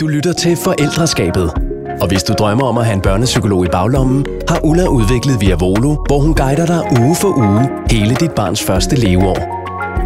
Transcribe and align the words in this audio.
Du 0.00 0.06
lytter 0.06 0.32
til 0.32 0.56
Forældreskabet. 0.56 1.50
Og 2.00 2.08
hvis 2.08 2.22
du 2.22 2.32
drømmer 2.32 2.64
om 2.64 2.78
at 2.78 2.84
have 2.84 2.94
en 2.94 3.02
børnepsykolog 3.02 3.64
i 3.64 3.68
baglommen, 3.68 4.26
har 4.48 4.60
Ulla 4.64 4.86
udviklet 4.88 5.40
Via 5.40 5.54
Volo, 5.54 5.94
hvor 6.06 6.18
hun 6.18 6.34
guider 6.34 6.66
dig 6.66 6.82
uge 7.00 7.16
for 7.20 7.28
uge 7.28 7.62
hele 7.90 8.14
dit 8.14 8.30
barns 8.36 8.62
første 8.62 8.96
leveår. 8.96 9.38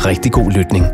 Rigtig 0.07 0.33
god 0.33 0.51
lytning. 0.51 0.85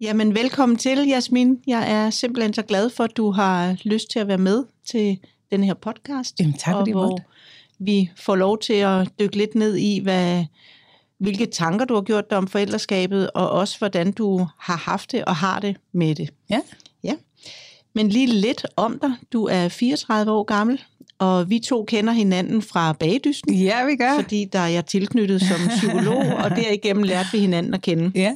Jamen, 0.00 0.34
velkommen 0.34 0.78
til, 0.78 0.98
Jasmin. 1.08 1.58
Jeg 1.66 1.90
er 1.90 2.10
simpelthen 2.10 2.54
så 2.54 2.62
glad 2.62 2.90
for, 2.90 3.04
at 3.04 3.16
du 3.16 3.30
har 3.30 3.76
lyst 3.84 4.10
til 4.10 4.18
at 4.18 4.28
være 4.28 4.38
med 4.38 4.64
til 4.90 5.18
den 5.50 5.64
her 5.64 5.74
podcast. 5.74 6.40
Jamen, 6.40 6.54
tak 6.54 6.74
og 6.74 6.86
jeg 6.86 6.92
hvor 6.92 7.18
vi 7.78 8.10
får 8.16 8.36
lov 8.36 8.58
til 8.58 8.74
at 8.74 9.08
dykke 9.20 9.36
lidt 9.36 9.54
ned 9.54 9.76
i, 9.76 10.00
hvad, 10.02 10.44
hvilke 11.18 11.46
tanker 11.46 11.84
du 11.84 11.94
har 11.94 12.02
gjort 12.02 12.30
dig 12.30 12.38
om 12.38 12.48
forældreskabet, 12.48 13.30
og 13.30 13.50
også 13.50 13.78
hvordan 13.78 14.12
du 14.12 14.46
har 14.58 14.76
haft 14.76 15.12
det 15.12 15.24
og 15.24 15.36
har 15.36 15.60
det 15.60 15.76
med 15.92 16.14
det. 16.14 16.30
Ja. 16.50 16.60
Ja. 17.04 17.14
Men 17.94 18.08
lige 18.08 18.26
lidt 18.26 18.66
om 18.76 18.98
dig. 19.02 19.12
Du 19.32 19.44
er 19.44 19.68
34 19.68 20.32
år 20.32 20.42
gammel, 20.42 20.82
og 21.18 21.50
vi 21.50 21.58
to 21.58 21.84
kender 21.84 22.12
hinanden 22.12 22.62
fra 22.62 22.92
bagdysten, 22.92 23.54
Ja, 23.54 23.84
vi 23.84 23.96
gør. 23.96 24.14
fordi 24.20 24.44
der 24.44 24.58
er 24.58 24.66
jeg 24.68 24.86
tilknyttet 24.86 25.40
som 25.40 25.60
psykolog, 25.76 26.16
og 26.18 26.50
derigennem 26.50 27.02
lærte 27.02 27.28
vi 27.32 27.38
hinanden 27.38 27.74
at 27.74 27.82
kende. 27.82 28.12
Ja. 28.14 28.34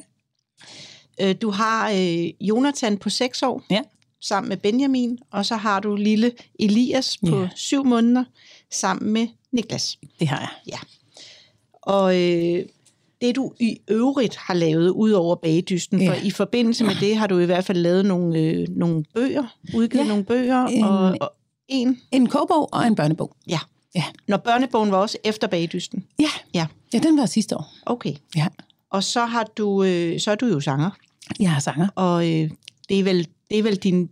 Øh, 1.20 1.34
Du 1.42 1.50
har 1.50 1.90
øh, 1.90 2.26
Jonathan 2.40 2.98
på 2.98 3.10
6 3.10 3.42
år, 3.42 3.62
Ja. 3.70 3.80
sammen 4.20 4.48
med 4.48 4.56
Benjamin, 4.56 5.18
og 5.30 5.46
så 5.46 5.56
har 5.56 5.80
du 5.80 5.94
lille 5.96 6.32
Elias 6.58 7.18
på 7.28 7.40
Ja. 7.40 7.48
7 7.56 7.84
måneder, 7.84 8.24
sammen 8.70 9.12
med 9.12 9.28
Niklas. 9.52 9.98
Det 10.20 10.28
har 10.28 10.60
jeg. 10.66 10.78
Og 11.82 12.20
øh, 12.20 12.64
det 13.20 13.36
du 13.36 13.52
i 13.60 13.76
øvrigt 13.88 14.36
har 14.36 14.54
lavet 14.54 14.88
ud 14.90 15.10
over 15.10 15.34
bagdysten, 15.36 15.98
for 15.98 16.14
Ja. 16.14 16.22
i 16.22 16.30
forbindelse 16.30 16.84
med 16.84 16.94
det 17.00 17.16
har 17.16 17.26
du 17.26 17.38
i 17.38 17.44
hvert 17.44 17.64
fald 17.64 17.78
lavet 17.78 18.04
nogle, 18.06 18.38
øh, 18.38 18.66
nogle 18.68 19.04
bøger, 19.14 19.56
udgivet 19.74 20.04
Ja. 20.04 20.08
nogle 20.08 20.24
bøger, 20.24 20.64
En- 20.66 20.84
og, 20.84 21.16
og 21.20 21.32
en, 21.68 22.00
En 22.12 22.26
kogebog 22.26 22.68
og 22.74 22.86
en 22.86 22.94
børnebog. 22.94 23.36
ja. 23.48 23.58
Ja. 23.94 24.04
Når 24.28 24.36
børnebogen 24.36 24.90
var 24.92 24.98
også 24.98 25.18
efter 25.24 25.46
bagdysten. 25.46 26.04
Ja. 26.18 26.28
Ja. 26.54 26.66
Ja, 26.94 26.98
den 26.98 27.18
var 27.18 27.26
sidste 27.26 27.56
år. 27.56 27.72
Okay. 27.86 28.12
Ja. 28.36 28.46
Og 28.90 29.04
så 29.04 29.24
har 29.24 29.44
du, 29.56 29.84
øh, 29.84 30.20
så 30.20 30.30
er 30.30 30.34
du 30.34 30.46
jo 30.46 30.60
sanger, 30.60 30.90
Jeg 31.40 31.50
har 31.52 31.60
sanger. 31.60 31.88
og 31.94 32.24
øh, 32.28 32.50
det, 32.88 32.98
er 32.98 33.04
vel, 33.04 33.28
det 33.50 33.58
er 33.58 33.62
vel 33.62 33.76
din 33.76 34.10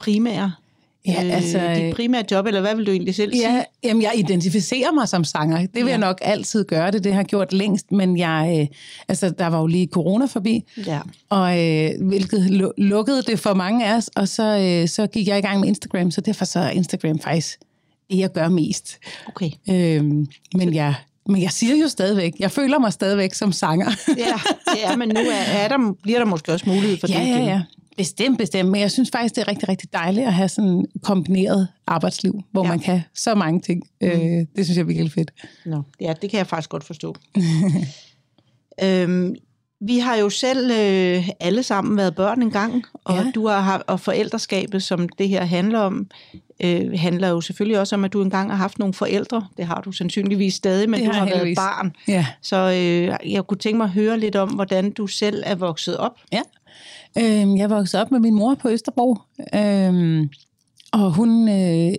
primære 0.00 0.52
Ja, 1.06 1.22
altså... 1.30 1.58
øh, 1.58 1.76
dit 1.76 1.94
primære 1.94 2.24
job, 2.30 2.46
eller 2.46 2.60
hvad 2.60 2.74
vil 2.76 2.86
du 2.86 2.90
egentlig 2.90 3.14
selv 3.14 3.32
sige? 3.32 3.54
Ja, 3.54 3.62
jamen, 3.84 4.02
jeg 4.02 4.12
identificerer 4.16 4.92
mig 4.92 5.08
som 5.08 5.24
sanger. 5.24 5.58
Det 5.58 5.68
vil 5.74 5.82
Ja. 5.82 5.88
jeg 5.90 5.98
nok 5.98 6.18
altid 6.22 6.64
gøre. 6.64 6.90
Det, 6.90 7.04
det 7.04 7.12
har 7.12 7.20
jeg 7.20 7.26
gjort 7.26 7.52
længst. 7.52 7.92
Men 7.92 8.18
jeg, 8.18 8.56
øh, 8.60 8.76
altså, 9.08 9.30
der 9.30 9.46
var 9.46 9.60
jo 9.60 9.66
lige 9.66 9.86
corona 9.92 10.24
forbi, 10.26 10.64
ja. 10.86 11.00
og 11.30 11.64
øh, 11.66 11.90
hvilket 12.00 12.38
lu- 12.46 12.72
lukkede 12.78 13.22
det 13.22 13.38
for 13.38 13.54
mange 13.54 13.86
af 13.86 13.96
os. 13.96 14.10
Og 14.16 14.28
så, 14.28 14.42
øh, 14.82 14.88
så 14.88 15.06
gik 15.06 15.28
jeg 15.28 15.38
i 15.38 15.42
gang 15.42 15.60
med 15.60 15.68
Instagram, 15.68 16.10
så 16.10 16.20
derfor 16.20 16.44
så 16.44 16.58
er 16.58 16.70
Instagram 16.70 17.18
faktisk 17.18 17.58
det, 18.10 18.18
jeg 18.18 18.32
gør 18.32 18.48
mest. 18.48 18.98
Okay. 19.28 19.50
Øhm, 19.70 20.26
men, 20.54 20.74
jeg, 20.74 20.94
men 21.28 21.42
jeg 21.42 21.50
siger 21.50 21.76
jo 21.76 21.88
stadigvæk, 21.88 22.32
jeg 22.38 22.50
føler 22.50 22.78
mig 22.78 22.92
stadigvæk 22.92 23.34
som 23.34 23.52
sanger. 23.52 23.90
Ja, 24.18 24.40
ja, 24.90 24.96
men 24.96 25.08
nu 25.08 25.20
er, 25.20 25.52
er 25.58 25.68
der, 25.68 25.94
bliver 26.02 26.18
der 26.18 26.26
måske 26.26 26.52
også 26.52 26.64
mulighed 26.68 26.96
for 27.00 27.06
Ja, 27.12 27.20
det 27.20 27.26
ja, 27.28 27.44
ja. 27.44 27.62
Bestemt, 27.96 28.38
bestemt. 28.38 28.70
Men 28.70 28.80
jeg 28.80 28.90
synes 28.90 29.10
faktisk, 29.12 29.34
det 29.34 29.42
er 29.42 29.48
rigtig, 29.48 29.68
rigtig 29.68 29.92
dejligt 29.92 30.26
at 30.26 30.34
have 30.34 30.48
sådan 30.48 30.80
et 30.94 31.02
kombineret 31.02 31.68
arbejdsliv, 31.86 32.42
hvor 32.52 32.64
Ja. 32.64 32.68
man 32.68 32.78
kan 32.78 33.00
så 33.14 33.34
mange 33.34 33.60
ting. 33.60 33.82
Mm. 34.00 34.06
Øh, 34.06 34.12
det 34.56 34.64
synes 34.64 34.76
jeg 34.76 34.82
er 34.82 34.86
virkelig 34.86 35.12
fedt. 35.12 35.30
Nå, 35.66 35.82
ja, 36.00 36.14
det 36.22 36.30
kan 36.30 36.38
jeg 36.38 36.46
faktisk 36.46 36.70
godt 36.70 36.84
forstå. 36.84 37.16
øhm, 38.82 39.34
vi 39.80 39.98
har 39.98 40.16
jo 40.16 40.30
selv 40.30 40.70
øh, 40.70 41.28
alle 41.40 41.62
sammen 41.62 41.96
været 41.96 42.14
børn 42.14 42.42
engang, 42.42 42.84
og 43.04 43.14
Ja. 43.16 43.30
du 43.34 43.46
har 43.48 43.78
og 43.78 44.00
forældreskabet, 44.00 44.82
som 44.82 45.08
det 45.08 45.28
her 45.28 45.44
handler 45.44 45.78
om, 45.78 46.06
øh, 46.64 46.98
handler 46.98 47.28
jo 47.28 47.40
selvfølgelig 47.40 47.80
også 47.80 47.94
om, 47.96 48.04
at 48.04 48.12
du 48.12 48.22
engang 48.22 48.50
har 48.50 48.56
haft 48.56 48.78
nogle 48.78 48.94
forældre. 48.94 49.46
Det 49.56 49.66
har 49.66 49.80
du 49.80 49.92
sandsynligvis 49.92 50.54
stadig, 50.54 50.90
men 50.90 51.00
Det 51.00 51.06
du 51.08 51.12
har 51.12 51.18
har 51.18 51.26
været 51.26 51.56
barn. 51.56 51.92
Ja. 52.08 52.26
Så 52.42 52.56
øh, 52.56 53.32
jeg 53.32 53.44
kunne 53.46 53.58
tænke 53.58 53.76
mig 53.76 53.84
at 53.84 53.90
høre 53.90 54.20
lidt 54.20 54.36
om, 54.36 54.48
hvordan 54.48 54.90
du 54.90 55.06
selv 55.06 55.42
er 55.46 55.54
vokset 55.54 55.96
op. 55.96 56.12
ja. 56.32 56.40
Øh, 57.18 57.58
jeg 57.58 57.70
voksede 57.70 58.02
op 58.02 58.10
med 58.10 58.20
min 58.20 58.34
mor 58.34 58.54
på 58.54 58.68
Østerbro, 58.68 59.16
øh, 59.54 60.26
og 60.92 61.14
hun 61.14 61.48
øh, 61.48 61.94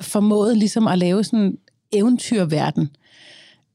formåede 0.00 0.56
ligesom 0.56 0.86
at 0.86 0.98
lave 0.98 1.24
sådan 1.24 1.40
en 1.40 1.58
eventyrverden. 1.92 2.88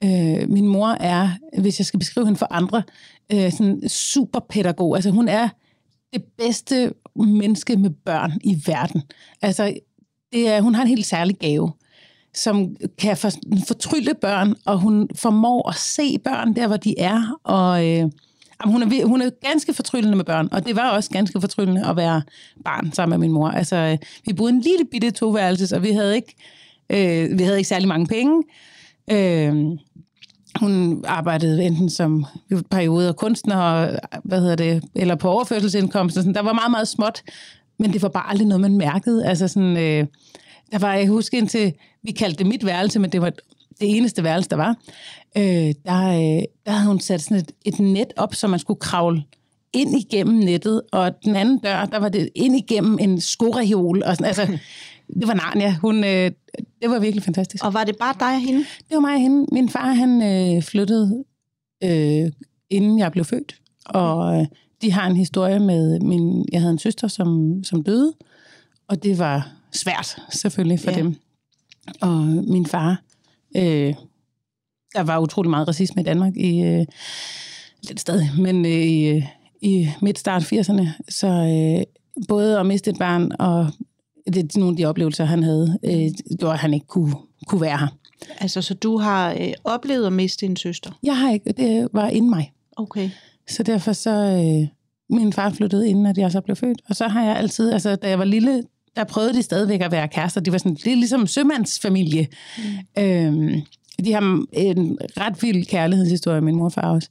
Øh, 0.03 0.49
min 0.49 0.67
mor 0.67 0.87
er, 0.87 1.29
hvis 1.61 1.79
jeg 1.79 1.85
skal 1.85 1.99
beskrive 1.99 2.25
hende 2.25 2.39
for 2.39 2.47
andre, 2.49 2.83
øh, 3.31 3.51
sådan 3.51 3.89
superpædagog. 3.89 4.95
Altså 4.95 5.09
hun 5.11 5.27
er 5.27 5.49
det 6.13 6.23
bedste 6.37 6.93
menneske 7.15 7.77
med 7.77 7.89
børn 7.89 8.31
i 8.43 8.61
verden. 8.67 9.01
Altså, 9.41 9.73
det 10.33 10.49
er, 10.49 10.61
hun 10.61 10.75
har 10.75 10.81
en 10.81 10.87
helt 10.87 11.05
særlig 11.05 11.37
gave, 11.37 11.71
som 12.33 12.75
kan 12.97 13.17
for, 13.17 13.29
fortrylle 13.67 14.13
børn, 14.21 14.55
og 14.65 14.79
hun 14.79 15.09
formår 15.15 15.69
at 15.69 15.75
se 15.75 16.19
børn 16.19 16.55
der, 16.55 16.67
hvor 16.67 16.77
de 16.77 16.99
er. 16.99 17.39
Og 17.43 17.87
øh, 17.87 18.11
jamen, 18.61 18.73
hun, 18.73 18.83
er, 18.83 19.05
hun 19.05 19.21
er 19.21 19.29
ganske 19.47 19.73
fortryllende 19.73 20.17
med 20.17 20.25
børn, 20.25 20.49
og 20.51 20.65
det 20.65 20.75
var 20.75 20.89
også 20.89 21.09
ganske 21.09 21.41
fortryllende 21.41 21.87
at 21.87 21.95
være 21.95 22.21
barn 22.63 22.91
sammen 22.93 23.19
med 23.19 23.27
min 23.27 23.33
mor. 23.33 23.49
Altså, 23.49 23.75
øh, 23.75 23.97
vi 24.25 24.33
boede 24.33 24.53
en 24.53 24.61
lille 24.61 24.85
bitte 24.91 25.11
toværelses, 25.11 25.71
og 25.71 25.83
vi 25.83 25.91
havde 25.91 26.15
ikke, 26.15 26.35
øh, 26.89 27.39
vi 27.39 27.43
havde 27.43 27.57
ikke 27.57 27.67
særlig 27.67 27.87
mange 27.87 28.07
penge. 28.07 28.43
Øh, 29.11 29.77
hun 30.59 31.03
arbejdede 31.07 31.63
enten 31.63 31.89
som 31.89 32.25
i 32.51 32.55
perioder 32.71 33.13
kunstner, 33.13 33.89
hvad 34.23 34.41
hedder 34.41 34.55
det, 34.55 34.83
eller 34.95 35.15
på 35.15 35.29
overførselsindkomst. 35.29 36.17
og 36.17 36.23
Sådan. 36.23 36.35
Der 36.35 36.41
var 36.41 36.53
meget, 36.53 36.71
meget 36.71 36.87
småt, 36.87 37.23
men 37.79 37.93
det 37.93 38.01
var 38.01 38.09
bare 38.09 38.29
aldrig 38.29 38.47
noget, 38.47 38.61
man 38.61 38.77
mærkede. 38.77 39.25
Altså 39.25 39.47
sådan, 39.47 39.77
øh, 39.77 40.05
der 40.71 40.79
var, 40.79 40.93
jeg 40.93 41.07
husker 41.07 41.37
indtil, 41.37 41.73
vi 42.03 42.11
kaldte 42.11 42.37
det 42.37 42.47
mit 42.47 42.65
værelse, 42.65 42.99
men 42.99 43.11
det 43.11 43.21
var 43.21 43.29
det 43.81 43.97
eneste 43.97 44.23
værelse, 44.23 44.49
der 44.49 44.55
var. 44.55 44.75
Øh, 45.37 45.73
der, 45.85 46.07
øh, 46.37 46.43
der 46.65 46.71
havde 46.71 46.87
hun 46.87 46.99
sat 46.99 47.21
sådan 47.21 47.37
et, 47.37 47.51
et 47.65 47.79
net 47.79 48.13
op, 48.17 48.35
så 48.35 48.47
man 48.47 48.59
skulle 48.59 48.79
kravle 48.79 49.23
ind 49.73 49.95
igennem 49.99 50.35
nettet, 50.35 50.81
og 50.91 51.23
den 51.25 51.35
anden 51.35 51.57
dør, 51.59 51.85
der 51.85 51.97
var 51.97 52.09
det 52.09 52.29
ind 52.35 52.55
igennem 52.55 52.97
en 53.01 53.21
skoreol. 53.21 54.03
Og 54.03 54.15
sådan, 54.15 54.25
altså, 54.25 54.45
det 55.19 55.27
var 55.27 55.33
Narnia. 55.33 55.75
Hun, 55.81 56.03
øh, 56.03 56.31
det 56.81 56.89
var 56.89 56.99
virkelig 56.99 57.23
fantastisk. 57.23 57.65
Og 57.65 57.73
var 57.73 57.83
det 57.83 57.95
bare 57.97 58.15
dig 58.19 58.27
og 58.35 58.41
hende? 58.41 58.59
Det 58.59 58.91
var 58.95 58.99
mig 58.99 59.13
og 59.13 59.19
hende. 59.21 59.45
Min 59.51 59.69
far, 59.69 59.91
han 59.91 60.21
øh, 60.21 60.63
flyttede, 60.63 61.23
øh, 61.83 62.31
inden 62.69 62.99
jeg 62.99 63.11
blev 63.11 63.25
født. 63.25 63.55
Og 63.85 64.39
øh, 64.39 64.45
de 64.81 64.91
har 64.91 65.07
en 65.07 65.15
historie 65.15 65.59
med 65.59 65.99
min... 65.99 66.45
Jeg 66.51 66.61
havde 66.61 66.71
en 66.71 66.79
søster, 66.79 67.07
som, 67.07 67.59
som 67.63 67.83
døde. 67.83 68.13
Og 68.87 69.03
det 69.03 69.19
var 69.19 69.51
svært, 69.71 70.17
selvfølgelig, 70.29 70.79
for 70.79 70.91
Ja. 70.91 70.97
dem. 70.97 71.15
Og 72.01 72.17
min 72.25 72.65
far... 72.65 73.01
Øh, 73.57 73.93
der 74.95 75.03
var 75.03 75.19
utrolig 75.19 75.49
meget 75.49 75.67
racisme 75.67 76.01
i 76.01 76.05
Danmark 76.05 76.37
i... 76.37 76.61
Øh, 76.61 76.85
lidt 77.87 77.99
stadig, 77.99 78.31
men 78.39 78.65
øh, 78.65 78.71
i, 78.71 79.07
øh, 79.07 79.23
i 79.61 79.89
midt-start 80.01 80.43
80'erne. 80.43 80.87
Så 81.09 81.27
øh, 81.27 81.83
både 82.27 82.59
at 82.59 82.65
miste 82.65 82.91
et 82.91 82.97
barn 82.99 83.31
og 83.39 83.67
det, 84.33 84.55
nogle 84.55 84.73
af 84.73 84.77
de 84.77 84.85
oplevelser, 84.85 85.25
han 85.25 85.43
havde, 85.43 85.79
øh, 85.83 86.37
gjorde, 86.39 86.53
at 86.53 86.59
han 86.59 86.73
ikke 86.73 86.87
kunne, 86.87 87.13
kunne 87.47 87.61
være 87.61 87.77
her. 87.77 87.87
Altså, 88.39 88.61
så 88.61 88.73
du 88.73 88.97
har 88.97 89.31
øh, 89.33 89.53
oplevet 89.63 90.05
at 90.05 90.13
miste 90.13 90.45
en 90.45 90.55
søster? 90.55 90.99
Jeg 91.03 91.17
har 91.17 91.31
ikke, 91.31 91.51
det 91.51 91.87
var 91.93 92.07
inden 92.07 92.29
mig. 92.29 92.51
Okay. 92.77 93.09
Så 93.47 93.63
derfor 93.63 93.93
så, 93.93 94.11
øh, 94.11 94.67
min 95.17 95.33
far 95.33 95.49
flyttede 95.49 95.89
inden, 95.89 96.05
at 96.05 96.17
jeg 96.17 96.31
så 96.31 96.41
blev 96.41 96.55
født. 96.55 96.81
Og 96.89 96.95
så 96.95 97.07
har 97.07 97.23
jeg 97.23 97.37
altid, 97.37 97.71
altså 97.71 97.95
da 97.95 98.09
jeg 98.09 98.19
var 98.19 98.25
lille, 98.25 98.63
der 98.95 99.03
prøvede 99.03 99.33
de 99.33 99.43
stadigvæk 99.43 99.81
at 99.81 99.91
være 99.91 100.07
kærester. 100.07 100.41
De 100.41 100.51
var 100.51 100.57
sådan, 100.57 100.75
det 100.75 100.91
er 100.91 100.95
ligesom 100.95 101.27
sømandsfamilie. 101.27 102.27
Mm. 102.57 103.03
Øhm, 103.03 103.61
de 104.03 104.13
har 104.13 104.45
en 104.53 104.97
ret 105.17 105.43
vild 105.43 105.65
kærlighedshistorie, 105.65 106.41
min 106.41 106.55
mor 106.55 106.65
og 106.65 106.71
far 106.71 106.91
også. 106.91 107.09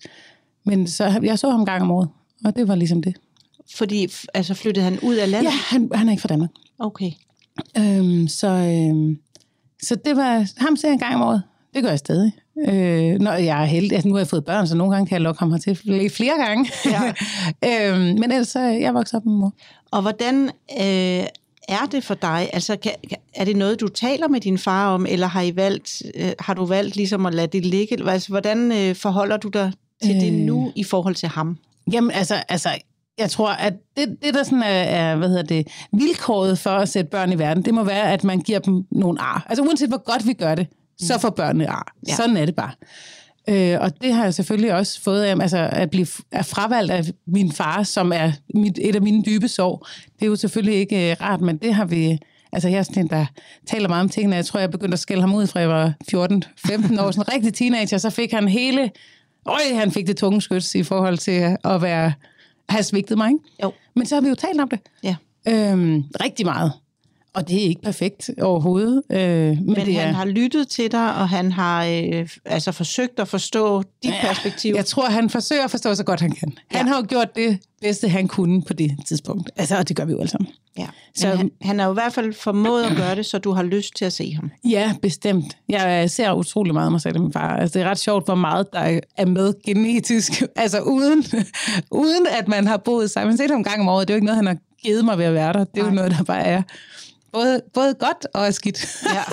Men 0.64 0.86
så, 0.86 1.20
jeg 1.22 1.38
så 1.38 1.50
ham 1.50 1.60
en 1.60 1.66
gang 1.66 1.82
om 1.82 1.90
året, 1.90 2.08
og 2.44 2.56
det 2.56 2.68
var 2.68 2.74
ligesom 2.74 3.02
det. 3.02 3.16
Fordi, 3.76 4.08
altså 4.34 4.54
flyttede 4.54 4.84
han 4.84 4.98
ud 5.02 5.14
af 5.14 5.30
landet? 5.30 5.50
Ja, 5.50 5.56
han, 5.70 5.90
han 5.94 6.08
er 6.08 6.12
ikke 6.12 6.20
fra 6.20 6.28
Danmark. 6.28 6.50
Okay. 6.78 7.10
Øhm, 7.78 8.28
så, 8.28 8.48
øhm, 8.48 9.18
så 9.82 9.94
det 9.94 10.16
var, 10.16 10.50
ham 10.56 10.76
ser 10.76 10.88
jeg 10.88 10.92
en 10.92 10.98
gang 10.98 11.14
om 11.14 11.22
året. 11.22 11.42
Det 11.74 11.82
gør 11.82 11.90
jeg 11.90 11.98
stadig. 11.98 12.32
Øh, 12.68 13.20
når 13.20 13.32
jeg 13.32 13.62
er 13.62 13.64
heldig, 13.64 13.92
altså 13.92 14.08
nu 14.08 14.14
har 14.14 14.20
jeg 14.20 14.28
fået 14.28 14.44
børn, 14.44 14.66
så 14.66 14.76
nogle 14.76 14.94
gange 14.94 15.06
kan 15.06 15.14
jeg 15.14 15.22
lokke 15.22 15.38
ham 15.38 15.50
hertil 15.50 15.76
flere, 15.76 16.10
flere 16.10 16.38
gange. 16.46 16.70
Ja. 16.84 17.00
øhm, 17.92 18.00
men 18.00 18.32
ellers 18.32 18.48
så 18.48 18.60
jeg 18.60 18.94
vokset 18.94 19.14
op 19.14 19.26
med 19.26 19.34
mor. 19.34 19.52
Og 19.90 20.02
hvordan 20.02 20.50
øh, 20.80 21.26
er 21.68 21.86
det 21.92 22.04
for 22.04 22.14
dig? 22.14 22.50
Altså, 22.52 22.76
kan, 22.76 22.92
er 23.34 23.44
det 23.44 23.56
noget, 23.56 23.80
du 23.80 23.88
taler 23.88 24.28
med 24.28 24.40
din 24.40 24.58
far 24.58 24.94
om, 24.94 25.06
eller 25.08 25.26
har, 25.26 25.42
I 25.42 25.56
valgt, 25.56 26.02
øh, 26.14 26.32
har 26.38 26.54
du 26.54 26.64
valgt 26.64 26.96
ligesom 26.96 27.26
at 27.26 27.34
lade 27.34 27.46
det 27.46 27.66
ligge? 27.66 28.10
Altså, 28.10 28.28
hvordan 28.28 28.72
øh, 28.72 28.94
forholder 28.94 29.36
du 29.36 29.48
dig 29.48 29.72
til 30.02 30.16
øh. 30.16 30.20
det 30.20 30.32
Øh. 30.32 30.38
nu 30.38 30.72
i 30.76 30.84
forhold 30.84 31.14
til 31.14 31.28
ham? 31.28 31.58
Jamen 31.92 32.10
altså, 32.10 32.34
altså 32.48 32.68
jeg 33.18 33.30
tror, 33.30 33.50
at 33.50 33.74
det, 33.96 34.16
det 34.22 34.34
der 34.34 34.42
sådan 34.42 34.62
er, 34.62 34.66
er, 34.66 35.16
hvad 35.16 35.28
hedder 35.28 35.42
det, 35.42 35.68
vilkåret 35.92 36.58
for 36.58 36.70
at 36.70 36.88
sætte 36.88 37.10
børn 37.10 37.32
i 37.32 37.38
verden, 37.38 37.64
det 37.64 37.74
må 37.74 37.84
være, 37.84 38.12
at 38.12 38.24
man 38.24 38.40
giver 38.40 38.58
dem 38.58 38.84
nogle 38.90 39.20
ar. 39.20 39.46
Altså 39.48 39.64
uanset 39.64 39.88
hvor 39.88 40.04
godt 40.04 40.26
vi 40.26 40.32
gør 40.32 40.54
det, 40.54 40.66
så 40.98 41.18
får 41.18 41.30
børnene 41.30 41.68
ar. 41.68 41.94
Ja. 42.08 42.14
Sådan 42.16 42.36
er 42.36 42.46
det 42.46 42.54
bare. 42.54 42.70
Øh, 43.48 43.78
og 43.80 44.02
det 44.02 44.14
har 44.14 44.24
jeg 44.24 44.34
selvfølgelig 44.34 44.74
også 44.74 45.02
fået 45.02 45.22
af, 45.22 45.36
altså 45.40 45.68
at 45.72 45.90
blive 45.90 46.06
er 46.32 46.42
fravalgt 46.42 46.92
af 46.92 47.04
min 47.26 47.52
far, 47.52 47.82
som 47.82 48.12
er 48.12 48.32
mit, 48.54 48.78
et 48.82 48.96
af 48.96 49.02
mine 49.02 49.22
dybe 49.22 49.48
sår. 49.48 49.88
Det 50.18 50.22
er 50.22 50.26
jo 50.26 50.36
selvfølgelig 50.36 50.74
ikke 50.74 51.10
øh, 51.10 51.16
rart, 51.20 51.40
men 51.40 51.56
det 51.56 51.74
har 51.74 51.84
vi... 51.84 52.18
Altså 52.52 52.68
jeg 52.68 52.78
er 52.78 52.82
sådan 52.82 53.02
en, 53.02 53.10
der 53.10 53.26
taler 53.66 53.88
meget 53.88 54.00
om 54.00 54.08
tingene. 54.08 54.36
Jeg 54.36 54.46
tror, 54.46 54.60
jeg 54.60 54.70
begyndte 54.70 54.94
at 54.94 54.98
skælde 54.98 55.20
ham 55.20 55.34
ud, 55.34 55.46
fra 55.46 55.60
jeg 55.60 55.68
var 55.68 55.92
14-15 56.12 56.16
år. 57.02 57.10
Sådan 57.10 57.24
en 57.28 57.32
rigtig 57.34 57.54
teenager, 57.54 57.98
så 57.98 58.10
fik 58.10 58.32
han 58.32 58.48
hele... 58.48 58.90
Øj, 59.46 59.74
han 59.74 59.90
fik 59.92 60.06
det 60.06 60.16
tunge 60.16 60.42
skyts 60.42 60.74
i 60.74 60.82
forhold 60.82 61.18
til 61.18 61.56
at 61.64 61.82
være, 61.82 62.12
have 62.68 62.82
svigtet 62.82 63.18
mig. 63.18 63.28
Ikke? 63.28 63.44
Jo. 63.62 63.72
Men 63.96 64.06
så 64.06 64.14
har 64.14 64.22
vi 64.22 64.28
jo 64.28 64.34
talt 64.34 64.60
om 64.60 64.68
det. 64.68 64.78
Ja. 65.02 65.16
Øhm, 65.48 66.04
rigtig 66.20 66.46
meget. 66.46 66.72
Og 67.34 67.48
det 67.48 67.56
er 67.64 67.68
ikke 67.68 67.82
perfekt 67.82 68.30
overhovedet. 68.42 69.02
Øh, 69.12 69.18
men 69.18 69.66
Men 69.66 69.74
det 69.76 69.94
han 69.94 70.08
er, 70.08 70.12
har 70.12 70.24
lyttet 70.24 70.68
til 70.68 70.92
dig, 70.92 71.14
og 71.14 71.28
han 71.28 71.52
har 71.52 71.84
øh, 71.86 72.28
altså 72.44 72.72
forsøgt 72.72 73.20
at 73.20 73.28
forstå 73.28 73.82
dit 73.82 74.10
ja, 74.10 74.14
perspektiv. 74.20 74.74
Jeg 74.74 74.86
tror, 74.86 75.06
han 75.06 75.30
forsøger 75.30 75.64
at 75.64 75.70
forstå 75.70 75.94
så 75.94 76.04
godt, 76.04 76.20
han 76.20 76.30
kan. 76.32 76.52
Han 76.70 76.86
Ja. 76.86 76.92
har 76.92 76.96
jo 77.00 77.06
gjort 77.08 77.36
det 77.36 77.58
bedste, 77.80 78.08
han 78.08 78.28
kunne 78.28 78.62
på 78.62 78.72
det 78.72 78.90
tidspunkt. 79.06 79.50
Altså, 79.56 79.76
og 79.78 79.88
det 79.88 79.96
gør 79.96 80.04
vi 80.04 80.12
jo 80.12 80.18
alle 80.18 80.30
sammen. 80.30 80.48
Ja. 80.78 80.86
Så- 81.14 81.28
han, 81.28 81.50
han 81.62 81.78
har 81.78 81.86
jo 81.86 81.92
i 81.92 81.94
hvert 81.94 82.12
fald 82.12 82.32
formået 82.32 82.84
at 82.84 82.96
gøre 82.96 83.14
det, 83.14 83.26
så 83.26 83.38
du 83.38 83.52
har 83.52 83.62
lyst 83.62 83.96
til 83.96 84.04
at 84.04 84.12
se 84.12 84.32
ham. 84.34 84.50
Ja, 84.70 84.92
bestemt. 85.02 85.56
Jeg 85.68 86.10
ser 86.10 86.32
utrolig 86.32 86.74
meget 86.74 86.92
mig 86.92 87.00
selv 87.00 87.20
min 87.20 87.32
far. 87.32 87.56
Altså, 87.56 87.78
det 87.78 87.86
er 87.86 87.90
ret 87.90 87.98
sjovt, 87.98 88.24
hvor 88.24 88.34
meget 88.34 88.66
der 88.72 89.00
er 89.16 89.26
med 89.26 89.54
genetisk. 89.66 90.42
Altså 90.56 90.80
uden, 90.80 91.24
uden 91.90 92.26
at 92.38 92.48
man 92.48 92.66
har 92.66 92.76
boet 92.76 93.10
sammen. 93.10 93.26
Man 93.28 93.38
har 93.38 93.44
set 93.44 93.50
ham 93.50 93.64
gang 93.64 93.80
om 93.80 93.88
året. 93.88 94.08
Det 94.08 94.14
er 94.14 94.16
jo 94.16 94.18
ikke 94.18 94.26
noget, 94.26 94.36
han 94.36 94.46
har 94.46 94.56
givet 94.84 95.04
mig 95.04 95.18
ved 95.18 95.24
at 95.24 95.34
være 95.34 95.52
der. 95.52 95.64
Det 95.64 95.80
er 95.80 95.84
jo 95.84 95.84
Nej. 95.84 95.94
noget, 95.94 96.10
der 96.18 96.22
bare 96.24 96.42
er 96.42 96.62
både, 97.34 97.60
både 97.74 97.94
godt 97.94 98.26
og 98.34 98.54
skidt. 98.54 99.04
Ja. 99.14 99.22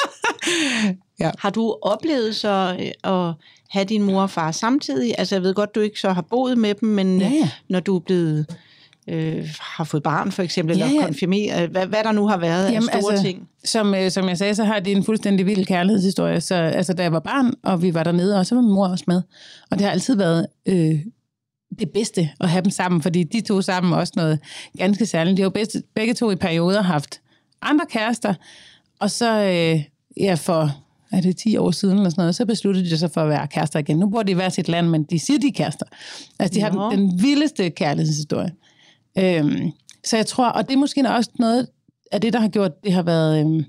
Ja. 1.19 1.31
Har 1.39 1.49
du 1.49 1.77
oplevet 1.81 2.35
så 2.35 2.77
øh, 2.79 3.13
at 3.13 3.33
have 3.69 3.85
din 3.85 4.03
mor 4.03 4.21
og 4.21 4.29
far 4.29 4.51
samtidig? 4.51 5.15
Altså 5.17 5.35
jeg 5.35 5.43
ved 5.43 5.53
godt, 5.53 5.75
du 5.75 5.79
ikke 5.79 5.99
så 5.99 6.11
har 6.11 6.21
boet 6.21 6.57
med 6.57 6.73
dem, 6.73 6.89
men 6.89 7.21
Ja, 7.21 7.27
øh, 7.27 7.33
ja. 7.33 7.49
når 7.69 7.79
du 7.79 7.95
er 7.95 7.99
blevet 7.99 8.45
øh, 9.07 9.49
har 9.59 9.83
fået 9.83 10.03
barn 10.03 10.31
for 10.31 10.43
eksempel, 10.43 10.77
Ja, 10.77 10.85
eller 10.85 10.99
ja. 11.01 11.05
konfirmeret, 11.05 11.69
hvad, 11.69 11.85
hvad 11.85 12.03
der 12.03 12.11
nu 12.11 12.27
har 12.27 12.37
været 12.37 12.65
af 12.65 12.71
Jamen, 12.71 12.89
store 12.89 13.11
altså, 13.11 13.25
ting. 13.25 13.49
Som, 13.63 13.95
øh, 13.95 14.11
som 14.11 14.29
jeg 14.29 14.37
sagde, 14.37 14.55
så 14.55 14.63
har 14.63 14.79
det 14.79 14.91
en 14.91 15.03
fuldstændig 15.03 15.45
vild 15.45 15.65
kærlighedshistorie. 15.65 16.41
Så 16.41 16.55
altså, 16.55 16.93
da 16.93 17.03
jeg 17.03 17.11
var 17.11 17.19
barn, 17.19 17.53
og 17.63 17.81
vi 17.81 17.93
var 17.93 18.03
dernede, 18.03 18.39
og 18.39 18.45
så 18.45 18.55
var 18.55 18.61
min 18.61 18.71
mor 18.71 18.87
også 18.87 19.05
med. 19.07 19.21
Og 19.71 19.77
det 19.77 19.81
har 19.85 19.91
altid 19.91 20.15
været 20.15 20.47
øh, 20.65 20.99
det 21.79 21.89
bedste 21.93 22.29
at 22.39 22.49
have 22.49 22.61
dem 22.63 22.71
sammen, 22.71 23.01
fordi 23.01 23.23
de 23.23 23.41
to 23.41 23.61
sammen 23.61 23.93
også 23.93 24.13
noget 24.15 24.39
ganske 24.77 25.05
særligt. 25.05 25.37
De 25.37 25.41
har 25.41 25.45
jo 25.45 25.49
bedste, 25.49 25.83
begge 25.95 26.13
to 26.13 26.31
i 26.31 26.35
perioder 26.35 26.81
haft 26.81 27.21
andre 27.61 27.85
kærester, 27.89 28.33
og 28.99 29.11
så 29.11 29.39
øh, 29.39 29.83
ja, 30.17 30.33
for 30.33 30.71
er 31.11 31.21
det 31.21 31.37
10 31.37 31.57
år 31.57 31.71
siden 31.71 31.97
eller 31.97 32.09
sådan 32.09 32.21
noget, 32.21 32.35
så 32.35 32.45
besluttede 32.45 32.89
de 32.89 32.97
sig 32.97 33.11
for 33.11 33.21
at 33.21 33.29
være 33.29 33.47
kærester 33.47 33.79
igen. 33.79 33.97
Nu 33.97 34.09
bor 34.09 34.23
de 34.23 34.31
i 34.31 34.35
hver 34.35 34.49
sit 34.49 34.67
land, 34.67 34.87
men 34.87 35.03
de 35.03 35.19
siger, 35.19 35.39
de 35.39 35.47
er 35.47 35.51
kærester. 35.51 35.85
Altså, 36.39 36.55
de 36.55 36.61
har 36.61 36.71
Nå. 36.71 36.91
den, 36.91 36.99
den 36.99 37.21
vildeste 37.21 37.69
kærlighedshistorie. 37.69 38.51
Øhm, 39.17 39.71
så 40.03 40.17
jeg 40.17 40.25
tror, 40.25 40.47
og 40.47 40.67
det 40.67 40.73
er 40.73 40.77
måske 40.77 41.09
også 41.09 41.29
noget 41.39 41.67
af 42.11 42.21
det, 42.21 42.33
der 42.33 42.39
har 42.39 42.47
gjort, 42.47 42.83
det 42.83 42.93
har 42.93 43.01
været 43.01 43.39
øhm, 43.39 43.65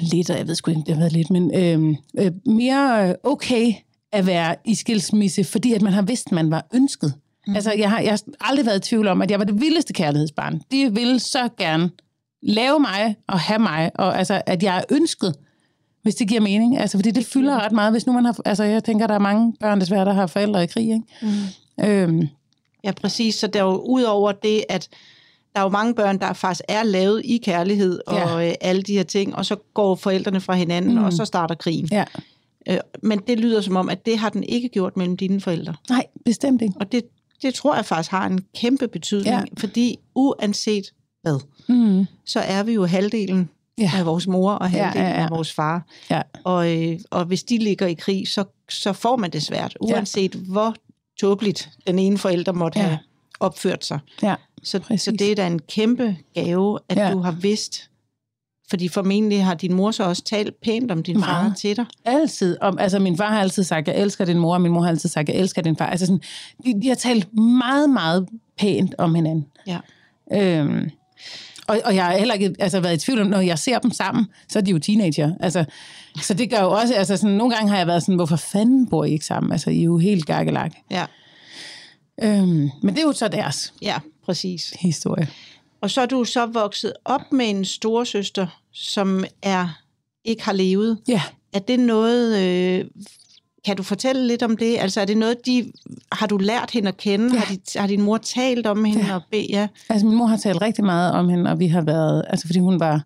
lidt, 0.00 0.30
og 0.30 0.38
jeg 0.38 0.48
ved 0.48 0.54
sgu 0.54 0.70
ikke, 0.70 0.82
det 0.86 0.94
har 0.94 1.00
været 1.00 1.12
lidt, 1.12 1.30
men 1.30 1.54
øhm, 1.54 1.96
øh, 2.18 2.32
mere 2.46 3.16
okay 3.22 3.72
at 4.12 4.26
være 4.26 4.56
i 4.64 4.74
skilsmisse, 4.74 5.44
fordi 5.44 5.72
at 5.72 5.82
man 5.82 5.92
har 5.92 6.02
vidst, 6.02 6.26
at 6.26 6.32
man 6.32 6.50
var 6.50 6.66
ønsket. 6.74 7.14
Mm. 7.48 7.54
Altså, 7.54 7.72
jeg 7.72 7.90
har, 7.90 8.00
jeg 8.00 8.10
har 8.10 8.20
aldrig 8.40 8.66
været 8.66 8.86
i 8.86 8.88
tvivl 8.88 9.08
om, 9.08 9.22
at 9.22 9.30
jeg 9.30 9.38
var 9.38 9.44
det 9.44 9.60
vildeste 9.60 9.92
kærlighedsbarn. 9.92 10.62
De 10.72 10.94
ville 10.94 11.20
så 11.20 11.48
gerne 11.58 11.90
lave 12.42 12.80
mig 12.80 13.16
og 13.26 13.40
have 13.40 13.58
mig, 13.58 13.90
og 13.94 14.18
altså, 14.18 14.42
at 14.46 14.62
jeg 14.62 14.78
er 14.78 14.82
ønsket, 14.90 15.34
hvis 16.02 16.14
det 16.14 16.28
giver 16.28 16.40
mening. 16.40 16.78
Altså, 16.78 16.98
fordi 16.98 17.10
det 17.10 17.26
fylder 17.26 17.64
ret 17.64 17.72
meget, 17.72 17.92
hvis 17.92 18.06
nu 18.06 18.12
man 18.12 18.24
har... 18.24 18.36
Altså, 18.44 18.64
jeg 18.64 18.84
tænker, 18.84 19.06
der 19.06 19.14
er 19.14 19.18
mange 19.18 19.54
børn 19.60 19.80
desværre, 19.80 20.04
der 20.04 20.12
har 20.12 20.26
forældre 20.26 20.64
i 20.64 20.66
krig, 20.66 20.84
ikke? 20.90 21.02
Mm. 21.78 21.84
Øhm, 21.84 22.28
Ja, 22.84 22.92
præcis. 22.92 23.34
Så 23.34 23.46
der 23.46 23.58
er 23.60 23.64
jo 23.64 23.76
ud 23.76 24.02
over 24.02 24.32
det, 24.32 24.64
at 24.68 24.88
der 25.54 25.60
er 25.60 25.64
jo 25.64 25.68
mange 25.70 25.94
børn, 25.94 26.18
der 26.18 26.32
faktisk 26.32 26.60
er 26.68 26.82
lavet 26.82 27.22
i 27.24 27.36
kærlighed 27.36 28.00
og 28.06 28.16
Ja. 28.40 28.48
øh, 28.48 28.54
alle 28.60 28.82
de 28.82 28.92
her 28.92 29.02
ting, 29.02 29.36
og 29.36 29.46
så 29.46 29.56
går 29.74 29.94
forældrene 29.94 30.40
fra 30.40 30.54
hinanden, 30.54 30.94
Mm. 30.98 31.04
og 31.04 31.12
så 31.12 31.24
starter 31.24 31.54
krigen. 31.54 31.88
ja. 31.92 32.04
Øh, 32.68 32.78
men 33.02 33.18
det 33.26 33.40
lyder 33.40 33.60
som 33.60 33.76
om, 33.76 33.88
at 33.88 34.06
det 34.06 34.18
har 34.18 34.28
den 34.28 34.42
ikke 34.42 34.68
gjort 34.68 34.96
mellem 34.96 35.16
dine 35.16 35.40
forældre. 35.40 35.74
Nej, 35.90 36.06
bestemt 36.24 36.62
ikke. 36.62 36.74
Og 36.80 36.92
det, 36.92 37.02
det 37.42 37.54
tror 37.54 37.74
jeg 37.74 37.84
faktisk 37.84 38.10
har 38.10 38.26
en 38.26 38.44
kæmpe 38.56 38.88
betydning, 38.88 39.26
Ja. 39.26 39.38
ja. 39.38 39.44
fordi 39.58 39.98
uanset 40.14 40.84
hvad, 41.22 41.40
Mm. 41.68 42.06
så 42.24 42.40
er 42.40 42.62
vi 42.62 42.72
jo 42.72 42.86
halvdelen 42.86 43.48
Ja. 43.78 43.90
af 43.94 44.06
vores 44.06 44.26
mor 44.26 44.52
og 44.52 44.70
Ja, 44.72 44.82
halvdelen 44.82 45.08
ja, 45.08 45.14
ja. 45.14 45.22
af 45.24 45.30
vores 45.30 45.52
far. 45.52 45.86
Ja. 46.10 46.22
Og, 46.44 46.76
øh, 46.78 47.00
og 47.10 47.24
hvis 47.24 47.42
de 47.42 47.58
ligger 47.58 47.86
i 47.86 47.94
krig, 47.94 48.28
så, 48.28 48.44
så 48.68 48.92
får 48.92 49.16
man 49.16 49.30
det 49.30 49.42
svært, 49.42 49.76
uanset 49.80 50.34
ja. 50.34 50.40
hvor 50.40 50.74
tåbeligt 51.20 51.70
den 51.86 51.98
ene 51.98 52.18
forælder 52.18 52.52
måtte 52.52 52.78
Ja. 52.78 52.84
ja. 52.84 52.90
have 52.90 52.98
opført 53.40 53.84
sig. 53.84 53.98
Ja. 54.22 54.34
Så, 54.62 54.78
Præcis. 54.80 55.02
så 55.02 55.10
det 55.10 55.30
er 55.30 55.34
da 55.34 55.46
en 55.46 55.58
kæmpe 55.58 56.16
gave, 56.34 56.78
at 56.88 56.96
Ja. 56.96 57.06
ja. 57.06 57.12
du 57.12 57.18
har 57.20 57.32
vidst, 57.32 57.90
fordi 58.70 58.88
formentlig 58.88 59.44
har 59.44 59.54
din 59.54 59.74
mor 59.74 59.90
så 59.90 60.04
også 60.04 60.22
talt 60.22 60.60
pænt 60.62 60.90
om 60.90 61.02
din 61.02 61.20
far 61.22 61.42
Meget. 61.42 61.56
til 61.56 61.76
dig. 61.76 61.86
Altid. 62.04 62.56
Om, 62.60 62.78
altså, 62.78 62.98
min 62.98 63.16
far 63.16 63.28
har 63.28 63.40
altid 63.40 63.64
sagt, 63.64 63.88
jeg 63.88 63.96
elsker 63.96 64.24
din 64.24 64.38
mor, 64.38 64.54
og 64.54 64.60
min 64.60 64.72
mor 64.72 64.82
har 64.82 64.88
altid 64.88 65.08
sagt, 65.08 65.28
jeg 65.28 65.36
elsker 65.36 65.62
din 65.62 65.76
far. 65.76 65.86
Altså, 65.86 66.06
sådan, 66.06 66.20
de, 66.64 66.82
de 66.82 66.88
har 66.88 66.94
talt 66.94 67.36
meget, 67.36 67.90
meget 67.90 68.28
pænt 68.58 68.94
om 68.98 69.14
hinanden. 69.14 69.46
Ja. 69.66 69.78
Øhm, 70.32 70.90
og, 71.66 71.80
og 71.84 71.94
jeg 71.94 72.04
har 72.04 72.18
heller 72.18 72.34
ikke 72.34 72.54
altså, 72.58 72.80
været 72.80 72.94
i 72.94 73.04
tvivl 73.06 73.20
om, 73.20 73.26
når 73.26 73.40
jeg 73.40 73.58
ser 73.58 73.78
dem 73.78 73.90
sammen, 73.90 74.26
så 74.48 74.58
er 74.58 74.62
de 74.62 74.70
jo 74.70 74.78
teenager. 74.78 75.32
Altså, 75.40 75.64
så 76.22 76.34
det 76.34 76.50
gør 76.50 76.60
jo 76.60 76.70
også, 76.70 76.94
altså 76.94 77.16
sådan, 77.16 77.36
nogle 77.36 77.54
gange 77.54 77.70
har 77.70 77.78
jeg 77.78 77.86
været 77.86 78.02
sådan, 78.02 78.14
hvorfor 78.14 78.36
fanden 78.36 78.86
bor 78.88 79.04
I 79.04 79.12
ikke 79.12 79.24
sammen? 79.24 79.52
Altså, 79.52 79.70
I 79.70 79.80
er 79.80 79.84
jo 79.84 79.98
helt 79.98 80.26
gakkelag. 80.26 80.70
Ja, 80.90 81.04
Øhm, 82.22 82.70
men 82.82 82.94
det 82.94 82.98
er 82.98 83.02
jo 83.02 83.12
så 83.12 83.28
deres 83.28 83.74
ja, 83.82 83.96
præcis. 84.24 84.74
historie. 84.78 85.28
Og 85.80 85.90
så 85.90 86.00
er 86.00 86.06
du 86.06 86.24
så 86.24 86.46
vokset 86.46 86.92
op 87.04 87.32
med 87.32 87.50
en 87.50 87.64
storesøster, 87.64 88.60
som 88.72 89.24
er 89.42 89.80
ikke 90.24 90.44
har 90.44 90.52
levet. 90.52 90.98
Ja. 91.08 91.22
Er 91.52 91.58
det 91.58 91.80
noget, 91.80 92.38
øh, 92.42 92.84
kan 93.64 93.76
du 93.76 93.82
fortælle 93.82 94.26
lidt 94.26 94.42
om 94.42 94.56
det? 94.56 94.76
Altså 94.78 95.00
er 95.00 95.04
det 95.04 95.16
noget, 95.16 95.46
de, 95.46 95.72
har 96.12 96.26
du 96.26 96.36
lært 96.36 96.70
hende 96.70 96.88
at 96.88 96.96
kende? 96.96 97.34
Ja. 97.34 97.38
Har, 97.40 97.54
de, 97.54 97.78
har 97.78 97.86
din 97.86 98.02
mor 98.02 98.18
talt 98.18 98.66
om 98.66 98.84
hende? 98.84 99.06
Ja. 99.06 99.14
Og 99.14 99.22
be, 99.30 99.46
ja. 99.50 99.68
Altså, 99.88 100.06
min 100.06 100.16
mor 100.16 100.26
har 100.26 100.36
talt 100.36 100.62
rigtig 100.62 100.84
meget 100.84 101.12
om 101.12 101.28
hende, 101.28 101.50
og 101.50 101.58
vi 101.58 101.66
har 101.66 101.80
været, 101.80 102.24
altså 102.28 102.46
fordi 102.46 102.58
hun 102.58 102.80
var 102.80 103.04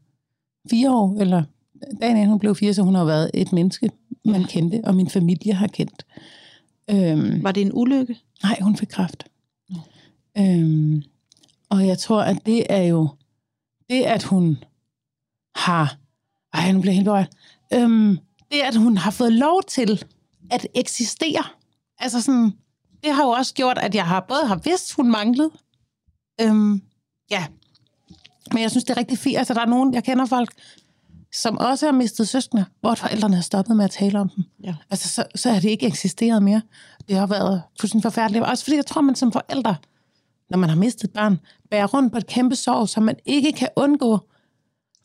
fire 0.70 0.94
år, 0.94 1.16
eller 1.20 1.42
dagen 2.00 2.16
inden 2.16 2.28
hun 2.28 2.38
blev 2.38 2.54
fire, 2.54 2.74
så 2.74 2.82
hun 2.82 2.94
har 2.94 3.04
været 3.04 3.30
et 3.34 3.52
menneske, 3.52 3.90
man 4.24 4.44
kendte, 4.44 4.80
og 4.84 4.94
min 4.94 5.10
familie 5.10 5.52
har 5.52 5.66
kendt. 5.66 6.06
Øhm, 6.90 7.42
Var 7.42 7.52
det 7.52 7.60
en 7.60 7.70
ulykke? 7.74 8.16
nej, 8.42 8.58
hun 8.60 8.76
fik 8.76 8.88
kræft. 8.88 9.24
Øhm, 10.38 11.02
og 11.72 11.86
jeg 11.86 11.98
tror, 11.98 12.22
at 12.22 12.46
det 12.46 12.67
er 12.70 12.82
jo, 12.82 13.08
det 13.91 14.02
at 14.02 14.22
hun 14.22 14.64
har, 15.56 15.96
ej, 16.52 16.72
nu 16.72 16.81
bliver 16.81 16.93
jeg 16.93 16.96
helt 16.96 17.05
berørt, 17.05 17.31
øhm, 17.72 18.19
det 18.50 18.60
at 18.60 18.76
hun 18.76 18.96
har 18.96 19.10
fået 19.10 19.32
lov 19.32 19.62
til 19.62 20.05
at 20.50 20.67
eksistere, 20.74 21.44
altså 21.98 22.20
sådan, 22.20 22.52
det 23.05 23.14
har 23.14 23.22
jo 23.22 23.31
også 23.31 23.55
gjort, 23.55 23.79
at 23.79 23.94
jeg 23.94 24.06
har 24.06 24.20
både 24.29 24.46
har 24.46 24.56
vidst, 24.64 24.93
hun 24.93 25.10
manglede, 25.10 25.50
øhm, 26.41 26.82
ja, 27.31 27.46
men 28.52 28.62
jeg 28.62 28.70
synes, 28.70 28.84
det 28.84 28.91
er 28.91 28.96
rigtig 28.96 29.19
fint. 29.19 29.38
Altså, 29.38 29.55
der 29.55 29.60
er 29.60 29.67
nogen, 29.67 29.94
jeg 29.94 30.05
kender 30.05 30.26
folk, 30.26 30.52
som 31.34 31.58
også 31.58 31.86
har 31.86 31.93
mistet 31.93 32.29
søskende, 32.29 32.64
hvor 32.81 32.94
forældrene 32.94 33.34
har 33.34 33.43
stoppet 33.43 33.76
med 33.76 33.84
at 33.84 33.91
tale 33.91 34.20
om 34.20 34.29
dem. 34.29 34.44
Ja. 34.64 34.74
Altså, 34.91 35.08
så, 35.08 35.24
så 35.34 35.50
har 35.50 35.60
det 35.60 35.70
ikke 35.70 35.86
eksisteret 35.86 36.43
mere. 36.43 36.62
Det 37.08 37.17
har 37.17 37.26
været 37.26 37.62
fuldstændig 37.81 38.02
forfærdeligt. 38.02 38.44
Også 38.44 38.64
fordi 38.64 38.76
jeg 38.76 38.86
tror, 38.86 39.00
man 39.00 39.14
som 39.14 39.32
forældre, 39.32 39.76
når 40.52 40.58
man 40.58 40.68
har 40.68 40.76
mistet 40.76 41.04
et 41.04 41.12
barn, 41.12 41.40
bærer 41.70 41.86
rundt 41.86 42.12
på 42.12 42.18
et 42.18 42.26
kæmpe 42.26 42.56
sorg, 42.56 42.88
som 42.88 43.02
man 43.02 43.16
ikke 43.24 43.52
kan 43.52 43.68
undgå 43.76 44.18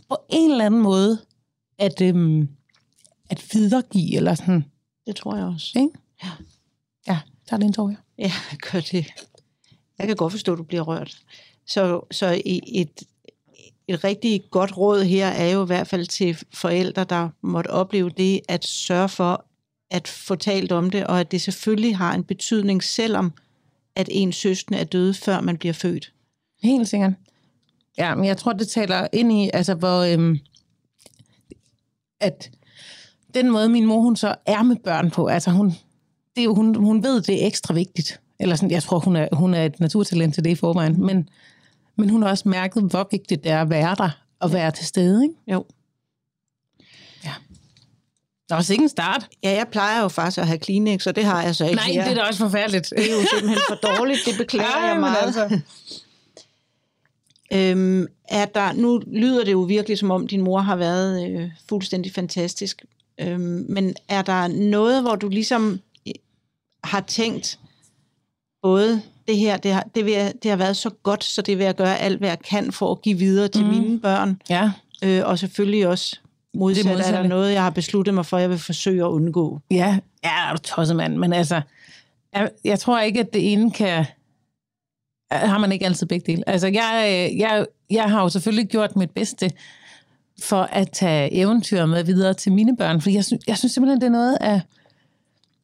på 0.09 0.17
en 0.29 0.51
eller 0.51 0.65
anden 0.65 0.81
måde 0.81 1.17
at, 1.77 2.01
øhm, 2.01 2.49
at 3.29 3.45
videregive, 3.53 4.15
eller 4.15 4.35
sådan, 4.35 4.65
Det 5.05 5.15
tror 5.15 5.35
jeg 5.35 5.45
også. 5.45 5.71
ikke? 5.75 5.89
Ja. 6.23 6.29
Ja, 7.07 7.19
der 7.49 7.53
er 7.53 7.57
det 7.57 7.65
en 7.65 7.73
tår, 7.73 7.89
ja. 7.89 7.95
Ja, 8.17 8.31
gør 8.71 8.79
det. 8.79 9.05
Jeg 9.99 10.07
kan 10.07 10.15
godt 10.15 10.33
forstå, 10.33 10.51
at 10.53 10.57
du 10.57 10.63
bliver 10.63 10.81
rørt. 10.83 11.17
Så, 11.65 12.01
så 12.11 12.41
et, 12.45 13.03
et 13.87 14.03
rigtig 14.03 14.43
godt 14.51 14.77
råd 14.77 15.03
her 15.03 15.27
er 15.27 15.49
jo 15.49 15.63
i 15.63 15.65
hvert 15.65 15.87
fald 15.87 16.05
til 16.07 16.37
forældre, 16.53 17.03
der 17.03 17.29
måtte 17.41 17.67
opleve 17.69 18.09
det, 18.09 18.41
at 18.49 18.65
sørge 18.65 19.09
for 19.09 19.45
at 19.89 20.07
få 20.07 20.35
talt 20.35 20.71
om 20.71 20.89
det, 20.89 21.07
og 21.07 21.19
at 21.19 21.31
det 21.31 21.41
selvfølgelig 21.41 21.97
har 21.97 22.13
en 22.13 22.23
betydning, 22.23 22.83
selvom 22.83 23.33
at 23.97 24.09
ens 24.11 24.35
søskende 24.35 24.79
er 24.79 24.83
døde, 24.83 25.13
før 25.13 25.41
man 25.41 25.57
bliver 25.57 25.73
født. 25.73 26.13
Helt 26.63 26.87
sikkert. 26.87 27.13
Ja, 27.97 28.15
men 28.15 28.25
jeg 28.25 28.37
tror, 28.37 28.53
det 28.53 28.67
taler 28.67 29.07
ind 29.13 29.31
i, 29.31 29.49
altså 29.53 29.73
hvor, 29.73 30.01
øhm, 30.01 30.39
at 32.19 32.51
den 33.33 33.51
måde, 33.51 33.69
min 33.69 33.85
mor, 33.85 34.01
hun 34.01 34.15
så 34.15 34.35
er 34.45 34.63
med 34.63 34.75
børn 34.75 35.11
på, 35.11 35.27
altså 35.27 35.51
hun, 35.51 35.67
det 36.35 36.41
er 36.41 36.43
jo, 36.43 36.55
hun, 36.55 36.75
hun 36.75 37.03
ved, 37.03 37.21
det 37.21 37.43
er 37.43 37.47
ekstra 37.47 37.73
vigtigt. 37.73 38.21
Eller 38.39 38.55
sådan, 38.55 38.71
jeg 38.71 38.83
tror, 38.83 38.99
hun 38.99 39.15
er, 39.15 39.27
hun 39.31 39.53
er 39.53 39.65
et 39.65 39.79
naturtalent 39.79 40.33
til 40.33 40.43
det 40.43 40.49
i 40.49 40.55
forvejen, 40.55 41.05
men, 41.05 41.29
men 41.95 42.09
hun 42.09 42.21
har 42.21 42.29
også 42.29 42.49
mærket, 42.49 42.83
hvor 42.83 43.07
vigtigt 43.11 43.43
det 43.43 43.51
er 43.51 43.61
at 43.61 43.69
være 43.69 43.95
der 43.97 44.09
og 44.39 44.53
være 44.53 44.71
til 44.71 44.85
stede, 44.85 45.23
ikke? 45.23 45.35
Jo. 45.47 45.65
Ja. 48.49 48.55
Der 48.55 48.61
var 48.61 48.71
ikke 48.71 48.83
en 48.83 48.89
start. 48.89 49.27
Ja, 49.43 49.51
jeg 49.51 49.67
plejer 49.71 50.01
jo 50.01 50.07
faktisk 50.07 50.37
at 50.37 50.47
have 50.47 50.57
Kleenex, 50.59 51.07
og 51.07 51.15
det 51.15 51.23
har 51.25 51.43
jeg 51.43 51.55
så 51.55 51.63
ikke 51.63 51.75
Nej, 51.75 51.85
her. 51.91 52.03
det 52.03 52.11
er 52.11 52.15
da 52.15 52.21
også 52.21 52.39
forfærdeligt. 52.39 52.93
det 52.97 53.11
er 53.11 53.15
jo 53.15 53.21
simpelthen 53.33 53.59
for 53.67 53.75
dårligt, 53.75 54.19
det 54.25 54.37
beklager 54.37 54.71
Ej, 54.81 54.87
jeg 54.87 54.99
meget. 54.99 55.17
altså. 55.25 55.59
Øhm, 57.53 58.07
er 58.29 58.45
der, 58.45 58.73
nu 58.73 59.01
lyder 59.07 59.43
det 59.43 59.51
jo 59.51 59.59
virkelig, 59.61 59.97
som 59.97 60.11
om 60.11 60.27
din 60.27 60.41
mor 60.41 60.59
har 60.59 60.75
været 60.75 61.29
øh, 61.29 61.49
fuldstændig 61.69 62.13
fantastisk. 62.13 62.85
Øhm, 63.19 63.65
men 63.69 63.95
er 64.07 64.21
der 64.21 64.47
noget, 64.47 65.01
hvor 65.01 65.15
du 65.15 65.27
ligesom 65.29 65.79
øh, 66.07 66.13
har 66.83 67.01
tænkt, 67.01 67.59
både 68.61 69.01
det 69.27 69.37
her, 69.37 69.57
det 69.57 69.73
har, 69.73 69.87
det, 69.95 70.05
vil, 70.05 70.13
jeg- 70.13 70.33
det 70.43 70.51
har 70.51 70.57
været 70.57 70.77
så 70.77 70.89
godt, 70.89 71.23
så 71.23 71.41
det 71.41 71.57
vil 71.57 71.63
jeg 71.63 71.75
gøre 71.75 71.97
alt, 71.99 72.17
hvad 72.19 72.29
jeg 72.29 72.39
kan 72.39 72.71
for 72.71 72.91
at 72.91 73.01
give 73.01 73.17
videre 73.17 73.47
til 73.47 73.63
mm. 73.65 73.69
mine 73.69 73.99
børn. 73.99 74.41
Ja, 74.49 74.71
Øh, 75.03 75.21
og 75.25 75.39
selvfølgelig 75.39 75.87
også 75.87 76.19
modsat, 76.57 76.75
Det 76.77 76.85
det 76.85 76.91
er 76.91 76.95
der 76.97 77.03
modsatte. 77.11 77.29
noget, 77.29 77.53
jeg 77.53 77.63
har 77.63 77.69
besluttet 77.69 78.13
mig 78.13 78.25
for, 78.25 78.37
jeg 78.37 78.49
vil 78.49 78.57
forsøge 78.59 79.03
at 79.03 79.07
undgå. 79.07 79.59
ja, 79.71 79.99
ja, 80.23 80.49
er 80.49 80.53
du 80.53 80.57
tosset, 80.57 80.95
mand. 80.95 81.17
Men 81.17 81.33
altså, 81.33 81.61
jeg, 82.33 82.49
jeg 82.63 82.79
tror 82.79 82.99
ikke, 82.99 83.19
at 83.19 83.33
det 83.33 83.53
ene 83.53 83.71
kan... 83.71 84.05
Har 85.31 85.57
man 85.57 85.71
ikke 85.71 85.85
altid 85.85 86.07
begge 86.07 86.31
dele. 86.31 86.49
Altså, 86.49 86.67
jeg, 86.67 87.03
øh, 87.31 87.37
jeg, 87.39 87.65
jeg 87.89 88.03
har 88.09 88.21
jo 88.21 88.29
selvfølgelig 88.29 88.67
gjort 88.67 88.95
mit 88.95 89.11
bedste 89.11 89.51
for 90.43 90.61
at 90.61 90.91
tage 90.91 91.33
eventyr 91.33 91.85
med 91.85 92.03
videre 92.03 92.33
til 92.33 92.51
mine 92.51 92.77
børn, 92.77 93.01
for 93.01 93.09
jeg, 93.09 93.25
synes, 93.25 93.43
jeg 93.47 93.57
synes 93.57 93.71
simpelthen, 93.73 94.01
det 94.01 94.07
er 94.07 94.11
noget 94.11 94.37
af 94.41 94.61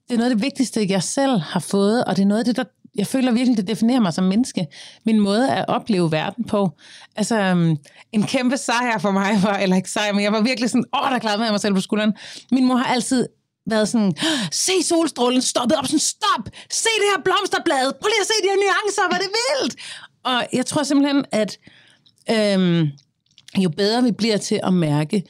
det 0.08 0.14
er 0.14 0.18
noget 0.18 0.32
af 0.32 0.36
det 0.36 0.44
vigtigste, 0.44 0.86
jeg 0.90 1.04
selv 1.04 1.40
har 1.40 1.60
fået, 1.60 2.04
og 2.06 2.16
det 2.16 2.22
er 2.22 2.28
noget 2.28 2.40
af 2.40 2.46
det, 2.46 2.56
der 2.56 2.64
jeg 2.96 3.08
føler 3.08 3.32
virkelig, 3.32 3.58
det 3.58 3.68
definerer 3.68 4.00
mig 4.00 4.14
som 4.14 4.24
menneske. 4.24 4.68
Min 5.06 5.20
måde 5.20 5.52
at 5.52 5.66
opleve 5.68 6.12
verden 6.12 6.44
på. 6.44 6.70
Altså, 7.16 7.40
øhm, 7.40 7.78
en 8.12 8.24
kæmpe 8.24 8.58
sejr 8.58 8.98
for 8.98 9.12
mig 9.12 9.40
var, 9.44 9.58
eller 9.58 9.76
ikke 9.76 9.90
sejr, 9.90 10.14
men 10.14 10.24
jeg 10.24 10.32
var 10.32 10.42
virkelig 10.42 10.70
sådan, 10.70 10.86
åh, 10.96 11.12
der 11.12 11.20
klarede 11.20 11.52
mig 11.52 11.60
selv 11.60 11.74
på 11.74 11.82
skulderen. 11.82 12.14
Min 12.52 12.66
mor 12.66 12.76
har 12.76 12.94
altid 12.94 13.28
været 13.66 13.90
sådan, 13.90 14.14
se 14.52 14.84
solstrålen 14.84 15.42
stoppet 15.42 15.78
op, 15.78 15.86
sådan, 15.86 16.00
stop, 16.00 16.50
se 16.70 16.90
det 17.02 17.08
her 17.16 17.24
blomsterblad, 17.24 17.94
prøv 18.02 18.08
lige 18.08 18.22
at 18.22 18.28
se 18.28 18.34
de 18.44 18.50
her 18.50 18.60
nuancer, 18.64 19.08
hvor 19.10 19.18
det 19.18 19.30
vildt. 19.40 19.76
Og 20.24 20.48
jeg 20.54 20.66
tror 20.66 20.84
simpelthen, 20.84 21.26
at 21.32 21.58
øhm, 22.32 22.88
jo 23.58 23.70
bedre 23.70 24.04
vi 24.04 24.12
bliver 24.12 24.38
til 24.38 24.60
at 24.64 24.74
mærke 24.74 25.24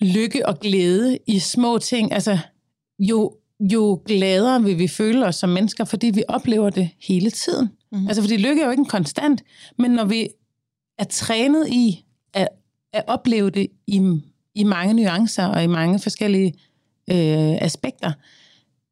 lykke 0.00 0.46
og 0.46 0.60
glæde 0.60 1.18
i 1.26 1.38
små 1.38 1.78
ting, 1.78 2.12
altså 2.12 2.38
jo, 2.98 3.32
jo 3.60 4.02
gladere 4.06 4.62
vil 4.62 4.78
vi 4.78 4.88
føle 4.88 5.26
os 5.26 5.36
som 5.36 5.48
mennesker, 5.48 5.84
fordi 5.84 6.06
vi 6.06 6.22
oplever 6.28 6.70
det 6.70 6.90
hele 7.00 7.30
tiden. 7.30 7.70
Mm-hmm. 7.92 8.08
Altså 8.08 8.22
fordi 8.22 8.36
lykke 8.36 8.62
er 8.62 8.64
jo 8.64 8.70
ikke 8.70 8.80
en 8.80 8.86
konstant, 8.86 9.42
men 9.78 9.90
når 9.90 10.04
vi 10.04 10.28
er 10.98 11.04
trænet 11.04 11.68
i 11.68 12.04
at, 12.34 12.48
at 12.92 13.04
opleve 13.06 13.50
det 13.50 13.66
i, 13.86 14.20
i 14.54 14.64
mange 14.64 14.94
nuancer 14.94 15.46
og 15.46 15.64
i 15.64 15.66
mange 15.66 15.98
forskellige 15.98 16.54
øh, 17.10 17.56
aspekter, 17.60 18.12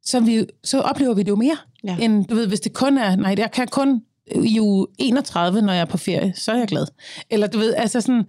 så, 0.05 0.21
vi, 0.21 0.47
så 0.65 0.81
oplever 0.81 1.15
vi 1.15 1.23
det 1.23 1.29
jo 1.29 1.37
mere. 1.37 1.57
Ja. 1.85 1.97
End, 2.01 2.25
du 2.25 2.35
ved, 2.35 2.47
hvis 2.47 2.61
det 2.61 2.73
kun 2.73 2.99
er, 2.99 3.17
nej, 3.17 3.35
jeg 3.39 3.51
kan 3.51 3.69
kun 3.69 4.03
i 4.45 4.61
uge 4.61 4.87
31, 4.99 5.63
når 5.63 5.73
jeg 5.73 5.81
er 5.81 5.85
på 5.85 5.99
ferie, 5.99 6.33
så 6.37 6.53
er 6.53 6.57
jeg 6.57 6.69
glad. 6.69 6.87
Eller 7.31 7.47
du 7.47 7.59
ved, 7.59 7.75
altså 7.75 8.01
sådan, 8.01 8.25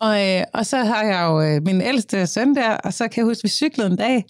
og, 0.00 0.28
øh, 0.28 0.44
og 0.54 0.66
så 0.66 0.76
har 0.76 1.02
jeg 1.02 1.26
jo 1.30 1.42
øh, 1.42 1.62
min 1.62 1.80
ældste 1.80 2.26
søn 2.26 2.54
der, 2.54 2.70
og 2.70 2.92
så 2.92 3.08
kan 3.08 3.20
jeg 3.20 3.24
huske, 3.24 3.42
vi 3.42 3.48
cyklede 3.48 3.90
en 3.90 3.96
dag 3.96 4.24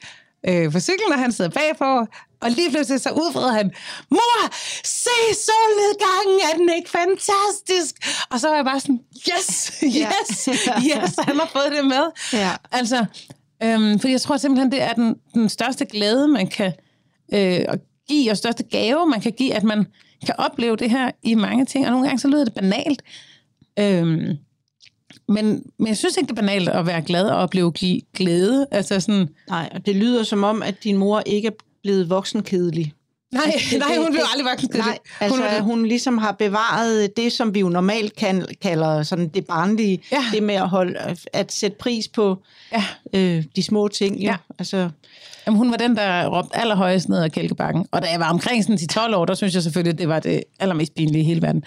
øh, 0.48 0.72
på 0.72 0.80
cyklen, 0.80 1.12
og 1.12 1.18
han 1.18 1.32
sidder 1.32 1.50
bagpå, 1.50 2.06
og 2.42 2.50
lige 2.50 2.70
pludselig 2.70 3.00
så 3.00 3.10
udfordrer 3.10 3.52
han, 3.52 3.70
mor, 4.10 4.54
se 4.84 5.18
solnedgangen, 5.46 6.38
er 6.52 6.56
den 6.56 6.76
ikke 6.76 6.90
fantastisk? 6.90 7.94
Og 8.30 8.40
så 8.40 8.48
var 8.48 8.56
jeg 8.56 8.64
bare 8.64 8.80
sådan, 8.80 9.00
yes, 9.28 9.72
yes, 10.02 10.48
yes, 10.86 11.14
han 11.18 11.36
har 11.36 11.50
fået 11.52 11.72
det 11.76 11.84
med. 11.84 12.04
Ja. 12.32 12.50
Altså, 12.72 13.04
øhm, 13.62 13.98
fordi 13.98 14.12
jeg 14.12 14.20
tror 14.20 14.36
simpelthen, 14.36 14.72
det 14.72 14.82
er 14.82 14.92
den, 14.92 15.14
den 15.34 15.48
største 15.48 15.84
glæde, 15.84 16.28
man 16.28 16.46
kan 16.46 16.72
øh, 17.34 17.64
give, 18.08 18.30
og 18.30 18.36
største 18.36 18.62
gave, 18.62 19.06
man 19.06 19.20
kan 19.20 19.32
give, 19.32 19.54
at 19.54 19.62
man 19.62 19.86
kan 20.26 20.34
opleve 20.38 20.76
det 20.76 20.90
her 20.90 21.10
i 21.22 21.34
mange 21.34 21.64
ting. 21.64 21.86
Og 21.86 21.90
nogle 21.90 22.06
gange 22.06 22.20
så 22.20 22.28
lyder 22.28 22.44
det 22.44 22.54
banalt. 22.54 23.02
Øhm, 23.78 24.38
men, 25.28 25.62
men 25.78 25.88
jeg 25.88 25.96
synes 25.96 26.16
ikke, 26.16 26.28
det 26.28 26.38
er 26.38 26.42
banalt 26.42 26.68
at 26.68 26.86
være 26.86 27.02
glad 27.02 27.24
og 27.24 27.36
opleve 27.36 27.72
glæde. 28.16 28.66
Altså 28.70 29.00
sådan, 29.00 29.28
Nej, 29.48 29.70
og 29.74 29.86
det 29.86 29.96
lyder 29.96 30.22
som 30.22 30.44
om, 30.44 30.62
at 30.62 30.84
din 30.84 30.96
mor 30.96 31.22
ikke 31.26 31.48
er 31.48 31.52
blevet 31.82 32.10
voksenkedelig 32.10 32.92
nej, 33.32 33.60
det- 33.70 33.78
nej, 33.78 33.96
hun 33.96 34.12
blev 34.12 34.22
aldrig 34.32 34.50
voksen. 34.52 34.70
Nej, 34.74 34.98
altså 35.20 35.36
hun, 35.40 35.46
hun, 35.50 35.62
hun 35.62 35.86
ligesom 35.86 36.18
har 36.18 36.32
bevaret 36.32 37.16
det, 37.16 37.32
som 37.32 37.54
vi 37.54 37.60
jo 37.60 37.68
normalt 37.68 38.16
kan, 38.16 38.46
kalder 38.62 39.02
sådan 39.02 39.28
det 39.28 39.46
barnlige, 39.46 40.02
Ja. 40.12 40.24
det 40.32 40.42
med 40.42 40.54
at, 40.54 40.68
holde, 40.68 41.16
at 41.32 41.52
sætte 41.52 41.76
pris 41.80 42.08
på 42.08 42.36
ja, 42.72 42.84
øh, 43.14 43.44
de 43.56 43.62
små 43.62 43.88
ting. 43.88 44.16
Jo. 44.16 44.22
Ja. 44.22 44.36
Altså, 44.58 44.90
Jamen, 45.46 45.58
hun 45.58 45.70
var 45.70 45.76
den, 45.76 45.96
der 45.96 46.26
råbte 46.26 46.56
allerhøjest 46.56 47.08
ned 47.08 47.22
ad 47.24 47.30
kælkebakken. 47.30 47.86
Og 47.92 48.02
da 48.02 48.10
jeg 48.10 48.20
var 48.20 48.30
omkring 48.30 48.64
sådan 48.64 48.78
10-12 49.10 49.14
år, 49.16 49.24
der 49.24 49.34
synes 49.34 49.54
jeg 49.54 49.62
selvfølgelig, 49.62 49.98
det 49.98 50.08
var 50.08 50.18
det 50.20 50.42
allermest 50.60 50.94
pinlige 50.94 51.22
i 51.22 51.24
hele 51.24 51.42
verden. 51.42 51.64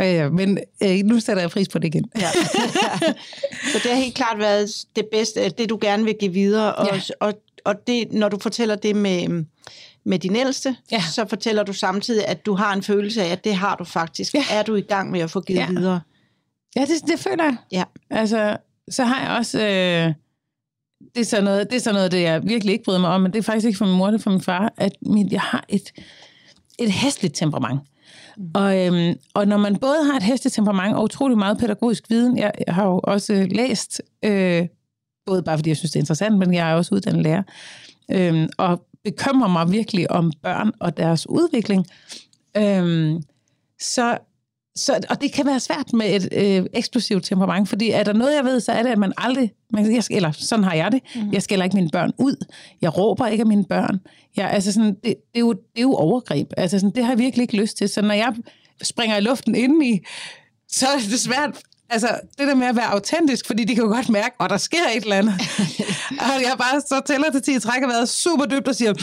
Øh, 0.00 0.32
men 0.32 0.58
øh, 0.82 0.96
nu 1.04 1.20
sætter 1.20 1.42
jeg 1.42 1.50
pris 1.50 1.68
på 1.68 1.78
det 1.78 1.88
igen. 1.88 2.04
ja. 2.20 2.28
Så 3.72 3.78
det 3.82 3.90
har 3.90 3.94
helt 3.94 4.14
klart 4.14 4.38
været 4.38 4.70
det 4.96 5.04
bedste, 5.12 5.48
det 5.48 5.68
du 5.68 5.78
gerne 5.80 6.04
vil 6.04 6.14
give 6.20 6.32
videre. 6.32 6.74
Og, 6.74 6.86
Ja. 6.94 7.00
og, 7.20 7.34
og 7.64 7.74
det, 7.86 8.12
når 8.12 8.28
du 8.28 8.38
fortæller 8.38 8.74
det 8.74 8.96
med, 8.96 9.44
med 10.06 10.18
din 10.18 10.36
ældste, 10.36 10.76
Ja. 10.92 11.02
så 11.12 11.26
fortæller 11.28 11.62
du 11.62 11.72
samtidig, 11.72 12.26
at 12.28 12.46
du 12.46 12.54
har 12.54 12.72
en 12.74 12.82
følelse 12.82 13.22
af, 13.22 13.32
at 13.32 13.44
det 13.44 13.54
har 13.54 13.76
du 13.76 13.84
faktisk. 13.84 14.34
Ja. 14.34 14.44
Er 14.50 14.62
du 14.62 14.74
i 14.74 14.80
gang 14.80 15.10
med 15.10 15.20
at 15.20 15.30
få 15.30 15.40
givet 15.40 15.58
Ja. 15.60 15.66
videre? 15.68 16.00
Ja, 16.76 16.80
det, 16.80 17.08
det 17.08 17.18
føler 17.18 17.44
jeg. 17.44 17.56
Ja. 17.72 17.84
Altså, 18.10 18.56
så 18.90 19.04
har 19.04 19.28
jeg 19.28 19.38
også... 19.38 19.58
Øh, 19.60 20.14
det, 21.14 21.20
er 21.20 21.24
sådan 21.24 21.44
noget, 21.44 21.70
det 21.70 21.76
er 21.76 21.80
sådan 21.80 21.94
noget, 21.94 22.12
det 22.12 22.22
jeg 22.22 22.42
virkelig 22.44 22.72
ikke 22.72 22.84
bryder 22.84 23.00
mig 23.00 23.10
om, 23.10 23.20
men 23.20 23.32
det 23.32 23.38
er 23.38 23.42
faktisk 23.42 23.66
ikke 23.66 23.78
for 23.78 23.86
min 23.86 23.96
mor, 23.96 24.06
det 24.06 24.14
er 24.18 24.22
for 24.22 24.30
min 24.30 24.40
far, 24.40 24.72
at 24.76 24.92
min, 25.02 25.32
jeg 25.32 25.40
har 25.40 25.64
et, 25.68 25.92
et 26.78 26.92
hestligt 26.92 27.34
temperament. 27.36 27.80
Mm. 28.36 28.50
Og, 28.54 28.78
øhm, 28.86 29.18
og 29.34 29.48
når 29.48 29.56
man 29.56 29.76
både 29.76 30.04
har 30.04 30.16
et 30.16 30.22
hestligt 30.22 30.54
temperament 30.54 30.96
og 30.96 31.02
utrolig 31.02 31.38
meget 31.38 31.58
pædagogisk 31.58 32.10
viden, 32.10 32.38
jeg, 32.38 32.52
jeg 32.66 32.74
har 32.74 32.84
jo 32.86 33.00
også 33.04 33.46
læst, 33.50 34.02
øh, 34.24 34.66
både 35.26 35.42
bare 35.42 35.58
fordi 35.58 35.70
jeg 35.70 35.76
synes, 35.76 35.90
det 35.90 35.96
er 35.96 36.02
interessant, 36.02 36.38
men 36.38 36.54
jeg 36.54 36.70
er 36.70 36.74
også 36.74 36.94
uddannet 36.94 37.22
lærer, 37.22 37.42
øhm, 38.10 38.48
og 38.58 38.86
bekymrer 39.04 39.48
mig 39.48 39.72
virkelig 39.72 40.10
om 40.10 40.32
børn 40.42 40.72
og 40.80 40.96
deres 40.96 41.28
udvikling, 41.28 41.86
øhm, 42.56 43.22
så, 43.80 44.18
så, 44.76 45.00
og 45.10 45.20
det 45.20 45.32
kan 45.32 45.46
være 45.46 45.60
svært 45.60 45.92
med 45.92 46.16
et 46.16 46.28
øh, 46.32 46.66
eksplosivt 46.72 47.24
temperament, 47.24 47.68
fordi 47.68 47.90
er 47.90 48.02
der 48.02 48.12
noget, 48.12 48.34
jeg 48.34 48.44
ved, 48.44 48.60
så 48.60 48.72
er 48.72 48.82
det, 48.82 48.90
at 48.90 48.98
man 48.98 49.12
aldrig, 49.16 49.52
man, 49.72 49.94
jeg, 49.94 50.04
eller 50.10 50.32
sådan 50.32 50.64
har 50.64 50.74
jeg 50.74 50.92
det, 50.92 51.00
mm. 51.14 51.32
jeg 51.32 51.42
skælder 51.42 51.64
ikke 51.64 51.76
mine 51.76 51.90
børn 51.92 52.12
ud, 52.18 52.46
jeg 52.82 52.98
råber 52.98 53.26
ikke 53.26 53.42
af 53.42 53.46
mine 53.46 53.64
børn, 53.64 54.00
jeg, 54.36 54.50
altså 54.50 54.72
sådan, 54.72 54.94
det, 54.94 55.02
det, 55.04 55.14
er 55.34 55.40
jo, 55.40 55.52
det 55.52 55.60
er 55.76 55.82
jo 55.82 55.94
overgreb, 55.94 56.52
altså 56.56 56.78
sådan, 56.78 56.94
det 56.94 57.04
har 57.04 57.12
jeg 57.12 57.18
virkelig 57.18 57.42
ikke 57.42 57.56
lyst 57.56 57.76
til, 57.76 57.88
så 57.88 58.02
når 58.02 58.14
jeg 58.14 58.34
springer 58.82 59.16
i 59.16 59.20
luften 59.20 59.54
indeni, 59.54 60.00
så 60.68 60.86
er 60.86 60.98
det 61.10 61.20
svært, 61.20 61.62
altså 61.90 62.08
det 62.38 62.48
der 62.48 62.54
med 62.54 62.66
at 62.66 62.76
være 62.76 62.86
autentisk, 62.92 63.46
fordi 63.46 63.64
de 63.64 63.74
kan 63.74 63.84
jo 63.84 63.90
godt 63.90 64.08
mærke, 64.08 64.34
at 64.40 64.50
der 64.50 64.56
sker 64.56 64.86
et 64.96 65.02
eller 65.02 65.16
andet. 65.16 65.34
og 66.20 66.42
jeg 66.42 66.54
bare 66.58 66.80
så 66.80 67.00
tæller 67.06 67.30
til 67.30 67.42
10 67.42 67.58
trækker 67.60 67.88
været 67.88 68.08
super 68.08 68.44
dybt 68.44 68.68
og 68.68 68.74
siger, 68.74 68.94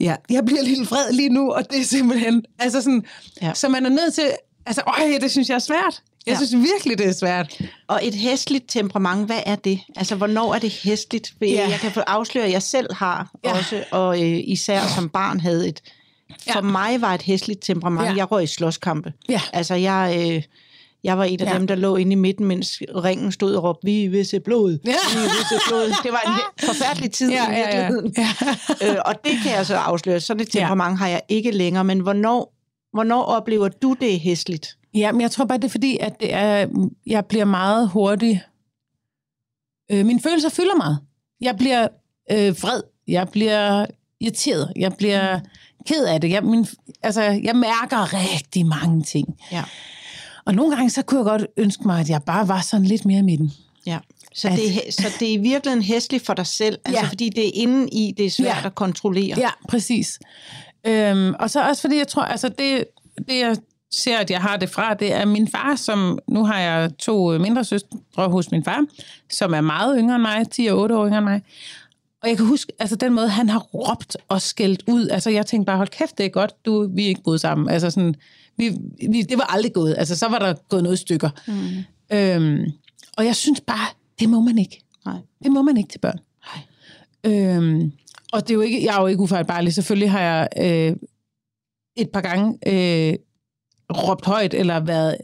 ja, 0.00 0.14
jeg 0.30 0.44
bliver 0.44 0.62
lidt 0.62 0.90
vred 0.90 1.12
lige 1.12 1.28
nu, 1.28 1.52
og 1.52 1.70
det 1.70 1.80
er 1.80 1.84
simpelthen, 1.84 2.44
altså 2.58 2.80
sådan, 2.82 3.04
Ja. 3.42 3.54
så 3.54 3.68
man 3.68 3.86
er 3.86 3.90
nødt 3.90 4.14
til, 4.14 4.30
altså, 4.66 4.82
øj, 4.86 5.18
det 5.20 5.30
synes 5.30 5.48
jeg 5.48 5.54
er 5.54 5.58
svært. 5.58 6.02
Jeg 6.26 6.32
Ja. 6.40 6.46
synes 6.46 6.64
virkelig, 6.72 6.98
det 6.98 7.06
er 7.06 7.12
svært. 7.12 7.60
Og 7.88 8.00
et 8.02 8.14
hestligt 8.14 8.64
temperament, 8.68 9.26
hvad 9.26 9.40
er 9.46 9.54
det? 9.56 9.80
Altså, 9.96 10.14
hvornår 10.16 10.54
er 10.54 10.58
det 10.58 10.70
hestligt? 10.70 11.32
Ja. 11.40 11.46
Jeg 11.70 11.78
kan 11.80 11.90
få 11.92 12.00
afsløre, 12.00 12.44
at 12.44 12.52
jeg 12.52 12.62
selv 12.62 12.94
har 12.94 13.30
Ja. 13.44 13.56
også, 13.58 13.84
og 13.90 14.22
øh, 14.22 14.38
især 14.44 14.86
som 14.94 15.08
barn 15.08 15.40
havde 15.40 15.68
et... 15.68 15.80
For 16.52 16.52
Ja. 16.54 16.60
mig 16.60 17.00
var 17.00 17.14
et 17.14 17.22
hestligt 17.22 17.62
temperament. 17.62 18.06
Ja. 18.08 18.14
Jeg 18.16 18.30
røg 18.30 18.44
i 18.44 18.46
slåskampe. 18.46 19.12
Ja. 19.28 19.40
Altså, 19.52 19.74
jeg, 19.74 20.16
øh, 20.30 20.42
jeg 21.06 21.18
var 21.18 21.24
en 21.24 21.40
af 21.40 21.46
Ja. 21.52 21.58
dem, 21.58 21.66
der 21.66 21.74
lå 21.74 21.96
inde 21.96 22.12
i 22.12 22.14
midten, 22.14 22.46
mens 22.46 22.82
ringen 23.04 23.32
stod 23.32 23.54
og 23.54 23.62
råbte, 23.64 23.84
vi 23.84 24.06
vil 24.06 24.26
se 24.26 24.40
blod. 24.40 24.78
Ja. 24.84 24.90
Vi 25.14 25.20
vil 25.20 25.30
se 25.48 25.54
blod. 25.68 25.88
Det 26.02 26.12
var 26.12 26.22
en 26.26 26.32
he- 26.32 26.66
forfærdelig 26.66 27.10
tid 27.10 27.30
Ja, 27.30 27.50
i 27.50 27.52
ja, 27.52 27.58
ja. 27.60 27.66
virkeligheden. 27.66 28.14
Ja. 28.18 28.28
øh, 28.92 28.96
og 29.06 29.14
det 29.24 29.32
kan 29.42 29.52
jeg 29.52 29.66
så 29.66 29.76
afsløre. 29.76 30.20
Sådan 30.20 30.40
et 30.40 30.54
Ja. 30.54 30.60
temperament 30.60 30.98
har 30.98 31.08
jeg 31.08 31.20
ikke 31.28 31.50
længere. 31.50 31.84
Men 31.84 32.00
hvornår, 32.00 32.54
hvornår 32.92 33.22
oplever 33.22 33.68
du 33.68 33.96
det 34.00 34.14
er 34.14 34.18
hestligt? 34.18 34.76
Ja, 34.94 35.12
men 35.12 35.20
jeg 35.20 35.30
tror 35.30 35.44
bare, 35.44 35.58
det 35.58 35.64
er 35.64 35.68
fordi, 35.68 35.98
at 36.00 36.20
det 36.20 36.34
er, 36.34 36.66
jeg 37.06 37.24
bliver 37.26 37.44
meget 37.44 37.88
hurtig. 37.88 38.42
Øh, 39.92 40.06
mine 40.06 40.20
følelser 40.20 40.48
fylder 40.48 40.76
meget. 40.76 40.98
Jeg 41.40 41.56
bliver 41.56 41.88
øh, 42.32 42.62
vred. 42.62 42.82
Jeg 43.08 43.28
bliver 43.28 43.86
irriteret. 44.20 44.72
Jeg 44.76 44.92
bliver 44.98 45.40
ked 45.86 46.04
af 46.04 46.20
det. 46.20 46.30
Jeg, 46.30 46.44
min, 46.44 46.66
altså, 47.02 47.22
jeg 47.22 47.56
mærker 47.56 48.14
rigtig 48.14 48.66
mange 48.66 49.02
ting. 49.02 49.28
Ja. 49.52 49.62
Og 50.46 50.54
nogle 50.54 50.76
gange, 50.76 50.90
så 50.90 51.02
kunne 51.02 51.18
jeg 51.18 51.24
godt 51.24 51.46
ønske 51.56 51.82
mig, 51.86 52.00
at 52.00 52.08
jeg 52.08 52.22
bare 52.22 52.48
var 52.48 52.60
sådan 52.60 52.86
lidt 52.86 53.04
mere 53.04 53.18
i 53.18 53.22
midten. 53.22 53.52
Ja. 53.86 53.98
Så, 54.34 54.48
At- 54.48 54.56
det, 54.58 54.76
er, 54.76 54.92
så 54.92 55.08
det 55.20 55.28
er 55.28 55.32
i 55.32 55.36
virkeligheden 55.36 55.82
hæsligt 55.84 56.26
for 56.26 56.34
dig 56.34 56.46
selv, 56.46 56.78
altså 56.84 57.02
Ja. 57.02 57.08
fordi 57.08 57.28
det 57.28 57.46
er 57.46 57.50
inde 57.54 57.88
i, 57.88 58.14
det 58.16 58.26
er 58.26 58.30
svært 58.30 58.56
Ja. 58.62 58.66
at 58.66 58.74
kontrollere. 58.74 59.34
Ja, 59.38 59.48
præcis. 59.68 60.18
Øhm, 60.86 61.34
og 61.38 61.50
så 61.50 61.62
også 61.68 61.80
fordi, 61.82 61.96
jeg 61.98 62.08
tror, 62.08 62.22
altså 62.22 62.48
det, 62.48 62.84
det 63.28 63.38
jeg 63.38 63.56
ser, 63.92 64.18
at 64.18 64.30
jeg 64.30 64.40
har 64.40 64.56
det 64.56 64.70
fra, 64.70 64.94
det 64.94 65.12
er 65.12 65.24
min 65.24 65.48
far, 65.48 65.74
som, 65.76 66.18
nu 66.28 66.44
har 66.44 66.58
jeg 66.60 66.90
to 66.98 67.38
mindre 67.38 67.64
søstre 67.64 67.98
hos 68.16 68.50
min 68.50 68.64
far, 68.64 68.84
som 69.30 69.54
er 69.54 69.60
meget 69.60 69.96
yngre 69.98 70.14
end 70.14 70.22
mig, 70.22 70.50
10 70.50 70.66
og 70.66 70.78
8 70.78 70.96
år 70.96 71.06
yngre 71.06 71.18
end 71.18 71.24
mig. 71.24 71.42
Og 72.26 72.30
jeg 72.30 72.36
kan 72.36 72.46
huske, 72.46 72.72
altså 72.78 72.96
den 72.96 73.12
måde, 73.12 73.28
han 73.28 73.48
har 73.48 73.58
råbt 73.58 74.16
og 74.28 74.42
skældt 74.42 74.82
ud. 74.86 75.08
Altså 75.08 75.30
jeg 75.30 75.46
tænkte 75.46 75.66
bare, 75.66 75.76
hold 75.76 75.88
kæft, 75.88 76.18
det 76.18 76.26
er 76.26 76.30
godt, 76.30 76.64
du, 76.64 76.90
vi 76.94 77.04
er 77.04 77.08
ikke 77.08 77.22
boet 77.22 77.40
sammen. 77.40 77.70
Altså 77.70 77.90
sådan, 77.90 78.14
vi, 78.56 78.78
vi, 79.10 79.22
det 79.22 79.38
var 79.38 79.44
aldrig 79.44 79.72
gået. 79.72 79.94
Altså 79.98 80.16
så 80.16 80.28
var 80.28 80.38
der 80.38 80.54
gået 80.68 80.82
noget 80.82 80.98
stykker. 80.98 81.30
Mm. 81.46 82.16
Øhm, 82.16 82.72
og 83.16 83.24
jeg 83.24 83.36
synes 83.36 83.60
bare, 83.60 83.88
det 84.20 84.28
må 84.28 84.40
man 84.40 84.58
ikke. 84.58 84.82
Nej. 85.04 85.16
Det 85.44 85.52
må 85.52 85.62
man 85.62 85.76
ikke 85.76 85.88
til 85.88 85.98
børn. 85.98 86.18
Nej. 86.46 87.32
Øhm, 87.32 87.92
og 88.32 88.40
det 88.40 88.50
er 88.50 88.54
jo 88.54 88.60
ikke, 88.60 88.84
jeg 88.84 88.96
er 88.96 89.00
jo 89.00 89.06
ikke 89.06 89.22
ufejlbarlig. 89.22 89.74
Selvfølgelig 89.74 90.10
har 90.10 90.20
jeg 90.20 90.48
øh, 90.58 90.96
et 91.96 92.10
par 92.10 92.20
gange 92.20 92.58
øh, 92.66 93.14
råbt 93.90 94.26
højt, 94.26 94.54
eller 94.54 94.80
været 94.80 95.14
et 95.14 95.18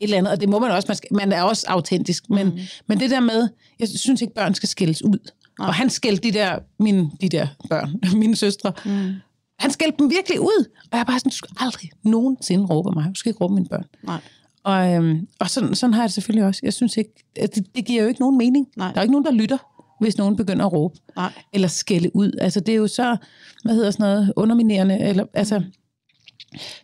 eller 0.00 0.18
andet, 0.18 0.32
og 0.32 0.40
det 0.40 0.48
må 0.48 0.58
man 0.58 0.70
også, 0.70 0.86
man, 0.88 0.96
skal, 0.96 1.14
man 1.14 1.32
er 1.32 1.42
også 1.42 1.66
autentisk, 1.68 2.30
men, 2.30 2.46
mm. 2.46 2.58
men 2.86 3.00
det 3.00 3.10
der 3.10 3.20
med, 3.20 3.48
jeg 3.78 3.88
synes 3.88 4.22
ikke, 4.22 4.34
børn 4.34 4.54
skal 4.54 4.68
skældes 4.68 5.04
ud. 5.04 5.30
Nej. 5.58 5.68
Og 5.68 5.74
han 5.74 5.90
skældte 5.90 6.28
de 6.28 6.32
der, 6.32 6.58
mine, 6.78 7.10
de 7.20 7.28
der 7.28 7.46
børn, 7.70 8.00
mine 8.22 8.36
søstre, 8.36 8.72
mm. 8.84 9.12
han 9.58 9.70
skældte 9.70 9.98
dem 9.98 10.10
virkelig 10.10 10.40
ud, 10.40 10.64
og 10.92 10.98
jeg 10.98 11.06
bare 11.06 11.18
sådan, 11.18 11.30
du 11.30 11.36
skal 11.36 11.50
aldrig 11.60 11.90
nogensinde 12.02 12.64
råbe 12.66 12.90
mig, 12.94 13.04
du 13.08 13.14
skal 13.14 13.30
ikke 13.30 13.44
råbe 13.44 13.54
mine 13.54 13.66
børn. 13.66 13.84
Nej. 14.02 14.20
Og, 14.64 14.94
øhm, 14.94 15.28
og 15.40 15.50
sådan, 15.50 15.74
sådan 15.74 15.94
har 15.94 16.02
jeg 16.02 16.08
det 16.08 16.14
selvfølgelig 16.14 16.46
også. 16.46 16.60
Jeg 16.62 16.72
synes 16.72 16.96
ikke, 16.96 17.10
at 17.36 17.54
det, 17.54 17.66
det 17.76 17.84
giver 17.86 18.02
jo 18.02 18.08
ikke 18.08 18.20
nogen 18.20 18.38
mening. 18.38 18.66
Nej. 18.76 18.88
Der 18.92 18.98
er 18.98 19.02
ikke 19.02 19.12
nogen, 19.12 19.24
der 19.24 19.32
lytter, 19.32 19.58
hvis 20.00 20.18
nogen 20.18 20.36
begynder 20.36 20.66
at 20.66 20.72
råbe. 20.72 20.98
Nej. 21.16 21.32
Eller 21.52 21.68
skælde 21.68 22.16
ud. 22.16 22.32
Altså, 22.40 22.60
det 22.60 22.72
er 22.72 22.76
jo 22.76 22.86
så, 22.86 23.16
hvad 23.64 23.74
hedder 23.74 23.90
sådan 23.90 24.04
noget, 24.04 24.32
underminerende. 24.36 24.98
Eller, 24.98 25.24
altså, 25.34 25.62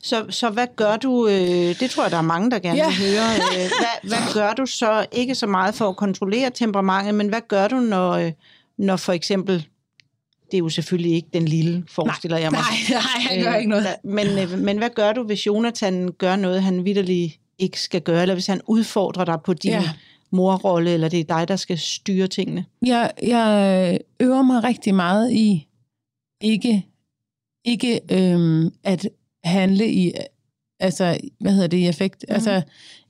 Så, 0.02 0.24
så 0.30 0.50
hvad 0.50 0.66
gør 0.76 0.96
du, 0.96 1.28
øh, 1.28 1.34
det 1.80 1.90
tror 1.90 2.02
jeg, 2.02 2.10
der 2.10 2.16
er 2.18 2.22
mange, 2.22 2.50
der 2.50 2.58
gerne 2.58 2.76
Ja. 2.78 2.86
vil 2.86 2.96
høre, 2.96 3.34
øh, 3.34 3.70
hvad, 3.80 4.08
hvad 4.08 4.34
gør 4.34 4.52
du 4.52 4.66
så, 4.66 5.06
ikke 5.12 5.34
så 5.34 5.46
meget 5.46 5.74
for 5.74 5.88
at 5.88 5.96
kontrollere 5.96 6.50
temperamentet, 6.50 7.14
men 7.14 7.28
hvad 7.28 7.40
gør 7.48 7.68
du, 7.68 7.76
når, 7.76 8.10
øh, 8.10 8.32
når 8.78 8.96
for 8.96 9.12
eksempel, 9.12 9.66
det 10.50 10.54
er 10.54 10.58
jo 10.58 10.68
selvfølgelig 10.68 11.12
ikke 11.12 11.28
den 11.32 11.44
lille, 11.44 11.84
forestiller 11.88 12.38
jeg 12.38 12.50
mig. 12.50 12.60
nej, 12.60 13.00
nej, 13.00 13.22
han 13.28 13.42
gør 13.42 13.54
ikke 13.54 13.70
noget. 13.70 13.86
Men, 14.04 14.26
øh, 14.38 14.58
men 14.58 14.78
hvad 14.78 14.90
gør 14.94 15.12
du, 15.12 15.22
hvis 15.22 15.46
Jonathan 15.46 16.12
gør 16.18 16.36
noget, 16.36 16.62
han 16.62 16.84
vidderligt 16.84 17.40
ikke 17.58 17.80
skal 17.80 18.00
gøre, 18.00 18.22
eller 18.22 18.34
hvis 18.34 18.46
han 18.46 18.60
udfordrer 18.66 19.24
dig 19.24 19.38
på 19.44 19.54
din 19.54 19.70
ja. 19.70 19.90
morrolle, 20.30 20.90
eller 20.90 21.08
det 21.08 21.20
er 21.20 21.38
dig, 21.38 21.48
der 21.48 21.56
skal 21.56 21.78
styre 21.78 22.26
tingene? 22.26 22.64
Jeg, 22.86 23.10
jeg 23.22 23.98
øver 24.20 24.42
mig 24.42 24.64
rigtig 24.64 24.94
meget 24.94 25.32
i 25.32 25.68
ikke, 26.40 26.86
ikke 27.64 28.00
øhm, 28.10 28.72
at 28.84 29.08
handle 29.44 29.92
i, 29.92 30.12
altså, 30.80 31.18
hvad 31.40 31.52
hedder 31.52 31.68
det, 31.68 31.76
i 31.76 31.86
effekt? 31.86 32.24
Mm. 32.28 32.34
Altså, 32.34 32.62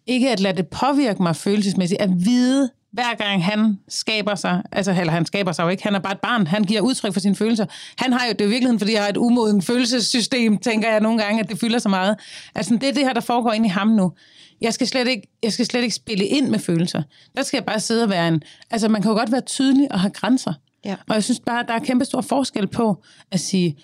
ikke 0.07 0.31
at 0.31 0.40
lade 0.40 0.57
det 0.57 0.69
påvirke 0.69 1.23
mig 1.23 1.37
følelsesmæssigt, 1.37 2.00
at 2.00 2.11
vide, 2.25 2.71
hver 2.92 3.14
gang 3.14 3.44
han 3.44 3.78
skaber 3.88 4.34
sig, 4.34 4.62
altså 4.72 4.90
eller 4.90 5.12
han 5.12 5.26
skaber 5.26 5.52
sig 5.52 5.64
jo 5.64 5.68
ikke, 5.68 5.82
han 5.82 5.94
er 5.94 5.99
bare 5.99 6.12
et 6.12 6.20
barn, 6.20 6.46
han 6.46 6.64
giver 6.64 6.80
udtryk 6.80 7.12
for 7.12 7.20
sine 7.20 7.37
følelser. 7.37 7.66
Han 7.99 8.12
har 8.12 8.26
jo, 8.26 8.32
det 8.32 8.40
er 8.40 8.44
jo 8.44 8.49
virkeligheden, 8.49 8.78
fordi 8.78 8.92
jeg 8.92 9.02
har 9.02 9.08
et 9.08 9.16
umoden 9.16 9.62
følelsessystem, 9.62 10.58
tænker 10.58 10.90
jeg 10.90 11.00
nogle 11.00 11.22
gange, 11.22 11.40
at 11.40 11.49
det 11.49 11.58
fylder 11.58 11.78
så 11.78 11.88
meget. 11.88 12.16
Altså 12.54 12.75
det 12.75 12.88
er 12.88 12.92
det 12.92 13.02
her, 13.02 13.12
der 13.12 13.20
foregår 13.20 13.52
inde 13.52 13.66
i 13.66 13.70
ham 13.70 13.88
nu. 13.88 14.12
Jeg 14.61 14.75
skal, 14.75 14.87
slet 14.87 15.08
ikke, 15.08 15.28
jeg 15.42 15.52
skal 15.52 15.66
slet 15.66 15.82
ikke 15.82 15.94
spille 15.94 16.25
ind 16.25 16.49
med 16.49 16.58
følelser. 16.58 17.02
Der 17.37 17.42
skal 17.42 17.56
jeg 17.56 17.64
bare 17.64 17.80
sidde 17.80 18.02
og 18.02 18.11
være 18.11 18.28
en... 18.28 18.42
Altså 18.70 18.88
man 18.88 19.02
kan 19.02 19.11
jo 19.11 19.16
godt 19.16 19.32
være 19.32 19.40
tydelig 19.40 19.92
og 19.92 20.00
have 20.00 20.11
grænser. 20.11 20.52
Ja. 20.84 20.96
Og 21.08 21.14
jeg 21.14 21.25
synes 21.25 21.40
bare, 21.40 21.64
der 21.68 21.75
er 21.75 21.78
kæmpe 21.78 22.04
stor 22.04 22.20
forskel 22.20 22.66
på 22.66 23.02
at 23.30 23.40
sige, 23.40 23.76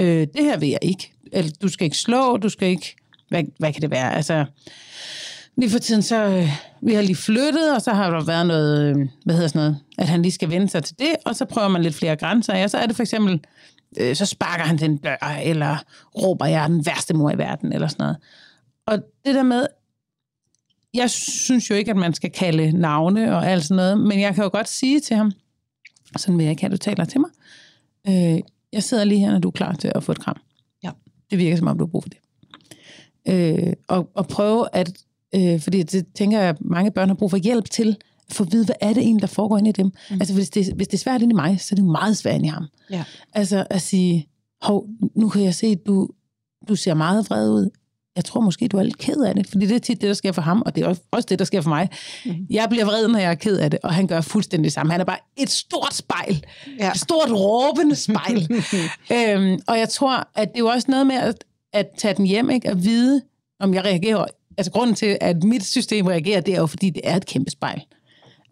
øh, 0.00 0.26
det 0.36 0.44
her 0.44 0.58
vil 0.58 0.68
jeg 0.68 0.78
ikke. 0.82 1.12
Eller 1.32 1.50
du 1.62 1.68
skal 1.68 1.84
ikke 1.84 1.96
slå, 1.96 2.36
du 2.36 2.48
skal 2.48 2.68
ikke... 2.68 2.96
Hvad, 3.28 3.42
hvad 3.58 3.72
kan 3.72 3.82
det 3.82 3.90
være? 3.90 4.14
Altså, 4.14 4.44
lige 5.56 5.70
for 5.70 5.78
tiden, 5.78 6.02
så 6.02 6.24
øh, 6.24 6.48
vi 6.82 6.94
har 6.94 7.02
lige 7.02 7.16
flyttet, 7.16 7.74
og 7.74 7.82
så 7.82 7.92
har 7.92 8.10
der 8.10 8.24
været 8.24 8.46
noget, 8.46 8.86
øh, 8.86 9.08
hvad 9.24 9.34
hedder 9.34 9.48
sådan 9.48 9.58
noget, 9.58 9.78
at 9.98 10.08
han 10.08 10.22
lige 10.22 10.32
skal 10.32 10.50
vende 10.50 10.68
sig 10.68 10.84
til 10.84 10.98
det, 10.98 11.16
og 11.24 11.36
så 11.36 11.44
prøver 11.44 11.68
man 11.68 11.82
lidt 11.82 11.94
flere 11.94 12.16
grænser. 12.16 12.56
Ja, 12.56 12.68
så 12.68 12.78
er 12.78 12.86
det 12.86 12.96
for 12.96 13.02
eksempel, 13.02 13.40
øh, 14.00 14.16
så 14.16 14.26
sparker 14.26 14.64
han 14.64 14.78
den 14.78 14.96
dør, 14.96 15.40
eller 15.42 15.76
råber 16.22 16.46
jeg 16.46 16.62
er 16.62 16.68
den 16.68 16.86
værste 16.86 17.14
mor 17.14 17.30
i 17.30 17.38
verden, 17.38 17.72
eller 17.72 17.88
sådan 17.88 18.02
noget. 18.02 18.16
Og 18.86 18.98
det 19.24 19.34
der 19.34 19.42
med, 19.42 19.66
jeg 20.94 21.10
synes 21.10 21.70
jo 21.70 21.74
ikke, 21.74 21.90
at 21.90 21.96
man 21.96 22.14
skal 22.14 22.30
kalde 22.30 22.72
navne 22.72 23.36
og 23.36 23.46
alt 23.46 23.64
sådan 23.64 23.76
noget, 23.76 24.00
men 24.00 24.20
jeg 24.20 24.34
kan 24.34 24.44
jo 24.44 24.50
godt 24.52 24.68
sige 24.68 25.00
til 25.00 25.16
ham, 25.16 25.32
sådan 26.16 26.38
vil 26.38 26.44
jeg 26.44 26.50
ikke 26.50 26.62
have, 26.62 26.72
du 26.72 26.76
taler 26.76 27.04
til 27.04 27.20
mig. 27.20 27.30
Øh, 28.08 28.40
jeg 28.72 28.82
sidder 28.82 29.04
lige 29.04 29.20
her, 29.20 29.32
når 29.32 29.38
du 29.38 29.48
er 29.48 29.52
klar 29.52 29.72
til 29.72 29.92
at 29.94 30.04
få 30.04 30.12
et 30.12 30.18
kram. 30.18 30.40
Ja. 30.82 30.90
Det 31.30 31.38
virker 31.38 31.56
som 31.56 31.66
om, 31.66 31.78
du 31.78 31.84
har 31.84 31.90
brug 31.90 32.02
for 32.02 32.08
det. 32.08 32.18
Øh, 33.28 33.72
og, 33.88 34.10
og 34.14 34.28
prøve 34.28 34.66
at, 34.72 34.92
øh, 35.34 35.60
fordi 35.60 35.82
det 35.82 36.06
tænker 36.14 36.38
jeg, 36.40 36.48
at 36.48 36.56
mange 36.60 36.90
børn 36.90 37.08
har 37.08 37.14
brug 37.16 37.30
for 37.30 37.36
hjælp 37.36 37.70
til, 37.70 37.96
at 38.28 38.34
få 38.34 38.42
at 38.44 38.52
vide, 38.52 38.64
hvad 38.64 38.74
er 38.80 38.88
det 38.92 39.02
egentlig, 39.02 39.22
der 39.22 39.26
foregår 39.28 39.58
inde 39.58 39.70
i 39.70 39.72
dem. 39.72 39.86
Mm. 39.86 40.14
Altså 40.20 40.34
hvis 40.34 40.50
det, 40.50 40.72
hvis 40.76 40.88
det 40.88 40.94
er 40.94 40.98
svært 40.98 41.22
inde 41.22 41.32
i 41.32 41.36
mig, 41.36 41.60
så 41.60 41.68
er 41.72 41.76
det 41.76 41.84
meget 41.84 42.16
svært 42.16 42.34
inde 42.34 42.46
i 42.46 42.48
ham. 42.50 42.64
Ja. 42.90 43.04
Altså 43.32 43.66
at 43.70 43.82
sige, 43.82 44.28
hov, 44.62 44.86
nu 45.16 45.28
kan 45.28 45.42
jeg 45.42 45.54
se, 45.54 45.66
at 45.66 45.78
du, 45.86 46.08
du 46.68 46.76
ser 46.76 46.94
meget 46.94 47.30
vred 47.30 47.50
ud. 47.50 47.70
Jeg 48.16 48.24
tror 48.24 48.40
måske, 48.40 48.68
du 48.68 48.76
er 48.78 48.82
lidt 48.82 48.98
ked 48.98 49.16
af 49.22 49.34
det, 49.34 49.46
fordi 49.46 49.66
det 49.66 49.74
er 49.74 49.78
tit 49.78 50.00
det, 50.00 50.08
der 50.08 50.14
sker 50.14 50.32
for 50.32 50.42
ham, 50.42 50.62
og 50.66 50.74
det 50.74 50.82
er 50.82 50.86
også- 50.86 51.02
også 51.10 51.26
det, 51.26 51.38
der 51.38 51.44
sker 51.44 51.60
for 51.60 51.68
mig. 51.68 51.88
Mm. 52.26 52.34
Jeg 52.50 52.66
bliver 52.70 52.84
vred, 52.84 53.08
når 53.08 53.18
jeg 53.18 53.30
er 53.30 53.34
ked 53.34 53.56
af 53.58 53.70
det, 53.70 53.80
og 53.82 53.94
han 53.94 54.06
gør 54.06 54.20
fuldstændig 54.20 54.64
det 54.64 54.72
samme. 54.72 54.92
Han 54.92 55.00
er 55.00 55.04
bare 55.04 55.18
et 55.36 55.50
stort 55.50 55.94
spejl. 55.94 56.44
Ja. 56.78 56.90
Et 56.90 56.98
stort 57.00 57.30
råbende 57.32 57.94
spejl. 57.96 58.48
øhm, 59.16 59.58
og 59.68 59.78
jeg 59.78 59.88
tror, 59.88 60.28
at 60.34 60.48
det 60.48 60.54
er 60.56 60.58
jo 60.58 60.66
også 60.66 60.90
noget 60.90 61.06
med 61.06 61.16
at, 61.16 61.44
at 61.72 61.86
tage 61.98 62.14
den 62.14 62.26
hjem, 62.26 62.50
ikke? 62.50 62.68
at 62.68 62.84
vide, 62.84 63.22
om 63.60 63.74
jeg 63.74 63.84
reagerer. 63.84 64.24
Altså 64.60 64.72
grunden 64.72 64.96
til, 64.96 65.18
at 65.20 65.44
mit 65.44 65.66
system 65.66 66.06
reagerer, 66.06 66.40
det 66.40 66.54
er 66.54 66.58
jo, 66.58 66.66
fordi 66.66 66.90
det 66.90 67.00
er 67.04 67.16
et 67.16 67.26
kæmpe 67.26 67.50
spejl. 67.50 67.80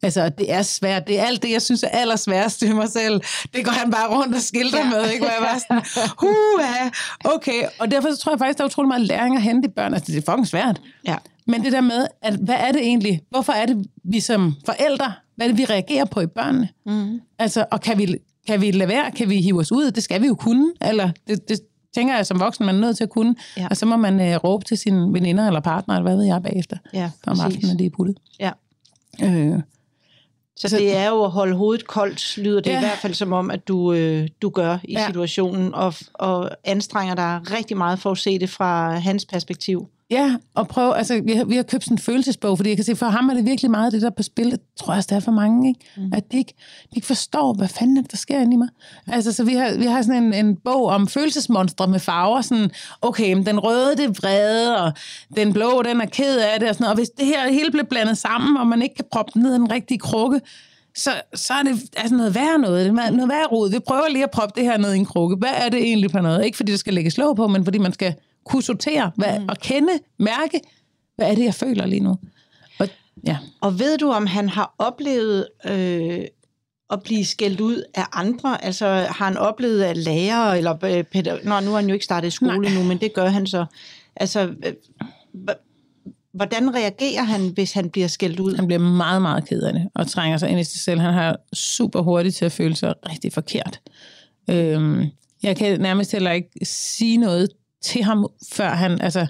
Altså, 0.02 0.28
det 0.28 0.52
er 0.52 0.62
svært. 0.62 1.06
Det 1.06 1.18
er 1.18 1.22
alt 1.24 1.42
det, 1.42 1.50
jeg 1.50 1.62
synes 1.62 1.82
er 1.82 1.88
allersværest 1.88 2.62
i 2.62 2.72
mig 2.72 2.88
selv. 2.88 3.20
Det 3.54 3.64
går 3.64 3.72
han 3.72 3.90
bare 3.90 4.16
rundt 4.16 4.34
og 4.34 4.40
skilter 4.40 4.78
Ja. 4.78 4.84
ja. 4.84 4.90
med, 4.90 5.10
ikke? 5.10 5.24
Hvor 5.24 5.32
jeg 5.32 5.40
bare 5.50 5.60
sådan, 5.60 6.12
huha, 6.18 6.88
okay. 7.24 7.62
Og 7.78 7.90
derfor 7.90 8.10
så 8.10 8.16
tror 8.16 8.32
jeg 8.32 8.38
faktisk, 8.38 8.58
der 8.58 8.64
er 8.64 8.68
utrolig 8.68 8.88
meget 8.88 9.02
læring 9.02 9.36
at 9.36 9.42
hente 9.42 9.68
i 9.68 9.70
børn. 9.76 9.94
Altså, 9.94 10.12
det 10.12 10.18
er 10.18 10.32
fucking 10.32 10.46
svært. 10.46 10.80
Ja. 11.06 11.16
Men 11.46 11.64
det 11.64 11.72
der 11.72 11.80
med, 11.80 12.06
at 12.22 12.34
hvad 12.34 12.54
er 12.58 12.72
det 12.72 12.80
egentlig? 12.82 13.20
Hvorfor 13.30 13.52
er 13.52 13.66
det, 13.66 13.86
vi 14.04 14.20
som 14.20 14.54
forældre, 14.66 15.12
hvad 15.36 15.46
er 15.46 15.50
det, 15.50 15.58
vi 15.58 15.64
reagerer 15.64 16.04
på 16.04 16.20
i 16.20 16.26
børnene? 16.26 16.68
Mm. 16.86 17.20
Altså, 17.38 17.64
og 17.70 17.80
kan 17.80 17.98
vi, 17.98 18.16
kan 18.46 18.60
vi 18.60 18.70
lade 18.70 18.88
være? 18.88 19.10
Kan 19.10 19.28
vi 19.30 19.40
hive 19.40 19.60
os 19.60 19.72
ud? 19.72 19.90
Det 19.90 20.02
skal 20.02 20.22
vi 20.22 20.26
jo 20.26 20.34
kunne. 20.34 20.72
Eller 20.80 21.10
det, 21.28 21.48
det 21.48 21.60
tænker 21.94 22.16
jeg 22.16 22.26
som 22.26 22.40
voksen, 22.40 22.66
man 22.66 22.74
er 22.74 22.80
nødt 22.80 22.96
til 22.96 23.04
at 23.04 23.10
kunne. 23.10 23.36
Ja. 23.56 23.66
Og 23.70 23.76
så 23.76 23.86
må 23.86 23.96
man 23.96 24.20
øh, 24.20 24.36
råbe 24.36 24.64
til 24.64 24.78
sine 24.78 25.12
veninder 25.12 25.46
eller 25.46 25.60
partner, 25.60 25.94
eller 25.94 26.08
hvad 26.08 26.16
ved 26.16 26.24
jeg, 26.24 26.42
bagefter. 26.42 26.76
Ja, 26.92 27.10
om 27.26 27.40
aftenen, 27.40 27.68
når 27.68 27.76
det 27.76 27.86
er 27.86 27.90
puttet. 27.96 28.18
Ja. 28.40 28.50
Øh, 29.22 29.60
Så 30.56 30.76
det 30.76 30.96
er 30.96 31.08
jo 31.08 31.24
at 31.24 31.30
holde 31.30 31.56
hovedet 31.56 31.86
koldt, 31.86 32.38
lyder 32.38 32.60
det 32.60 32.70
ja. 32.70 32.76
I 32.76 32.80
hvert 32.80 32.98
fald 32.98 33.14
som 33.14 33.32
om, 33.32 33.50
at 33.50 33.68
du, 33.68 33.92
øh, 33.92 34.28
du 34.42 34.50
gør 34.50 34.78
i. 34.84 34.92
Ja. 34.92 35.06
situationen, 35.06 35.74
og, 35.74 35.94
og 36.14 36.50
anstrenger 36.64 37.14
dig 37.14 37.40
rigtig 37.50 37.76
meget 37.76 37.98
for 37.98 38.10
at 38.10 38.18
se 38.18 38.38
det 38.38 38.50
fra 38.50 38.90
hans 38.98 39.24
perspektiv. 39.24 39.88
Ja, 40.10 40.36
og 40.54 40.68
prøv, 40.68 40.92
altså 40.96 41.20
vi 41.24 41.32
har, 41.32 41.44
vi 41.44 41.56
har 41.56 41.62
købt 41.62 41.84
sådan 41.84 41.94
en 41.94 41.98
følelsesbog, 41.98 42.56
fordi 42.56 42.68
jeg 42.68 42.76
kan 42.76 42.84
se, 42.84 42.96
for 42.96 43.06
ham 43.06 43.28
er 43.28 43.34
det 43.34 43.44
virkelig 43.44 43.70
meget 43.70 43.92
det 43.92 44.02
der 44.02 44.10
på 44.10 44.22
spil, 44.22 44.50
det 44.50 44.60
tror 44.76 44.92
jeg 44.92 44.98
også, 44.98 45.06
det 45.10 45.16
er 45.16 45.20
for 45.20 45.32
mange, 45.32 45.68
ikke? 45.68 45.80
Mm. 45.96 46.12
at 46.12 46.32
de 46.32 46.38
ikke, 46.38 46.54
de 46.90 46.96
ikke 46.96 47.06
forstår, 47.06 47.52
hvad 47.52 47.68
fanden 47.68 47.96
er 47.96 48.02
det, 48.02 48.10
der 48.10 48.16
sker 48.16 48.40
inde 48.40 48.54
i 48.54 48.56
mig. 48.56 48.68
Altså, 49.06 49.32
så 49.32 49.44
vi 49.44 49.54
har, 49.54 49.78
vi 49.78 49.84
har 49.84 50.02
sådan 50.02 50.24
en, 50.24 50.46
en 50.46 50.56
bog 50.56 50.86
om 50.86 51.08
følelsesmonstre 51.08 51.88
med 51.88 52.00
farver, 52.00 52.40
sådan, 52.40 52.70
okay, 53.02 53.32
men 53.32 53.46
den 53.46 53.58
røde, 53.60 53.96
det 53.96 54.04
er 54.04 54.12
vrede, 54.20 54.84
og 54.84 54.92
den 55.36 55.52
blå, 55.52 55.82
den 55.82 56.00
er 56.00 56.06
ked 56.06 56.38
af 56.38 56.60
det, 56.60 56.68
og 56.68 56.74
sådan 56.74 56.84
noget. 56.84 56.92
Og 56.92 56.98
hvis 56.98 57.10
det 57.10 57.26
her 57.26 57.52
hele 57.52 57.70
bliver 57.70 57.86
blandet 57.86 58.18
sammen, 58.18 58.56
og 58.56 58.66
man 58.66 58.82
ikke 58.82 58.94
kan 58.94 59.04
proppe 59.12 59.32
den 59.34 59.42
ned 59.42 59.54
i 59.54 59.58
den 59.58 59.72
rigtige 59.72 59.98
krukke, 59.98 60.40
så, 60.96 61.10
så 61.34 61.52
er 61.52 61.62
det 61.62 61.80
altså 61.96 62.16
noget 62.16 62.34
værre 62.34 62.58
noget. 62.58 62.84
Det 62.84 62.98
er 62.98 63.10
noget 63.10 63.28
værre 63.28 63.46
rod. 63.46 63.70
Vi 63.70 63.78
prøver 63.78 64.08
lige 64.08 64.24
at 64.24 64.30
proppe 64.30 64.60
det 64.60 64.64
her 64.70 64.78
ned 64.78 64.94
i 64.94 64.96
en 64.96 65.04
krukke. 65.04 65.36
Hvad 65.36 65.52
er 65.54 65.68
det 65.68 65.80
egentlig 65.80 66.10
for 66.10 66.20
noget? 66.20 66.44
Ikke 66.44 66.56
fordi 66.56 66.72
der 66.72 66.78
skal 66.78 66.94
lægges 66.94 67.18
låg 67.18 67.36
på, 67.36 67.46
men 67.46 67.64
fordi 67.64 67.78
man 67.78 67.92
skal 67.92 68.14
kunne 68.48 68.62
sortere 68.62 69.10
hvad, 69.16 69.38
mm. 69.40 69.48
og 69.48 69.56
kende, 69.58 69.92
mærke, 70.18 70.60
hvad 71.16 71.30
er 71.30 71.34
det, 71.34 71.44
jeg 71.44 71.54
føler 71.54 71.86
lige 71.86 72.00
nu. 72.00 72.18
Og, 72.78 72.88
ja. 73.26 73.38
Og 73.60 73.78
ved 73.78 73.98
du, 73.98 74.10
om 74.10 74.26
han 74.26 74.48
har 74.48 74.74
oplevet 74.78 75.46
øh, 75.66 76.20
at 76.90 77.02
blive 77.02 77.24
skældt 77.24 77.60
ud 77.60 77.82
af 77.94 78.04
andre? 78.12 78.64
Altså 78.64 78.86
har 78.86 79.24
han 79.24 79.36
oplevet 79.36 79.82
af 79.82 80.04
lærere, 80.04 80.58
eller 80.58 80.84
øh, 80.84 81.04
pædag- 81.14 81.44
Nå, 81.44 81.60
nu 81.60 81.70
har 81.70 81.76
han 81.76 81.88
jo 81.88 81.92
ikke 81.92 82.04
startet 82.04 82.28
i 82.28 82.30
skole 82.30 82.58
Nej. 82.58 82.74
nu, 82.74 82.82
men 82.82 82.98
det 83.00 83.12
gør 83.14 83.26
han 83.28 83.46
så. 83.46 83.64
Altså, 84.16 84.40
øh, 84.66 84.72
hvordan 86.32 86.74
reagerer 86.74 87.22
han, 87.22 87.48
hvis 87.48 87.72
han 87.72 87.90
bliver 87.90 88.08
skældt 88.08 88.40
ud? 88.40 88.56
Han 88.56 88.66
bliver 88.66 88.80
meget, 88.80 89.22
meget 89.22 89.48
ked 89.48 89.62
af 89.62 89.72
det, 89.72 89.88
og 89.94 90.06
trænger 90.06 90.38
sig 90.38 90.50
ind 90.50 90.60
i 90.60 90.64
sig 90.64 90.80
selv. 90.80 91.00
Han 91.00 91.14
har 91.14 91.36
super 91.52 92.00
hurtigt 92.00 92.36
til 92.36 92.44
at 92.44 92.52
føle 92.52 92.76
sig 92.76 92.94
rigtig 93.08 93.32
forkert. 93.32 93.80
Øhm, 94.50 95.04
jeg 95.42 95.56
kan 95.56 95.80
nærmest 95.80 96.12
heller 96.12 96.30
ikke 96.30 96.50
sige 96.62 97.16
noget 97.16 97.48
til 97.82 98.02
ham, 98.04 98.26
før 98.52 98.68
han, 98.70 99.00
altså, 99.00 99.26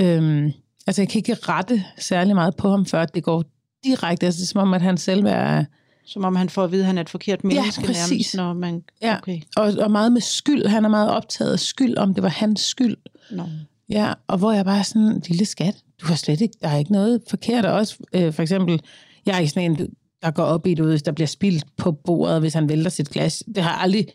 øhm, 0.00 0.52
altså 0.86 1.02
jeg 1.02 1.08
kan 1.08 1.18
ikke 1.18 1.34
rette 1.34 1.84
særlig 1.98 2.34
meget 2.34 2.56
på 2.56 2.70
ham, 2.70 2.86
før 2.86 3.04
det 3.04 3.22
går 3.22 3.44
direkte. 3.84 4.26
Altså, 4.26 4.38
det 4.38 4.44
er 4.44 4.48
som 4.48 4.60
om, 4.60 4.74
at 4.74 4.82
han 4.82 4.96
selv 4.96 5.24
er, 5.26 5.64
Som 6.06 6.24
om 6.24 6.36
han 6.36 6.48
får 6.48 6.64
at 6.64 6.72
vide, 6.72 6.82
at 6.82 6.86
han 6.86 6.98
er 6.98 7.02
et 7.02 7.10
forkert 7.10 7.44
menneske 7.44 7.86
præcis. 7.86 8.10
nærmest, 8.10 8.34
når 8.34 8.52
man... 8.52 8.82
ja, 9.02 9.16
Okay. 9.18 9.40
og, 9.56 9.72
og 9.78 9.90
meget 9.90 10.12
med 10.12 10.20
skyld. 10.20 10.66
Han 10.66 10.84
er 10.84 10.88
meget 10.88 11.10
optaget 11.10 11.52
af 11.52 11.60
skyld, 11.60 11.96
om 11.96 12.14
det 12.14 12.22
var 12.22 12.28
hans 12.28 12.60
skyld. 12.60 12.96
Nå. 13.30 13.42
Ja, 13.88 14.12
og 14.26 14.38
hvor 14.38 14.52
jeg 14.52 14.64
bare 14.64 14.78
er 14.78 14.82
sådan, 14.82 15.22
lille 15.28 15.44
skat, 15.44 15.74
du 16.00 16.06
har 16.06 16.14
slet 16.14 16.40
ikke, 16.40 16.54
der 16.62 16.68
er 16.68 16.76
ikke 16.76 16.92
noget 16.92 17.22
forkert. 17.30 17.64
Og 17.64 17.72
også 17.72 17.96
øh, 18.12 18.32
for 18.32 18.42
eksempel, 18.42 18.80
jeg 19.26 19.36
er 19.36 19.40
i 19.40 19.46
sådan 19.46 19.70
en, 19.70 19.88
der 20.22 20.30
går 20.30 20.42
op 20.42 20.66
i 20.66 20.74
det, 20.74 20.86
hvis 20.86 21.02
der 21.02 21.12
bliver 21.12 21.26
spildt 21.28 21.64
på 21.76 21.92
bordet, 21.92 22.40
hvis 22.40 22.54
han 22.54 22.68
vælter 22.68 22.90
sit 22.90 23.10
glas. 23.10 23.42
Det 23.54 23.62
har 23.62 23.70
jeg 23.70 23.80
aldrig 23.80 24.06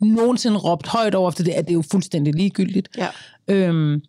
nogensinde 0.00 0.58
råbt 0.58 0.86
højt 0.86 1.14
over, 1.14 1.30
for 1.30 1.42
det, 1.42 1.52
at 1.52 1.64
det 1.64 1.70
er 1.70 1.74
jo 1.74 1.84
fuldstændig 1.90 2.34
ligegyldigt. 2.34 2.88
Ja. 2.98 3.08
Øhm, 3.48 4.02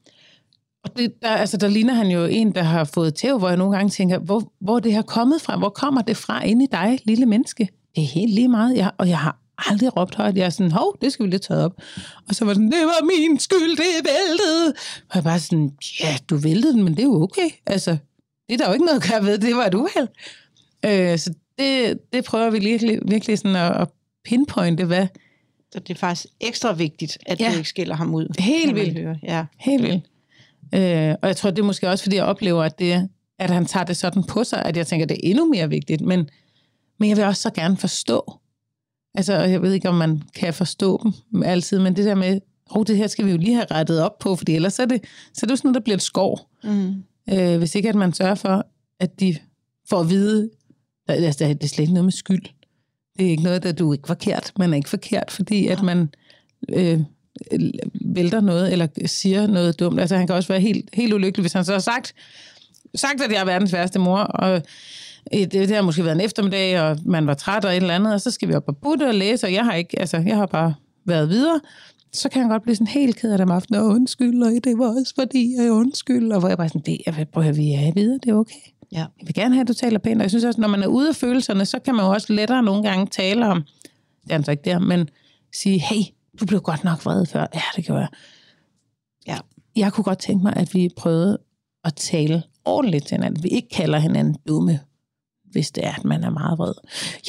og 0.84 0.98
det, 0.98 1.14
der, 1.22 1.30
altså, 1.30 1.58
der 1.58 1.68
ligner 1.68 1.94
han 1.94 2.08
jo 2.08 2.26
en, 2.26 2.56
der 2.56 2.64
har 2.64 2.84
fået 2.84 3.16
tæv, 3.16 3.38
hvor 3.38 3.48
jeg 3.48 3.58
nogle 3.58 3.76
gange 3.76 3.90
tænker, 3.90 4.18
hvor, 4.18 4.52
hvor 4.62 4.80
det 4.80 4.94
her 4.94 5.02
kommet 5.02 5.42
fra? 5.42 5.58
Hvor 5.58 5.70
kommer 5.70 6.02
det 6.02 6.18
fra 6.18 6.44
inde 6.46 6.66
i 6.66 6.68
dig, 6.72 7.00
lille 7.04 7.26
menneske? 7.26 7.70
Det 7.96 8.04
er 8.04 8.08
helt 8.08 8.34
lige 8.34 8.48
meget, 8.48 8.78
jeg, 8.78 8.92
og 8.98 9.10
jeg 9.10 9.20
har 9.20 9.38
aldrig 9.68 9.98
råbt 9.98 10.16
højt. 10.16 10.38
Jeg 10.38 10.46
er 10.46 10.50
sådan, 10.50 10.72
hov, 10.72 10.98
det 11.02 11.14
skal 11.14 11.26
vi 11.26 11.30
lige 11.30 11.40
tage 11.40 11.60
op. 11.60 11.74
Og 12.30 12.36
så 12.36 12.46
var 12.46 12.54
det 12.54 12.56
sådan, 12.56 12.72
det 12.72 12.86
var 12.86 13.06
min 13.06 13.40
skyld, 13.40 13.78
det 13.78 14.06
væltede. 14.06 14.74
Og 15.10 15.16
jeg 15.16 15.24
bare 15.24 15.40
sådan, 15.40 15.72
ja, 16.04 16.18
du 16.30 16.38
væltede 16.38 16.74
den, 16.74 16.84
men 16.84 16.94
det 16.94 17.00
er 17.00 17.08
jo 17.08 17.24
okay. 17.24 17.50
Altså, 17.66 17.98
det 18.50 18.54
er 18.54 18.58
der 18.58 18.68
jo 18.68 18.74
ikke 18.74 18.86
noget 18.86 19.04
at 19.04 19.10
gøre 19.12 19.26
ved, 19.26 19.38
det 19.38 19.56
var 19.56 19.66
et 19.66 19.74
uheld. 19.74 20.08
Øh, 20.86 21.20
så 21.20 21.34
det, 21.60 22.00
det 22.14 22.26
prøver 22.26 22.50
vi 22.50 22.60
virkelig, 22.60 23.00
virkelig 23.08 23.38
sådan 23.38 23.56
at, 23.56 23.82
at 23.82 23.88
pinpointe, 24.26 24.86
hvad, 24.86 25.08
Så 25.72 25.80
det 25.80 25.90
er 25.90 25.96
faktisk 26.00 26.26
ekstra 26.42 26.74
vigtigt, 26.74 27.18
at 27.26 27.40
Ja. 27.40 27.52
du 27.52 27.58
ikke 27.58 27.70
skiller 27.70 27.96
ham 27.96 28.14
ud. 28.16 28.28
Helt 28.40 28.76
vildt. 28.76 29.00
høre. 29.00 29.18
Ja. 29.24 29.46
Helt 29.58 29.84
vildt. 29.84 30.06
Øh, 30.76 31.16
og 31.22 31.28
jeg 31.28 31.38
tror, 31.38 31.50
det 31.50 31.60
er 31.60 31.66
måske 31.66 31.90
også, 31.90 32.04
fordi 32.04 32.16
jeg 32.16 32.26
oplever, 32.26 32.64
at, 32.64 32.80
det, 32.80 33.10
at 33.40 33.50
han 33.50 33.66
tager 33.66 33.84
det 33.84 33.98
sådan 33.98 34.24
på 34.24 34.44
sig, 34.44 34.66
at 34.66 34.78
jeg 34.78 34.88
tænker, 34.88 35.06
at 35.06 35.10
det 35.10 35.16
er 35.16 35.30
endnu 35.30 35.46
mere 35.46 35.70
vigtigt. 35.70 36.02
Men, 36.02 36.30
men 37.00 37.10
jeg 37.10 37.18
vil 37.18 37.26
også 37.26 37.42
så 37.42 37.50
gerne 37.50 37.78
forstå. 37.78 38.34
Altså, 39.16 39.34
jeg 39.34 39.62
ved 39.62 39.74
ikke, 39.74 39.90
om 39.90 39.96
man 39.96 40.22
kan 40.36 40.54
forstå 40.54 41.12
dem 41.32 41.44
altid, 41.44 41.80
men 41.80 41.96
det 41.96 42.06
der 42.06 42.16
med, 42.16 42.40
oh, 42.70 42.86
det 42.88 42.98
her 42.98 43.08
skal 43.08 43.26
vi 43.26 43.32
jo 43.32 43.38
lige 43.38 43.54
have 43.56 43.66
rettet 43.72 44.02
op 44.02 44.20
på, 44.20 44.36
fordi 44.36 44.56
ellers 44.56 44.80
er 44.80 44.86
det, 44.86 45.02
så 45.34 45.40
er 45.44 45.48
det 45.48 45.52
jo 45.52 45.56
sådan 45.56 45.68
noget, 45.68 45.76
der 45.76 45.82
bliver 45.84 45.98
et 45.98 46.02
skov. 46.02 46.40
Mm. 46.64 46.94
Øh, 47.30 47.58
hvis 47.58 47.76
ikke 47.76 47.90
at 47.90 47.96
man 47.96 48.14
sørger 48.14 48.36
for, 48.36 48.66
at 49.00 49.20
de 49.20 49.36
får 49.90 50.00
at 50.00 50.10
vide, 50.10 50.50
at 51.08 51.24
altså, 51.24 51.48
det 51.48 51.64
er 51.64 51.68
slet 51.68 51.80
ikke 51.84 51.94
noget 51.94 52.06
med 52.06 52.12
skyld. 52.12 52.46
Det 53.20 53.28
er 53.28 53.32
ikke 53.32 53.44
noget, 53.44 53.64
der 53.64 53.72
du 53.72 53.90
er 53.90 53.94
ikke 53.94 54.08
forkert. 54.08 54.52
Man 54.60 54.74
er 54.74 54.78
ikke 54.78 54.90
forkert, 54.90 55.32
fordi 55.32 55.68
at 55.68 55.82
man 55.82 56.10
øh, 56.74 57.00
vælter 58.16 58.42
noget, 58.42 58.72
eller 58.72 58.88
siger 59.06 59.48
noget 59.48 59.80
dumt. 59.80 60.00
Altså 60.00 60.18
han 60.18 60.28
kan 60.28 60.36
også 60.36 60.48
være 60.48 60.60
helt, 60.60 60.90
helt 60.94 61.14
ulykkelig, 61.14 61.44
hvis 61.44 61.54
han 61.54 61.66
så 61.66 61.72
har 61.72 61.80
sagt, 61.80 62.14
sagt, 62.96 63.22
at 63.22 63.32
jeg 63.32 63.42
er 63.42 63.46
verdens 63.46 63.74
værste 63.74 64.00
mor, 64.00 64.18
og 64.20 64.62
øh, 65.34 65.40
det, 65.40 65.52
det 65.52 65.76
har 65.76 65.82
måske 65.82 66.04
været 66.04 66.16
en 66.16 66.22
eftermiddag, 66.22 66.82
og 66.82 66.98
man 67.06 67.28
var 67.28 67.34
træt 67.34 67.66
og 67.66 67.72
et 67.72 67.78
eller 67.78 67.96
andet, 67.96 68.14
og 68.14 68.22
så 68.22 68.32
skal 68.32 68.48
vi 68.48 68.54
op 68.54 68.68
og 68.68 68.78
putte 68.78 69.08
og 69.08 69.14
læse, 69.14 69.48
og 69.48 69.54
jeg 69.54 69.66
har 69.66 69.74
ikke, 69.74 70.00
altså 70.00 70.18
jeg 70.18 70.36
har 70.36 70.46
bare 70.46 70.74
været 71.06 71.30
videre, 71.30 71.60
så 72.14 72.30
kan 72.30 72.42
han 72.42 72.52
godt 72.52 72.64
blive 72.64 72.76
sådan 72.76 72.88
helt 72.88 73.16
ked 73.16 73.32
af 73.32 73.38
det 73.38 73.46
om 73.46 73.52
aftenen, 73.52 73.82
og 73.82 73.88
undskyld, 73.88 74.44
og 74.44 74.52
det 74.64 74.78
var 74.78 74.88
også 74.88 75.14
fordi, 75.20 75.56
jeg 75.58 75.72
undskyld, 75.72 76.32
og 76.32 76.40
hvor 76.40 76.50
jeg 76.50 76.58
bare 76.58 76.70
sådan, 76.70 76.82
det, 76.82 76.98
jeg 77.06 77.28
prøv 77.34 77.44
at 77.44 77.58
vi 77.58 77.74
er 77.74 77.92
videre, 77.94 78.20
det 78.24 78.30
er 78.30 78.36
okay. 78.36 78.70
Ja. 78.92 78.98
Jeg 78.98 79.28
vil 79.28 79.34
gerne 79.34 79.56
have, 79.56 79.62
at 79.62 79.68
du 79.68 79.74
taler 79.74 80.00
pænt, 80.00 80.22
og 80.22 80.24
jeg 80.24 80.32
synes 80.32 80.44
også, 80.44 80.62
når 80.62 80.68
man 80.68 80.84
er 80.84 80.88
ude 80.88 81.10
af 81.10 81.16
følelserne, 81.16 81.66
så 81.66 81.80
kan 81.80 81.96
man 81.96 82.06
jo 82.06 82.12
også 82.12 82.34
lettere 82.34 82.64
nogle 82.64 82.84
gange 82.84 83.08
tale 83.08 83.46
om, 83.48 83.64
det 84.24 84.30
er 84.30 84.34
han 84.34 84.44
så 84.44 84.52
ikke 84.52 84.64
der, 84.66 84.80
men 84.80 85.10
sige, 85.54 85.80
hey, 85.80 86.02
du 86.40 86.46
blev 86.46 86.62
godt 86.62 86.84
nok 86.84 87.06
vred 87.06 87.26
før. 87.26 87.48
Ja, 87.54 87.62
det 87.76 87.86
gjorde 87.86 88.02
jeg. 88.02 88.10
Ja. 89.28 89.38
Jeg 89.76 89.94
kunne 89.94 90.04
godt 90.04 90.20
tænke 90.20 90.44
mig, 90.44 90.54
at 90.56 90.74
vi 90.74 90.90
prøvede 90.98 91.38
at 91.84 91.96
tale 91.96 92.44
ordentligt 92.66 93.08
til 93.08 93.16
hinanden. 93.16 93.44
Vi 93.44 93.50
ikke 93.50 93.70
kalder 93.70 94.00
hinanden 94.00 94.36
dumme, 94.48 94.80
hvis 95.52 95.72
det 95.72 95.86
er, 95.86 95.94
at 95.96 96.06
man 96.06 96.24
er 96.24 96.30
meget 96.30 96.60
vred. 96.60 96.74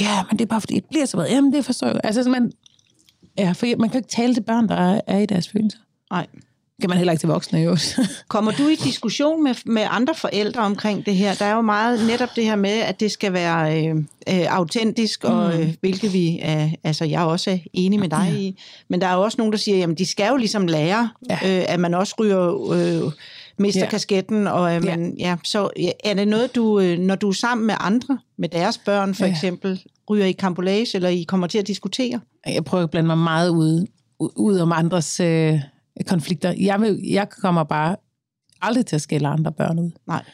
Ja, 0.01 0.23
men 0.31 0.39
det 0.39 0.45
er 0.45 0.49
bare 0.49 0.61
fordi, 0.61 0.75
jeg 0.75 0.83
bliver 0.91 1.07
så 1.07 1.17
vred. 1.17 1.29
Jamen, 1.29 1.53
det 1.53 1.65
forstår 1.65 1.87
jeg. 1.87 2.01
Altså, 2.05 2.31
man, 2.31 2.53
ja, 3.39 3.53
for 3.53 3.77
man 3.77 3.91
kan 3.91 3.99
ikke 3.99 4.11
tale 4.11 4.35
til 4.35 4.41
børn, 4.41 4.69
der 4.69 4.75
er, 4.75 5.01
er 5.07 5.19
i 5.19 5.27
deres 5.27 5.49
følelser. 5.49 5.79
Nej. 6.11 6.27
Det 6.81 6.83
kan 6.83 6.91
man 6.91 6.99
heller 6.99 7.13
ikke 7.13 7.21
til 7.21 7.29
voksne, 7.29 7.59
jo. 7.59 7.77
Kommer 8.29 8.53
du 8.53 8.69
i 8.69 8.75
diskussion 8.75 9.45
med, 9.45 9.55
med 9.67 9.83
andre 9.91 10.15
forældre 10.15 10.63
omkring 10.63 11.07
det 11.07 11.15
her? 11.17 11.35
Der 11.35 11.45
er 11.45 11.55
jo 11.55 11.61
meget 11.61 12.07
netop 12.07 12.29
det 12.37 12.45
her 12.45 12.57
med, 12.57 12.71
at 12.71 13.01
det 13.01 13.11
skal 13.11 13.33
være 13.33 13.87
øh, 13.87 13.97
øh, 14.29 14.47
autentisk, 14.57 15.25
mm. 15.25 15.31
og 15.31 15.61
øh, 15.61 15.75
hvilket 15.81 16.13
vi 16.13 16.39
er, 16.43 16.71
altså 16.85 17.05
jeg 17.05 17.23
også 17.23 17.51
er 17.51 17.59
enig 17.73 18.01
med 18.01 18.09
dig 18.09 18.33
i. 18.39 18.61
Men 18.89 19.01
der 19.01 19.07
er 19.07 19.15
jo 19.15 19.21
også 19.23 19.39
nogen, 19.39 19.53
der 19.53 19.59
siger, 19.59 19.79
jamen 19.79 19.97
de 19.97 20.07
skal 20.07 20.29
jo 20.29 20.37
ligesom 20.37 20.67
lære, 20.67 21.11
Ja. 21.31 21.35
øh, 21.35 21.65
at 21.69 21.81
man 21.81 21.95
også 21.95 22.15
ryger, 22.21 22.73
øh, 22.73 23.13
mister 23.59 23.81
Ja. 23.81 23.91
kasketten, 23.91 24.47
og 24.47 24.75
øh, 24.77 24.85
man, 24.85 25.17
ja. 25.19 25.37
så 25.45 25.71
ja, 25.79 25.91
er 26.05 26.15
det 26.15 26.29
noget, 26.29 26.55
du, 26.55 26.81
øh, 26.81 26.99
når 26.99 27.15
du 27.15 27.29
er 27.29 27.33
sammen 27.33 27.67
med 27.67 27.75
andre, 27.81 28.19
med 28.39 28.49
deres 28.49 28.79
børn 28.79 29.15
for 29.15 29.25
ja. 29.25 29.31
eksempel, 29.31 29.83
ryger 30.11 30.27
i 30.27 30.33
kampolage, 30.33 30.97
eller 30.97 31.09
I 31.09 31.23
kommer 31.23 31.47
til 31.47 31.59
at 31.59 31.67
diskutere? 31.67 32.21
Jeg 32.47 32.65
prøver 32.65 32.85
at 32.85 32.91
blande 32.91 33.07
mig 33.07 33.19
meget 33.19 33.51
ud, 33.51 33.87
ud 34.21 34.59
om 34.59 34.73
andres 34.73 35.21
øh, 35.21 35.61
konflikter. 36.07 36.55
Jeg, 36.59 36.81
vil, 36.81 37.01
jeg 37.03 37.29
kommer 37.29 37.65
bare 37.65 37.97
aldrig 38.63 38.87
til 38.87 38.97
at 38.97 39.03
skælde 39.03 39.29
andre 39.29 39.53
børn 39.53 39.79
ud. 39.79 39.91
Nej. 40.07 40.25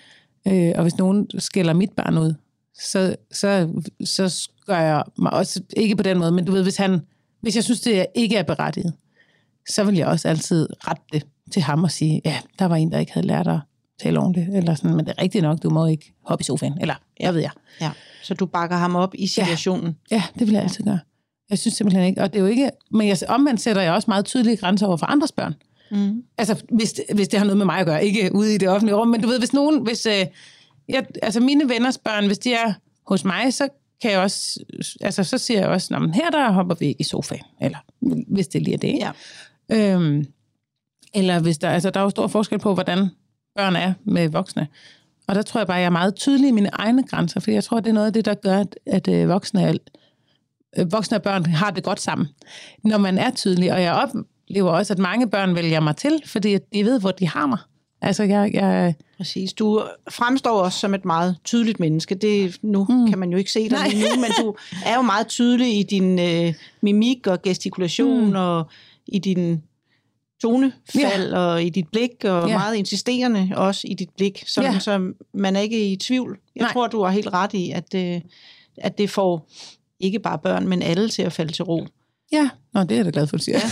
Øh, 0.47 0.73
og 0.77 0.83
hvis 0.83 0.97
nogen 0.97 1.27
skælder 1.39 1.75
mit 1.75 1.91
barn 1.93 2.19
ud, 2.19 2.35
så, 2.79 3.17
så, 3.33 3.69
så 4.05 4.51
gør 4.67 4.79
jeg 4.79 5.05
mig 5.19 5.33
også, 5.33 5.63
ikke 5.77 5.97
på 5.97 6.03
den 6.03 6.19
måde, 6.19 6.33
men 6.33 6.45
du 6.45 6.53
ved, 6.53 6.63
hvis, 6.63 6.77
han, 6.77 7.01
hvis 7.41 7.57
jeg 7.57 7.65
synes, 7.65 7.81
det 7.81 8.07
ikke 8.15 8.37
er 8.37 8.43
berettiget, 8.43 8.95
så 9.69 9.85
vil 9.85 9.95
jeg 9.95 10.07
også 10.07 10.29
altid 10.29 10.69
rette 10.89 11.03
det 11.13 11.27
til 11.53 11.63
ham 11.63 11.85
og 11.85 11.91
sige, 11.91 12.21
ja, 12.25 12.39
der 12.59 12.65
var 12.65 12.77
en, 12.77 12.93
der 12.93 12.99
ikke 12.99 13.13
havde 13.13 13.27
lært 13.27 13.49
at 13.49 13.59
tale 14.03 14.21
ordentligt, 14.21 14.57
eller 14.57 14.75
sådan, 14.75 14.97
men 14.97 15.07
det 15.07 15.15
er 15.19 15.23
rigtigt 15.23 15.43
nok, 15.43 15.63
du 15.63 15.71
må 15.71 15.87
ikke 15.87 16.13
hoppe 16.25 16.43
i 16.43 16.45
sofaen, 16.45 16.81
eller 16.81 16.95
hvad 17.21 17.33
ved 17.33 17.41
jeg. 17.41 17.51
Ja. 17.81 17.91
Så 18.23 18.35
du 18.35 18.47
bakker 18.47 18.77
ham 18.77 18.97
op 18.97 19.15
i 19.15 19.27
situationen? 19.27 19.97
Ja, 20.11 20.23
det 20.39 20.47
vil 20.47 20.53
jeg 20.53 20.63
altid 20.63 20.85
gøre. 20.85 20.99
Jeg 21.51 21.59
synes 21.59 21.75
simpelthen 21.75 22.05
ikke, 22.05 22.23
og 22.23 22.33
det 22.33 22.39
er 22.39 22.43
jo 22.43 22.49
ikke, 22.51 22.71
men 22.91 23.09
jeg, 23.09 23.19
omvendt 23.29 23.61
sætter 23.61 23.83
jeg 23.83 23.93
også 23.93 24.11
meget 24.11 24.25
tydelige 24.25 24.57
grænser 24.57 24.87
over 24.87 24.97
for 24.97 25.07
andres 25.07 25.33
børn. 25.33 25.55
Mm. 25.91 26.23
Altså, 26.39 26.63
hvis, 26.73 27.01
hvis 27.15 27.29
det 27.29 27.39
har 27.39 27.45
noget 27.47 27.59
med 27.59 27.67
mig 27.67 27.79
at 27.79 27.87
gøre, 27.87 28.05
ikke 28.05 28.35
ude 28.35 28.55
i 28.55 28.59
det 28.59 28.69
offentlige 28.69 28.97
rum, 28.97 29.09
men 29.09 29.21
du 29.21 29.29
ved, 29.29 29.39
hvis 29.39 29.53
nogen, 29.53 29.83
hvis, 29.83 30.07
øh, 30.07 30.27
jeg, 30.89 31.07
altså 31.23 31.41
mine 31.41 31.69
venners 31.69 31.99
børn, 31.99 32.27
hvis 32.27 32.39
de 32.39 32.55
er 32.55 32.73
hos 33.07 33.25
mig, 33.25 33.55
så 33.55 33.69
kan 34.03 34.11
jeg 34.11 34.21
også, 34.21 34.61
altså 35.01 35.25
så 35.25 35.39
siger 35.39 35.61
jeg 35.61 35.69
også, 35.69 35.95
"Nå, 35.95 35.99
men 35.99 36.15
her 36.15 36.31
der 36.31 36.53
hopper 36.53 36.75
vi 36.75 36.87
ikke 36.87 37.01
i 37.01 37.05
sofaen, 37.05 37.45
eller 37.61 37.79
hvis 38.29 38.49
det 38.49 38.63
lige 38.63 38.75
er 38.75 38.79
det, 38.79 38.89
ikke? 38.89 39.13
Ja. 39.71 39.95
Øhm, 39.95 40.27
eller 41.15 41.41
hvis 41.41 41.59
der, 41.59 41.71
altså 41.71 41.91
der 41.91 42.01
er 42.01 42.05
jo 42.05 42.11
stor 42.11 42.27
forskel 42.27 42.59
på, 42.59 42.75
hvordan 42.75 43.09
børn 43.57 43.77
er 43.77 43.93
med 44.05 44.29
voksne. 44.29 44.67
Og 45.27 45.35
der 45.35 45.43
tror 45.43 45.61
jeg 45.61 45.67
bare, 45.67 45.77
at 45.77 45.81
jeg 45.81 45.87
er 45.87 45.91
meget 45.91 46.15
tydelig 46.15 46.49
i 46.49 46.53
mine 46.53 46.71
egne 46.73 47.03
grænser, 47.03 47.41
for 47.41 47.51
jeg 47.51 47.65
tror, 47.65 47.81
det 47.81 47.89
er 47.91 47.95
noget 47.95 48.07
af 48.07 48.13
det, 48.13 48.25
der 48.25 48.35
gør, 48.35 48.59
at, 48.59 48.79
at 48.87 49.09
øh, 49.09 49.29
voksne, 49.29 49.63
er, 49.63 49.75
voksne 50.91 51.17
og 51.17 51.23
børn 51.23 51.47
har 51.47 51.71
det 51.71 51.85
godt 51.85 52.01
sammen. 52.01 52.29
Når 52.85 52.99
man 52.99 53.19
er 53.19 53.31
tydelig, 53.31 53.73
og 53.73 53.83
jeg 53.83 53.93
oplever 53.93 54.71
også, 54.71 54.93
at 54.93 54.99
mange 54.99 55.31
børn 55.31 55.55
vælger 55.55 55.81
mig 55.81 55.97
til, 55.97 56.23
fordi 56.27 56.59
de 56.75 56.85
ved, 56.85 57.01
hvor 57.01 57.11
de 57.11 57.29
har 57.29 57.47
mig. 57.47 57.59
Altså, 58.03 58.23
jeg, 58.23 58.51
jeg, 58.55 58.95
Præcis. 59.17 59.53
Du 59.53 59.83
fremstår 60.11 60.61
også 60.61 60.79
som 60.79 60.95
et 60.95 61.05
meget 61.05 61.37
tydeligt 61.45 61.81
menneske. 61.81 62.15
Det, 62.15 62.59
nu 62.63 62.87
mm. 62.89 63.09
kan 63.09 63.19
man 63.19 63.31
jo 63.31 63.39
ikke 63.39 63.53
se 63.53 63.61
dig 63.69 63.71
Nej. 63.71 63.89
nu, 63.89 64.21
men 64.21 64.31
du 64.41 64.55
er 64.87 64.97
jo 64.97 65.03
meget 65.03 65.27
tydelig 65.27 65.79
i 65.79 65.83
din 65.83 66.19
øh, 66.19 66.55
mimik 66.81 67.27
og 67.27 67.43
gestikulation 67.43 68.27
mm. 68.27 68.37
og 68.37 68.67
i 69.07 69.19
din 69.19 69.63
tonefald 70.43 71.31
ja. 71.33 71.39
og 71.39 71.63
i 71.63 71.69
dit 71.69 71.89
blik, 71.93 72.25
og 72.25 72.49
Ja. 72.49 72.59
meget 72.59 72.77
insisterende 72.77 73.51
også 73.57 73.87
i 73.89 73.95
dit 73.95 74.11
blik, 74.17 74.45
sådan, 74.47 74.73
Ja. 74.73 74.79
så 74.79 75.13
man 75.35 75.57
er 75.57 75.61
ikke 75.61 75.93
i 75.93 75.97
tvivl. 75.97 76.39
Jeg. 76.57 76.63
Nej. 76.63 76.73
tror, 76.73 76.87
du 76.87 77.03
har 77.03 77.11
helt 77.11 77.29
ret 77.33 77.55
i, 77.55 77.71
at, 77.71 77.95
øh, 77.95 78.21
at 78.77 78.99
det 78.99 79.11
får 79.11 79.49
ikke 80.01 80.19
bare 80.19 80.39
børn, 80.39 80.69
men 80.69 80.83
alle 80.83 81.09
til 81.09 81.23
at 81.23 81.33
falde 81.33 81.53
til 81.53 81.65
ro. 81.65 81.87
ja, 82.33 82.49
Nå, 82.75 82.81
det 82.83 82.93
er 82.93 82.97
jeg 82.97 83.05
da 83.05 83.11
glad 83.11 83.27
for, 83.27 83.37
at 83.37 83.41
du 83.41 83.45
siger. 83.45 83.59
Ja. 83.59 83.71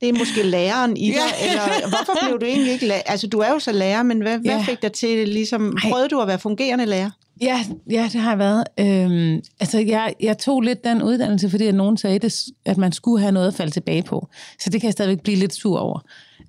Det 0.00 0.08
er 0.08 0.12
måske 0.12 0.42
læreren 0.42 0.96
i 0.96 1.06
dig, 1.06 1.14
Ja. 1.40 1.52
eller 1.52 1.88
hvorfor 1.88 2.26
blev 2.26 2.40
du 2.40 2.46
egentlig 2.46 2.72
ikke 2.72 2.86
lærer? 2.86 3.02
Altså, 3.06 3.26
du 3.26 3.38
er 3.38 3.50
jo 3.52 3.58
så 3.58 3.72
lærer, 3.72 4.02
men 4.02 4.20
hvad, 4.22 4.38
hvad 4.38 4.50
Ja. 4.56 4.62
fik 4.62 4.82
dig 4.82 4.92
til, 4.92 5.28
ligesom, 5.28 5.76
Ej. 5.84 5.90
prøvede 5.90 6.08
du 6.08 6.20
at 6.20 6.28
være 6.28 6.38
fungerende 6.38 6.86
lærer? 6.86 7.10
Ja, 7.40 7.60
ja, 7.90 8.08
det 8.12 8.20
har 8.20 8.30
jeg 8.30 8.38
været. 8.38 8.64
Øhm, 8.80 9.40
altså, 9.60 9.78
jeg, 9.78 10.14
jeg 10.20 10.38
tog 10.38 10.60
lidt 10.60 10.84
den 10.84 11.02
uddannelse, 11.02 11.50
fordi 11.50 11.66
at 11.66 11.74
nogen 11.74 11.96
sagde, 11.96 12.18
det, 12.18 12.44
at 12.64 12.76
man 12.76 12.92
skulle 12.92 13.20
have 13.20 13.32
noget 13.32 13.48
at 13.48 13.54
falde 13.54 13.72
tilbage 13.72 14.02
på. 14.02 14.28
Så 14.60 14.70
det 14.70 14.80
kan 14.80 14.86
jeg 14.88 14.92
stadigvæk 14.92 15.22
blive 15.22 15.36
lidt 15.36 15.54
sur 15.54 15.78
over. 15.78 16.00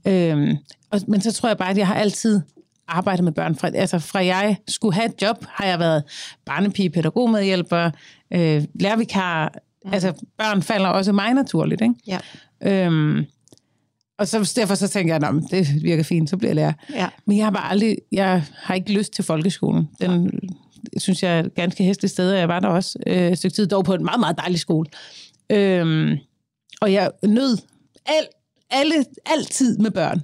Øhm, 0.08 0.58
og, 0.92 1.02
men 1.08 1.22
så 1.22 1.32
tror 1.34 1.50
jeg 1.50 1.58
bare, 1.58 1.70
at 1.70 1.78
jeg 1.78 1.88
har 1.88 1.96
altid 1.96 2.42
arbejdet 2.90 3.24
med 3.24 3.32
børn. 3.32 3.56
Fra, 3.56 3.70
altså, 3.76 4.00
fra 4.00 4.26
jeg 4.26 4.58
skulle 4.68 4.96
have 4.96 5.06
et 5.06 5.22
job, 5.22 5.46
har 5.48 5.66
jeg 5.66 5.80
været 5.80 6.04
barnepige, 6.46 6.90
pædagogmedhjælper, 6.90 7.92
øh, 8.34 8.64
lærervikar. 8.74 9.54
Mm. 9.86 9.94
Altså, 9.94 10.14
børn 10.38 10.62
falder 10.62 10.90
også 10.90 11.12
mig 11.12 11.34
naturligt, 11.34 11.82
ikke? 11.82 11.96
Ja. 12.08 12.20
Øhm, 12.64 13.26
og 14.18 14.28
så, 14.28 14.54
derfor 14.56 14.76
så 14.76 14.88
tænker 14.88 15.16
jeg, 15.16 15.30
at 15.30 15.52
det 15.52 15.84
virker 15.84 16.04
fint, 16.04 16.30
så 16.30 16.38
bliver 16.38 16.50
jeg 16.50 16.56
lærer. 16.56 16.74
Ja. 16.94 17.08
Men 17.26 17.38
jeg 17.38 17.46
har 17.46 17.52
bare 17.52 17.70
aldrig, 17.70 17.98
jeg 18.12 18.44
har 18.56 18.74
ikke 18.74 18.94
lyst 18.94 19.14
til 19.14 19.24
folkeskolen. 19.24 19.90
Den 20.02 20.32
synes 20.98 21.24
jeg 21.24 21.40
er 21.40 21.44
et 21.44 21.56
ganske 21.56 21.84
hæsligt 21.84 22.12
sted, 22.12 22.32
og 22.32 22.40
jeg 22.40 22.48
var 22.48 22.60
der 22.60 22.68
også 22.68 23.00
øh, 23.08 23.32
et 23.32 23.38
stykke 23.38 23.56
tid, 23.56 23.68
dog 23.68 23.86
på 23.86 23.94
en 23.94 24.06
meget, 24.06 24.20
meget 24.20 24.38
dejlig 24.38 24.60
skole. 24.60 24.90
Øhm, 25.50 26.18
og 26.82 26.94
jeg 26.94 27.12
nød 27.24 27.58
al, 28.06 28.28
alle, 28.70 29.06
altid 29.26 29.78
med 29.78 29.92
børn. 29.92 30.22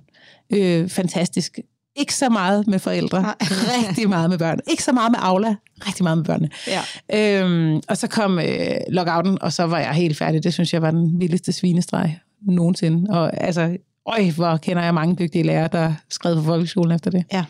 Øh, 0.50 0.90
fantastisk. 0.90 1.60
Ikke 1.96 2.16
så 2.16 2.30
meget 2.30 2.68
med 2.68 2.80
forældre, 2.80 3.22
Nej. 3.22 3.36
rigtig 3.90 4.10
meget 4.10 4.30
med 4.30 4.38
børn. 4.38 4.60
Ikke 4.68 4.84
så 4.84 4.92
meget 4.92 5.12
med 5.12 5.20
Aula, 5.22 5.56
rigtig 5.88 6.04
meget 6.04 6.18
med 6.18 6.26
børnene. 6.26 6.50
Ja. 6.68 7.42
Øhm, 7.44 7.82
og 7.88 7.98
så 7.98 8.08
kom 8.08 8.40
øh, 8.40 8.78
lockouten, 8.90 9.42
og 9.42 9.54
så 9.54 9.64
var 9.64 9.80
jeg 9.80 9.94
helt 9.94 10.18
færdig. 10.18 10.44
Det 10.44 10.54
synes 10.54 10.74
jeg 10.74 10.82
var 10.82 10.92
den 10.92 11.20
vildeste 11.20 11.52
svinestreg 11.52 12.20
nogensinde. 12.42 13.12
Og 13.12 13.44
altså, 13.44 13.78
øj, 14.06 14.30
hvor 14.32 14.58
kender 14.58 14.84
jeg 14.84 14.94
mange 14.94 15.16
dygtige 15.16 15.44
lærere, 15.44 15.70
der 15.72 15.94
skrev 16.10 16.36
på 16.36 16.44
folkeskolen 16.44 16.96
efter 16.96 17.12
det. 17.12 17.24
Ja, 17.34 17.46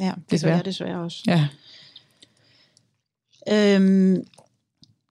ja 0.00 0.12
det 0.16 0.30
Desværre. 0.30 0.56
gør 0.56 0.62
desværre 0.62 1.00
også. 1.00 1.22
Ja. 1.26 1.46
Øhm, 3.48 4.24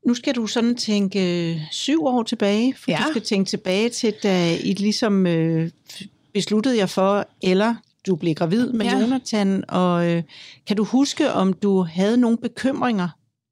nu 0.07 0.13
skal 0.13 0.35
du 0.35 0.47
sådan 0.47 0.75
tænke 0.75 1.51
øh, 1.53 1.61
syv 1.71 2.05
år 2.05 2.23
tilbage, 2.23 2.73
for 2.77 2.91
ja. 2.91 2.97
du 2.97 3.03
skal 3.09 3.21
tænke 3.21 3.49
tilbage 3.49 3.89
til, 3.89 4.13
da 4.23 4.55
I 4.55 4.73
ligesom 4.73 5.27
øh, 5.27 5.69
besluttede 6.33 6.77
jer 6.77 6.85
for, 6.85 7.27
eller 7.41 7.75
du 8.09 8.15
blev 8.15 8.35
gravid 8.35 8.71
med 8.71 8.85
Ja. 8.85 8.99
Jonathan, 8.99 9.63
og 9.67 10.11
øh, 10.11 10.23
kan 10.67 10.77
du 10.77 10.83
huske, 10.83 11.31
om 11.33 11.53
du 11.53 11.81
havde 11.83 12.17
nogle 12.17 12.37
bekymringer? 12.37 13.09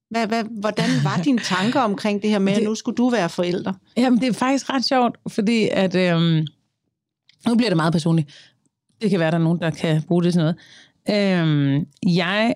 Hvad, 0.10 0.28
hvad, 0.28 0.43
hvordan 0.60 0.89
var 1.04 1.22
dine 1.24 1.39
tanker 1.56 1.80
omkring 1.82 2.22
det 2.22 2.30
her 2.30 2.39
med, 2.39 2.54
at 2.54 2.58
Det- 2.60 2.67
nu 2.67 2.76
skulle 2.76 2.96
du 2.96 3.10
være 3.10 3.30
forælder? 3.30 3.74
Jamen, 3.98 4.22
det 4.22 4.28
er 4.28 4.34
faktisk 4.34 4.70
ret 4.70 4.86
sjovt, 4.86 5.17
fordi 5.28 5.70
at... 5.72 5.96
Øhm, 5.96 6.48
nu 7.48 7.56
bliver 7.56 7.70
det 7.70 7.76
meget 7.78 7.91
personligt. 7.93 8.30
Det 9.02 9.10
kan 9.10 9.20
være, 9.20 9.32
der 9.32 9.38
er 9.38 9.41
nogen, 9.41 9.60
der 9.62 9.70
kan 9.70 10.02
bruge 10.08 10.24
det 10.24 10.34
til 10.34 10.39
noget. 10.41 10.56
Øhm, 11.10 11.86
jeg 12.15 12.54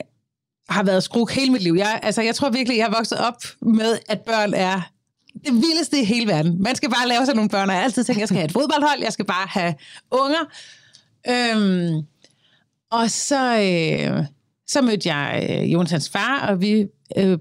har 0.69 0.83
været 0.83 1.03
skruk 1.03 1.31
hele 1.31 1.51
mit 1.51 1.61
liv. 1.63 1.73
Jeg, 1.77 1.99
altså, 2.03 2.21
jeg 2.21 2.35
tror 2.35 2.49
virkelig, 2.49 2.77
jeg 2.77 2.85
er 2.87 2.97
vokset 2.97 3.17
op 3.17 3.43
med, 3.61 3.97
at 4.09 4.21
børn 4.21 4.53
er 4.53 4.81
det 5.45 5.53
vildeste 5.53 6.01
i 6.01 6.05
hele 6.05 6.27
verden. 6.27 6.63
Man 6.63 6.75
skal 6.75 6.89
bare 6.89 7.07
lave 7.07 7.25
sådan 7.25 7.35
nogle 7.35 7.49
børn, 7.49 7.69
og 7.69 7.73
jeg 7.73 7.79
har 7.79 7.83
altid 7.83 8.03
tænkt, 8.03 8.19
jeg 8.19 8.27
skal 8.27 8.35
have 8.37 8.45
et 8.45 8.51
fodboldhold, 8.51 9.01
jeg 9.03 9.13
skal 9.13 9.25
bare 9.25 9.47
have 9.49 9.73
unger. 10.11 10.39
Øhm, 11.29 12.01
og 12.91 13.09
så, 13.09 13.59
øh, 13.59 14.25
så 14.67 14.81
mødte 14.81 15.13
jeg 15.13 15.47
øh, 15.49 15.73
Jonathans 15.73 16.09
far, 16.09 16.47
og 16.47 16.61
vi 16.61 16.85
øh, 17.17 17.37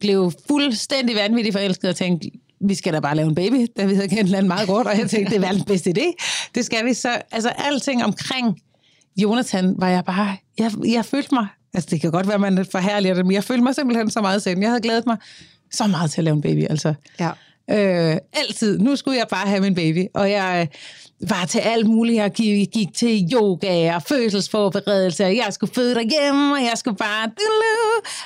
blev 0.00 0.32
fuldstændig 0.48 1.16
vanvittigt 1.16 1.52
forelskede 1.52 1.90
og 1.90 1.96
tænkte, 1.96 2.30
vi 2.60 2.74
skal 2.74 2.92
da 2.92 3.00
bare 3.00 3.16
lave 3.16 3.28
en 3.28 3.34
baby, 3.34 3.66
da 3.76 3.84
vi 3.84 3.94
havde 3.94 4.08
kendt 4.08 4.24
hinanden 4.24 4.48
meget 4.48 4.68
godt, 4.68 4.86
og 4.86 4.98
jeg 4.98 5.10
tænkte, 5.10 5.30
det 5.30 5.36
er 5.36 5.40
verdens 5.46 5.64
bedste 5.64 5.94
idé. 5.98 6.12
Det 6.54 6.64
skal 6.64 6.84
vi 6.84 6.94
så. 6.94 7.22
Altså, 7.30 7.48
alting 7.48 8.04
omkring 8.04 8.60
Jonathan 9.16 9.74
var 9.78 9.88
jeg 9.88 10.04
bare, 10.04 10.36
jeg, 10.58 10.72
jeg 10.88 11.04
følte 11.04 11.34
mig, 11.34 11.46
altså 11.74 11.88
det 11.90 12.00
kan 12.00 12.10
godt 12.10 12.28
være, 12.28 12.38
man 12.38 12.66
forhærliger 12.72 13.14
det, 13.14 13.26
men 13.26 13.34
jeg 13.34 13.44
følte 13.44 13.62
mig 13.62 13.74
simpelthen 13.74 14.10
så 14.10 14.20
meget 14.20 14.42
selv. 14.42 14.58
Jeg 14.58 14.68
havde 14.68 14.80
glædet 14.80 15.06
mig 15.06 15.16
så 15.72 15.86
meget 15.86 16.10
til 16.10 16.20
at 16.20 16.24
lave 16.24 16.34
en 16.34 16.42
baby, 16.42 16.66
altså. 16.70 16.94
Ja. 17.20 17.30
Øh, 17.70 18.16
altid. 18.32 18.78
Nu 18.78 18.96
skulle 18.96 19.18
jeg 19.18 19.26
bare 19.30 19.46
have 19.46 19.60
min 19.60 19.74
baby. 19.74 20.06
Og 20.14 20.30
jeg 20.30 20.68
var 21.28 21.44
til 21.44 21.58
alt 21.58 21.86
muligt. 21.86 22.16
Jeg 22.16 22.30
gik, 22.32 22.70
gik 22.70 22.88
til 22.94 23.28
yoga 23.32 23.94
og 23.94 24.02
fødselsforberedelse. 24.02 25.24
og 25.24 25.36
Jeg 25.36 25.46
skulle 25.50 25.74
føde 25.74 25.94
derhjemme, 25.94 26.54
og 26.54 26.62
jeg 26.62 26.72
skulle 26.76 26.96
bare... 26.96 27.30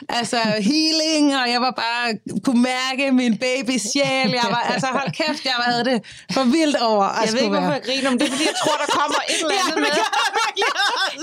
Altså 0.09 0.37
healing, 0.71 1.37
og 1.37 1.47
jeg 1.53 1.61
var 1.61 1.71
bare... 1.71 2.05
Kunne 2.45 2.63
mærke 2.63 3.13
min 3.13 3.39
babys 3.39 3.83
sjæl. 3.83 4.31
Jeg 4.31 4.47
var, 4.51 4.63
altså 4.73 4.87
hold 4.87 5.11
kæft, 5.13 5.45
jeg 5.45 5.53
havde 5.59 5.85
det 5.85 5.99
for 6.33 6.45
vildt 6.45 6.77
over 6.77 7.05
at 7.05 7.25
Jeg 7.27 7.33
ved 7.33 7.41
ikke, 7.41 7.51
hvorfor 7.57 7.73
jeg 7.73 7.83
griner, 7.87 8.11
men 8.11 8.19
det 8.19 8.27
er, 8.27 8.31
fordi 8.31 8.45
jeg 8.45 8.59
tror, 8.65 8.77
der 8.85 8.91
kommer 8.99 9.19
et 9.29 9.41
eller 9.41 9.55
andet 9.65 9.79
med. 9.85 9.91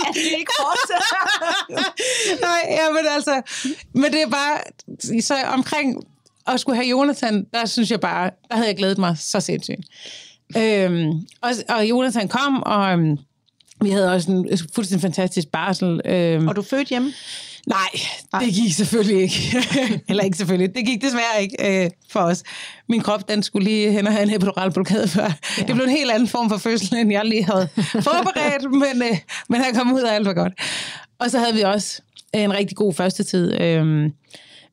at 0.08 0.14
det 0.14 0.22
ikke 0.40 0.52
fortsætter. 0.60 1.22
Nej, 2.48 2.62
ja, 2.80 2.86
men 2.96 3.04
altså... 3.16 3.42
Men 3.94 4.12
det 4.12 4.22
er 4.22 4.30
bare... 4.30 4.58
Så 5.22 5.36
omkring 5.54 6.04
at 6.48 6.60
skulle 6.60 6.76
have 6.76 6.88
Jonathan, 6.90 7.46
der 7.54 7.66
synes 7.66 7.92
jeg 7.92 8.00
bare... 8.00 8.30
Der 8.50 8.56
havde 8.56 8.68
jeg 8.68 8.78
glædet 8.78 8.98
mig 8.98 9.16
så 9.20 9.40
sindssygt. 9.40 9.82
Øhm, 10.58 11.12
og, 11.42 11.50
og 11.70 11.90
Jonathan 11.90 12.28
kom, 12.28 12.64
og 12.64 12.92
øhm, 12.92 13.18
vi 13.82 13.90
havde 13.90 14.12
også 14.14 14.32
en 14.32 14.48
fuldstændig 14.76 15.02
fantastisk 15.02 15.48
barsel. 15.48 16.02
Øhm, 16.06 16.48
Og 16.48 16.56
du 16.56 16.62
fødte 16.62 16.90
hjemme? 16.90 17.14
Nej, 17.68 17.90
det 18.40 18.54
gik 18.54 18.74
selvfølgelig 18.74 19.22
ikke. 19.22 19.58
Eller 20.10 20.24
ikke 20.24 20.38
selvfølgelig. 20.38 20.76
Det 20.76 20.86
gik 20.86 21.02
desværre 21.02 21.42
ikke 21.42 21.84
øh, 21.84 21.90
for 22.12 22.20
os. 22.20 22.44
Min 22.90 23.02
krop, 23.02 23.30
den 23.30 23.44
skulle 23.44 23.64
lige 23.64 23.92
hen 23.92 24.08
og 24.08 24.14
have 24.14 24.24
en 24.24 24.36
epidural 24.36 24.72
blokade 24.72 25.08
før. 25.08 25.24
Ja. 25.58 25.64
Det 25.64 25.76
blev 25.76 25.84
en 25.84 25.90
helt 25.92 26.12
anden 26.12 26.28
form 26.28 26.50
for 26.50 26.58
fødsel, 26.58 26.96
end 26.98 27.12
jeg 27.12 27.26
lige 27.26 27.44
havde 27.44 27.68
forberedt, 27.94 28.72
men, 28.84 29.04
øh, 29.12 29.18
men 29.50 29.62
han 29.62 29.74
kom 29.74 29.94
ud 29.94 30.02
af 30.02 30.16
alt 30.16 30.28
for 30.28 30.34
godt. 30.34 30.54
Og 31.20 31.32
så 31.32 31.40
havde 31.40 31.54
vi 31.54 31.62
også 31.62 32.02
en 32.34 32.54
rigtig 32.54 32.78
god 32.78 32.94
første 32.94 33.24
tid. 33.24 33.62
Øh, 33.62 34.10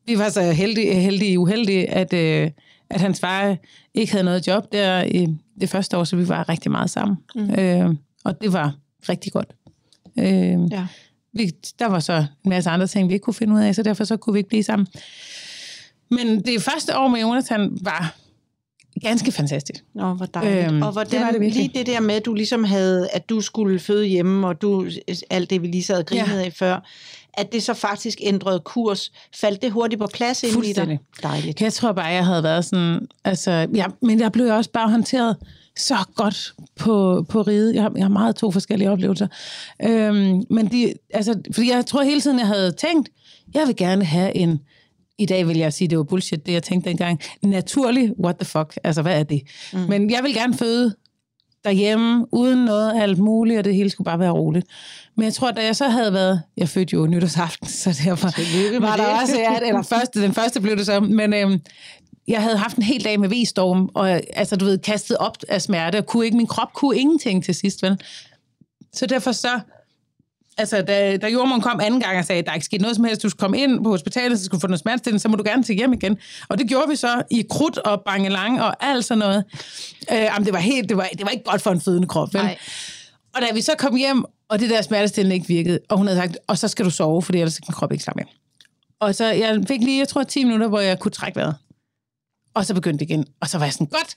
vi 0.05 0.17
var 0.17 0.29
så 0.29 0.41
heldige, 0.51 0.93
heldige 0.93 1.39
uheldige, 1.39 1.89
at, 1.89 2.13
øh, 2.13 2.51
at 2.89 3.01
hans 3.01 3.19
far 3.19 3.57
ikke 3.93 4.11
havde 4.11 4.23
noget 4.23 4.47
job 4.47 4.71
der 4.71 5.03
i 5.03 5.27
det 5.61 5.69
første 5.69 5.97
år, 5.97 6.03
så 6.03 6.15
vi 6.15 6.27
var 6.27 6.49
rigtig 6.49 6.71
meget 6.71 6.89
sammen. 6.89 7.17
Mm. 7.35 7.49
Øh, 7.59 7.95
og 8.23 8.41
det 8.41 8.53
var 8.53 8.75
rigtig 9.09 9.31
godt. 9.31 9.53
Øh, 10.19 10.71
Ja. 10.71 10.87
vi, 11.33 11.51
der 11.79 11.85
var 11.87 11.99
så 11.99 12.25
en 12.45 12.49
masse 12.49 12.69
andre 12.69 12.87
ting, 12.87 13.09
vi 13.09 13.13
ikke 13.13 13.23
kunne 13.23 13.33
finde 13.33 13.53
ud 13.55 13.59
af, 13.59 13.75
så 13.75 13.83
derfor 13.83 14.03
så 14.03 14.17
kunne 14.17 14.33
vi 14.33 14.39
ikke 14.39 14.49
blive 14.49 14.63
sammen. 14.63 14.87
Men 16.11 16.41
det 16.41 16.61
første 16.61 16.97
år 16.97 17.07
med 17.07 17.19
Jonathan 17.19 17.77
var 17.81 18.15
ganske 19.01 19.31
fantastisk. 19.31 19.83
Nå, 19.95 20.13
hvor 20.13 20.25
dejligt. 20.25 20.71
Øhm, 20.71 20.81
og 20.81 20.91
hvordan, 20.91 21.11
det 21.11 21.21
var 21.21 21.31
det 21.31 21.41
virkelig. 21.41 21.63
lige 21.63 21.79
det 21.79 21.87
der 21.87 21.99
med, 21.99 22.15
at 22.15 22.25
du 22.25 22.33
ligesom 22.33 22.63
havde, 22.63 23.09
at 23.13 23.29
du 23.29 23.41
skulle 23.41 23.79
føde 23.79 24.05
hjemme, 24.05 24.47
og 24.47 24.61
du, 24.61 24.89
alt 25.29 25.49
det, 25.49 25.61
vi 25.61 25.67
lige 25.67 25.83
sad 25.83 25.97
og 25.99 26.05
grinede 26.05 26.39
ja. 26.39 26.45
af 26.45 26.53
før, 26.53 26.79
at 27.39 27.53
det 27.53 27.63
så 27.63 27.73
faktisk 27.73 28.17
ændrede 28.21 28.59
kurs. 28.59 29.11
Faldt 29.35 29.61
det 29.61 29.71
hurtigt 29.71 30.01
på 30.01 30.07
plads 30.13 30.43
ind 30.43 30.65
i 30.65 30.73
dig? 30.73 30.99
Dejligt. 31.23 31.61
Jeg 31.61 31.73
tror 31.73 31.91
bare, 31.91 32.05
jeg 32.05 32.25
havde 32.25 32.43
været 32.43 32.65
sådan... 32.65 33.07
Altså, 33.23 33.67
ja, 33.73 33.85
men 34.01 34.19
jeg 34.19 34.31
blev 34.31 34.53
også 34.53 34.71
bare 34.71 34.89
håndteret 34.89 35.35
så 35.77 35.95
godt 36.15 36.53
på, 36.75 37.25
på 37.29 37.41
ride. 37.41 37.75
Jeg 37.75 37.83
har, 37.83 37.91
jeg 37.95 38.03
har 38.03 38.09
meget 38.09 38.35
to 38.35 38.51
forskellige 38.51 38.91
oplevelser. 38.91 39.27
Øhm, 39.83 40.43
men 40.49 40.67
de, 40.71 40.93
altså, 41.13 41.41
fordi 41.51 41.71
jeg 41.71 41.85
tror 41.85 42.03
hele 42.03 42.21
tiden, 42.21 42.39
jeg 42.39 42.47
havde 42.47 42.71
tænkt, 42.71 43.09
jeg 43.53 43.67
vil 43.67 43.75
gerne 43.75 44.05
have 44.05 44.35
en... 44.35 44.59
I 45.17 45.25
dag 45.25 45.47
vil 45.47 45.57
jeg 45.57 45.73
sige, 45.73 45.87
det 45.87 45.97
var 45.97 46.03
bullshit, 46.03 46.45
det 46.45 46.53
jeg 46.53 46.63
tænkte 46.63 46.89
dengang. 46.89 47.21
Naturlig, 47.43 48.11
what 48.23 48.35
the 48.37 48.45
fuck? 48.45 48.77
Altså, 48.83 49.01
hvad 49.01 49.19
er 49.19 49.23
det? 49.23 49.41
Mm. 49.73 49.79
Men 49.79 50.11
jeg 50.11 50.23
vil 50.23 50.33
gerne 50.33 50.53
føde 50.53 50.95
derhjemme, 51.63 52.25
uden 52.31 52.65
noget 52.65 53.01
alt 53.01 53.17
muligt, 53.17 53.57
og 53.57 53.63
det 53.63 53.75
hele 53.75 53.89
skulle 53.89 54.05
bare 54.05 54.19
være 54.19 54.31
roligt. 54.31 54.67
Men 55.15 55.23
jeg 55.23 55.33
tror, 55.33 55.51
da 55.51 55.65
jeg 55.65 55.75
så 55.75 55.87
havde 55.87 56.13
været, 56.13 56.41
jeg 56.57 56.69
fødte 56.69 56.93
jo 56.93 57.07
nytårsaften, 57.07 57.67
så 57.67 57.99
derfor 58.05 58.27
var 58.79 58.95
der 58.97 59.03
det. 59.03 59.21
også, 59.21 59.39
ja, 59.39 59.67
eller 59.67 59.81
første, 59.81 60.21
den 60.21 60.33
første 60.33 60.61
blev 60.61 60.77
det 60.77 60.85
så, 60.85 60.99
men 60.99 61.33
øhm, 61.33 61.61
jeg 62.27 62.41
havde 62.41 62.57
haft 62.57 62.77
en 62.77 62.83
hel 62.83 63.03
dag 63.03 63.19
med 63.19 63.29
V-storm, 63.29 63.89
og 63.93 64.09
altså, 64.11 64.55
du 64.55 64.65
ved, 64.65 64.77
kastet 64.77 65.17
op 65.17 65.37
af 65.49 65.61
smerte, 65.61 65.97
og 65.97 66.05
kunne 66.05 66.25
ikke, 66.25 66.37
min 66.37 66.47
krop 66.47 66.73
kunne 66.73 66.97
ingenting 66.97 67.43
til 67.43 67.55
sidst, 67.55 67.83
vel? 67.83 67.97
Så 68.93 69.05
derfor 69.05 69.31
så, 69.31 69.59
altså, 70.59 70.81
da, 70.81 71.17
da 71.17 71.27
jordmoren 71.27 71.61
kom 71.61 71.79
anden 71.79 71.99
gang 71.99 72.17
og 72.17 72.25
sagde, 72.25 72.41
der 72.41 72.49
er 72.49 72.55
ikke 72.55 72.65
sket 72.65 72.81
noget 72.81 72.95
som 72.95 73.05
helst, 73.05 73.23
du 73.23 73.29
skal 73.29 73.39
komme 73.39 73.59
ind 73.59 73.83
på 73.83 73.89
hospitalet, 73.89 74.39
så 74.39 74.45
skal 74.45 74.55
du 74.55 74.59
få 74.59 74.67
noget 74.67 74.79
smertestillende, 74.79 75.21
så 75.21 75.29
må 75.29 75.35
du 75.35 75.43
gerne 75.43 75.63
til 75.63 75.75
hjem 75.75 75.93
igen. 75.93 76.17
Og 76.49 76.57
det 76.57 76.67
gjorde 76.67 76.89
vi 76.89 76.95
så 76.95 77.23
i 77.31 77.45
krudt 77.49 77.77
og 77.77 78.01
bangelang 78.05 78.61
og 78.61 78.85
alt 78.85 79.05
sådan 79.05 79.19
noget. 79.19 79.43
Øh, 80.11 80.17
jamen, 80.17 80.45
det 80.45 80.53
var 80.53 80.59
helt, 80.59 80.89
det 80.89 80.97
var, 80.97 81.09
det 81.17 81.25
var 81.25 81.29
ikke 81.29 81.43
godt 81.43 81.61
for 81.61 81.71
en 81.71 81.81
fødende 81.81 82.07
krop, 82.07 82.33
vel? 82.33 82.43
Nej. 82.43 82.57
Og 83.35 83.41
da 83.41 83.53
vi 83.53 83.61
så 83.61 83.71
kom 83.77 83.95
hjem, 83.95 84.25
og 84.49 84.59
det 84.59 84.69
der 84.69 84.81
smertestillende 84.81 85.35
ikke 85.35 85.47
virkede, 85.47 85.79
og 85.89 85.97
hun 85.97 86.07
havde 86.07 86.19
sagt, 86.19 86.37
og 86.47 86.57
så 86.57 86.67
skal 86.67 86.85
du 86.85 86.89
sove, 86.89 87.21
for 87.21 87.33
ellers 87.33 87.59
kan 87.59 87.65
min 87.69 87.73
krop 87.73 87.91
ikke 87.91 88.03
slappe 88.03 88.21
af. 88.21 88.35
Og 88.99 89.15
så 89.15 89.25
jeg 89.25 89.59
fik 89.67 89.81
lige, 89.81 89.99
jeg 89.99 90.07
tror, 90.07 90.23
10 90.23 90.43
minutter, 90.43 90.67
hvor 90.67 90.79
jeg 90.79 90.99
kunne 90.99 91.11
trække 91.11 91.35
vejret. 91.35 91.55
Og 92.53 92.65
så 92.65 92.73
begyndte 92.73 93.05
det 93.05 93.11
igen. 93.11 93.25
Og 93.41 93.49
så 93.49 93.57
var 93.57 93.65
jeg 93.65 93.73
sådan, 93.73 93.87
godt, 93.87 94.15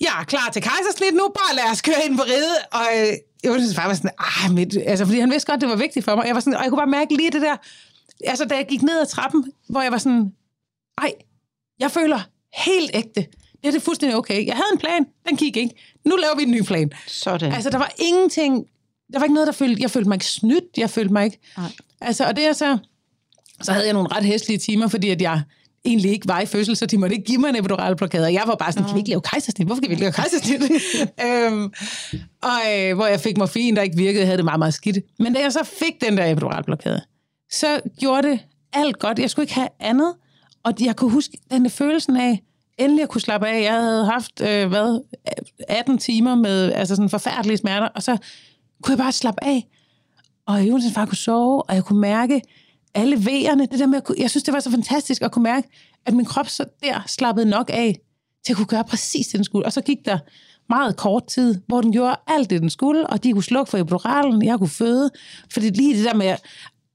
jeg 0.00 0.12
er 0.20 0.24
klar 0.24 0.50
til 0.52 0.62
kejsersnit 0.62 1.14
nu, 1.14 1.28
bare 1.28 1.56
lad 1.56 1.72
os 1.72 1.82
køre 1.82 2.04
ind 2.04 2.16
på 2.16 2.22
ride. 2.22 2.56
Og 2.72 2.86
øh, 2.98 3.12
jeg 3.42 3.52
var 3.52 3.58
far 3.74 3.86
var 3.86 3.94
sådan, 3.94 4.10
ah, 4.18 4.54
mit, 4.54 4.76
altså, 4.86 5.04
fordi 5.04 5.18
han 5.18 5.30
vidste 5.30 5.50
godt, 5.52 5.60
det 5.60 5.68
var 5.68 5.76
vigtigt 5.76 6.04
for 6.04 6.16
mig. 6.16 6.26
Jeg 6.26 6.34
var 6.34 6.40
sådan, 6.40 6.56
og 6.56 6.62
jeg 6.62 6.70
kunne 6.70 6.78
bare 6.78 6.86
mærke 6.86 7.16
lige 7.16 7.30
det 7.30 7.42
der, 7.42 7.56
altså 8.24 8.44
da 8.44 8.54
jeg 8.54 8.66
gik 8.68 8.82
ned 8.82 9.00
ad 9.00 9.06
trappen, 9.06 9.52
hvor 9.68 9.82
jeg 9.82 9.92
var 9.92 9.98
sådan, 9.98 10.32
ej, 10.98 11.12
jeg 11.80 11.90
føler 11.90 12.20
helt 12.66 12.90
ægte. 12.94 13.26
Det 13.62 13.68
er 13.68 13.70
det 13.70 13.82
fuldstændig 13.82 14.16
okay. 14.16 14.46
Jeg 14.46 14.54
havde 14.54 14.68
en 14.72 14.78
plan, 14.78 15.06
den 15.28 15.36
gik 15.36 15.56
ikke. 15.56 15.74
Nu 16.04 16.16
laver 16.16 16.36
vi 16.36 16.42
en 16.42 16.50
ny 16.50 16.62
plan. 16.62 16.90
Sådan. 17.06 17.52
Altså, 17.52 17.70
der 17.70 17.78
var 17.78 17.92
ingenting, 17.98 18.66
der 19.12 19.18
var 19.18 19.24
ikke 19.24 19.34
noget, 19.34 19.46
der 19.46 19.52
følte, 19.52 19.82
jeg 19.82 19.90
følte 19.90 20.08
mig 20.08 20.16
ikke 20.16 20.26
snydt, 20.26 20.64
jeg 20.76 20.90
følte 20.90 21.12
mig 21.12 21.24
ikke, 21.24 21.38
Nej. 21.56 21.70
altså, 22.00 22.24
og 22.24 22.36
det 22.36 22.44
er 22.44 22.52
så, 22.52 22.78
så 23.62 23.72
havde 23.72 23.86
jeg 23.86 23.94
nogle 23.94 24.08
ret 24.16 24.24
hæslige 24.24 24.58
timer, 24.58 24.88
fordi 24.88 25.10
at 25.10 25.22
jeg 25.22 25.42
egentlig 25.84 26.10
ikke 26.10 26.28
var 26.28 26.40
i 26.40 26.46
fødsel, 26.46 26.76
så 26.76 26.86
de 26.86 26.98
måtte 26.98 27.16
ikke 27.16 27.26
give 27.26 27.38
mig 27.38 27.48
en 27.48 27.56
epidural 27.56 27.96
blokade, 27.96 28.24
og 28.24 28.32
jeg 28.32 28.42
var 28.46 28.54
bare 28.54 28.72
sådan, 28.72 28.86
kan 28.86 28.94
vi 28.94 28.98
ikke 28.98 29.10
lave 29.10 29.20
kejsersnit? 29.20 29.66
Hvorfor 29.66 29.80
kan 29.80 29.88
vi 29.88 29.92
ikke 29.92 30.02
lave 30.02 30.12
kejsersnit? 30.12 30.62
øhm, 31.26 31.72
og 32.42 32.60
øh, 32.74 32.94
hvor 32.94 33.06
jeg 33.06 33.20
fik 33.20 33.36
morfin, 33.36 33.76
der 33.76 33.82
ikke 33.82 33.96
virkede, 33.96 34.24
havde 34.24 34.36
det 34.36 34.44
meget, 34.44 34.58
meget 34.58 34.74
skidt. 34.74 34.98
Men 35.18 35.34
da 35.34 35.40
jeg 35.40 35.52
så 35.52 35.64
fik 35.64 36.00
den 36.00 36.16
der 36.16 36.30
epidural 36.30 36.64
blokade, 36.64 37.00
så 37.50 37.80
gjorde 38.00 38.28
det 38.28 38.40
alt 38.72 38.98
godt. 38.98 39.18
Jeg 39.18 39.30
skulle 39.30 39.44
ikke 39.44 39.54
have 39.54 39.68
andet, 39.80 40.14
og 40.62 40.74
jeg 40.80 40.96
kunne 40.96 41.10
huske 41.10 41.38
den 41.50 41.64
der 41.64 41.70
følelsen 41.70 42.16
af, 42.16 42.42
endelig 42.78 43.02
at 43.02 43.08
kunne 43.08 43.20
slappe 43.20 43.48
af. 43.48 43.62
Jeg 43.62 43.74
havde 43.74 44.04
haft, 44.04 44.40
øh, 44.40 44.68
hvad, 44.68 45.00
18 45.68 45.98
timer 45.98 46.34
med 46.34 46.72
altså 46.72 46.96
sådan 46.96 47.10
forfærdelige 47.10 47.56
smerter, 47.56 47.86
og 47.86 48.02
så 48.02 48.16
kunne 48.82 48.92
jeg 48.92 48.98
bare 48.98 49.12
slappe 49.12 49.44
af. 49.44 49.66
Og 50.46 50.68
Jonas 50.68 50.92
far 50.94 51.06
kunne 51.06 51.16
sove, 51.16 51.62
og 51.62 51.74
jeg 51.74 51.84
kunne 51.84 52.00
mærke 52.00 52.42
alle 52.94 53.16
V'erne. 53.16 53.60
Det 53.60 53.78
der 53.78 53.86
med, 53.86 53.98
at 53.98 54.04
kunne, 54.04 54.16
jeg 54.18 54.30
synes, 54.30 54.44
det 54.44 54.54
var 54.54 54.60
så 54.60 54.70
fantastisk 54.70 55.22
at 55.22 55.32
kunne 55.32 55.42
mærke, 55.42 55.68
at 56.06 56.14
min 56.14 56.24
krop 56.24 56.48
så 56.48 56.64
der 56.82 57.02
slappede 57.06 57.46
nok 57.46 57.70
af, 57.72 57.98
til 58.46 58.52
at 58.52 58.56
kunne 58.56 58.66
gøre 58.66 58.84
præcis 58.84 59.26
det, 59.26 59.34
den 59.36 59.44
skulle. 59.44 59.66
Og 59.66 59.72
så 59.72 59.80
gik 59.80 59.98
der 60.04 60.18
meget 60.68 60.96
kort 60.96 61.26
tid, 61.26 61.60
hvor 61.66 61.80
den 61.80 61.92
gjorde 61.92 62.16
alt 62.26 62.50
det, 62.50 62.60
den 62.60 62.70
skulle, 62.70 63.06
og 63.06 63.24
de 63.24 63.32
kunne 63.32 63.42
slukke 63.44 63.70
for 63.70 63.78
epiduralen, 63.78 64.44
jeg 64.44 64.58
kunne 64.58 64.68
føde. 64.68 65.10
Fordi 65.52 65.70
lige 65.70 65.96
det 65.96 66.04
der 66.04 66.14
med 66.14 66.36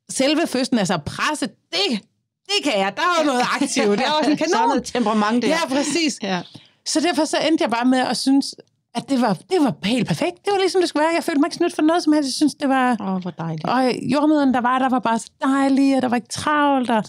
selve 0.10 0.47
fødslen, 0.47 0.79
altså 0.79 0.97
presse, 0.97 1.45
det, 1.45 1.99
det 2.45 2.63
kan 2.63 2.73
jeg. 2.79 2.93
Der 2.95 3.01
var 3.01 3.25
noget 3.25 3.41
aktivt. 3.53 3.97
Det 3.97 4.06
var 4.08 4.23
sådan 4.23 4.38
kanon. 4.45 4.67
noget 4.67 4.84
temperament 4.84 5.41
der. 5.43 5.47
Ja, 5.49 5.67
præcis. 5.69 6.19
Ja. 6.23 6.41
Så 6.86 6.99
derfor 6.99 7.25
så 7.25 7.38
endte 7.47 7.62
jeg 7.62 7.71
bare 7.71 7.86
med 7.86 7.99
at 7.99 8.17
synes, 8.17 8.56
at 8.95 9.10
det 9.10 9.21
var, 9.21 9.34
det 9.34 9.58
var 9.62 9.75
helt 9.84 10.08
perfekt. 10.08 10.45
Det 10.45 10.51
var 10.51 10.60
ligesom 10.60 10.82
det 10.82 10.89
skulle 10.89 11.03
være. 11.03 11.13
Jeg 11.15 11.23
følte 11.23 11.39
mig 11.39 11.47
ikke 11.47 11.56
snydt 11.56 11.75
for 11.75 11.82
noget 11.82 12.03
som 12.03 12.13
helst. 12.13 12.27
Jeg 12.27 12.34
synes, 12.34 12.56
det 12.56 12.69
var... 12.69 12.97
Åh, 13.01 13.13
oh, 13.15 13.21
hvor 13.21 13.32
dejligt. 13.32 13.65
Og 13.69 13.93
jordmøderen, 14.13 14.53
der 14.53 14.62
var, 14.62 14.79
der 14.79 14.89
var 14.89 14.99
bare 14.99 15.19
så 15.19 15.29
dejlig, 15.41 15.95
og 15.95 16.01
der 16.01 16.08
var 16.08 16.15
ikke 16.15 16.27
travlt. 16.27 16.89
Og... 16.89 17.03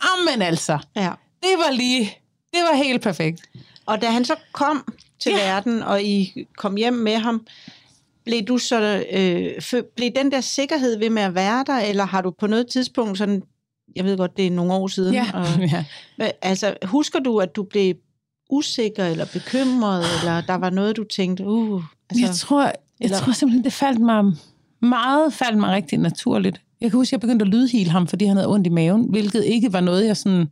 Amen 0.00 0.42
altså, 0.42 0.78
Ja. 0.96 1.10
det 1.42 1.50
var 1.66 1.72
lige 1.72 2.18
det 2.54 2.62
var 2.70 2.76
helt 2.76 3.02
perfekt. 3.02 3.42
Og 3.86 4.02
da 4.02 4.06
han 4.06 4.24
så 4.24 4.34
kom 4.52 4.92
til 5.20 5.32
ja. 5.32 5.52
verden, 5.52 5.82
og 5.82 6.02
I 6.02 6.46
kom 6.56 6.76
hjem 6.76 6.92
med 6.94 7.16
ham, 7.16 7.46
blev 8.24 8.42
du 8.42 8.58
så 8.58 9.04
øh, 9.12 9.52
fø- 9.62 9.94
blev 9.96 10.10
den 10.16 10.32
der 10.32 10.40
sikkerhed 10.40 10.98
ved 10.98 11.10
med 11.10 11.22
at 11.22 11.34
være 11.34 11.64
der, 11.66 11.78
eller 11.78 12.04
har 12.04 12.22
du 12.22 12.30
på 12.30 12.46
noget 12.46 12.66
tidspunkt 12.66 13.18
sådan, 13.18 13.42
jeg 13.96 14.04
ved 14.04 14.16
godt, 14.16 14.36
det 14.36 14.46
er 14.46 14.50
nogle 14.50 14.72
år 14.74 14.86
siden, 14.86 15.14
Ja. 15.14 15.26
og, 15.34 15.46
ja. 15.72 15.84
Altså 16.42 16.74
husker 16.84 17.18
du, 17.18 17.38
at 17.38 17.56
du 17.56 17.62
blev 17.62 17.94
usikker 18.50 19.04
eller 19.04 19.26
bekymret, 19.32 20.04
eller 20.20 20.40
der 20.40 20.54
var 20.54 20.70
noget, 20.70 20.96
du 20.96 21.04
tænkte, 21.04 21.44
uh, 21.46 21.82
Altså, 22.10 22.26
jeg 22.26 22.34
tror, 22.34 22.62
jeg 22.64 22.72
eller- 23.00 23.18
tror 23.18 23.32
simpelthen, 23.32 23.64
det 23.64 23.72
faldt 23.72 24.00
mig 24.00 24.24
meget 24.80 25.32
faldt 25.32 25.58
mig 25.58 25.70
rigtig 25.74 25.98
naturligt. 25.98 26.60
Jeg 26.80 26.90
kan 26.90 26.98
huske, 26.98 27.08
at 27.08 27.12
jeg 27.12 27.20
begyndte 27.20 27.42
at 27.42 27.48
lydhile 27.48 27.90
ham, 27.90 28.06
fordi 28.06 28.24
han 28.24 28.36
havde 28.36 28.48
ondt 28.48 28.66
i 28.66 28.70
maven, 28.70 29.06
hvilket 29.10 29.44
ikke 29.44 29.72
var 29.72 29.80
noget, 29.80 30.06
jeg 30.06 30.16
sådan... 30.16 30.46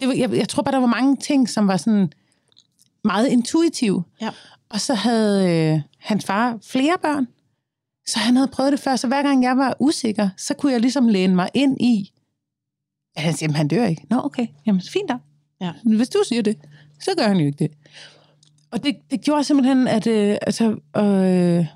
Det 0.00 0.08
var, 0.08 0.14
jeg, 0.14 0.32
jeg 0.32 0.48
tror 0.48 0.62
bare, 0.62 0.72
der 0.72 0.78
var 0.80 0.86
mange 0.86 1.16
ting, 1.16 1.48
som 1.48 1.68
var 1.68 1.76
sådan 1.76 2.12
meget 3.04 3.28
intuitive. 3.28 4.02
Ja. 4.20 4.30
Og 4.68 4.80
så 4.80 4.94
havde 4.94 5.50
øh, 5.50 5.80
hans 5.98 6.24
far 6.24 6.58
flere 6.62 6.96
børn, 7.02 7.28
så 8.06 8.18
han 8.18 8.36
havde 8.36 8.48
prøvet 8.48 8.72
det 8.72 8.80
før. 8.80 8.96
Så 8.96 9.06
hver 9.06 9.22
gang 9.22 9.42
jeg 9.42 9.56
var 9.56 9.76
usikker, 9.80 10.28
så 10.36 10.54
kunne 10.54 10.72
jeg 10.72 10.80
ligesom 10.80 11.08
læne 11.08 11.34
mig 11.34 11.48
ind 11.54 11.80
i, 11.80 12.12
at 13.16 13.22
han 13.22 13.34
siger, 13.34 13.46
"Jamen, 13.46 13.56
han 13.56 13.68
dør 13.68 13.86
ikke. 13.86 14.06
Nå, 14.10 14.20
okay. 14.24 14.46
Jamen, 14.66 14.80
fint 14.80 15.08
da. 15.08 15.14
Ja. 15.60 15.72
Men 15.84 15.96
hvis 15.96 16.08
du 16.08 16.18
siger 16.28 16.42
det, 16.42 16.56
så 17.02 17.10
gør 17.18 17.26
han 17.28 17.36
jo 17.36 17.46
ikke 17.46 17.58
det. 17.64 17.70
Og 18.70 18.84
det, 18.84 18.96
det 19.10 19.20
gjorde 19.20 19.44
simpelthen, 19.44 19.88
at 19.88 20.06
øh, 20.06 20.36
altså, 20.42 20.64
øh, 20.96 21.66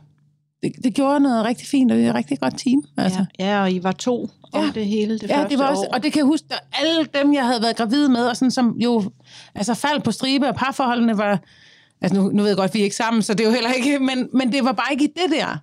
det, 0.63 0.73
det 0.85 0.95
gjorde 0.95 1.21
noget 1.21 1.45
rigtig 1.45 1.67
fint, 1.69 1.93
og 1.93 1.99
det 1.99 2.05
er 2.07 2.09
et 2.11 2.15
rigtig 2.15 2.41
godt 2.41 2.59
team. 2.59 2.83
Altså. 2.97 3.25
ja, 3.39 3.47
ja, 3.57 3.61
og 3.63 3.73
I 3.73 3.83
var 3.83 3.93
to 3.93 4.29
om 4.53 4.65
Ja. 4.65 4.71
det 4.75 4.87
hele 4.87 5.19
det 5.19 5.29
Ja, 5.29 5.37
første 5.39 5.51
det 5.51 5.59
var 5.59 5.67
også, 5.69 5.83
år. 5.83 5.95
og 5.95 6.03
det 6.03 6.13
kan 6.13 6.19
jeg 6.19 6.27
huske, 6.27 6.47
at 6.51 6.61
alle 6.83 7.07
dem, 7.23 7.35
jeg 7.35 7.47
havde 7.47 7.63
været 7.63 7.77
gravid 7.77 8.09
med, 8.09 8.27
og 8.27 8.37
sådan, 8.37 8.51
som 8.51 8.77
jo 8.79 9.11
altså, 9.55 9.75
faldt 9.75 10.05
på 10.05 10.13
stribe, 10.13 10.49
og 10.49 10.55
parforholdene 10.55 11.19
var... 11.19 11.41
Altså, 12.01 12.21
nu, 12.21 12.29
nu 12.29 12.43
ved 12.43 12.49
jeg 12.51 12.57
godt, 12.57 12.75
vi 12.75 12.81
er 12.81 12.85
ikke 12.85 12.97
sammen, 12.97 13.23
så 13.23 13.35
det 13.35 13.41
er 13.41 13.49
jo 13.49 13.55
heller 13.55 13.73
ikke... 13.73 13.99
Men, 13.99 14.29
men 14.33 14.53
det 14.53 14.65
var 14.65 14.73
bare 14.73 14.93
ikke 14.93 15.05
i 15.05 15.13
det 15.23 15.31
der, 15.39 15.59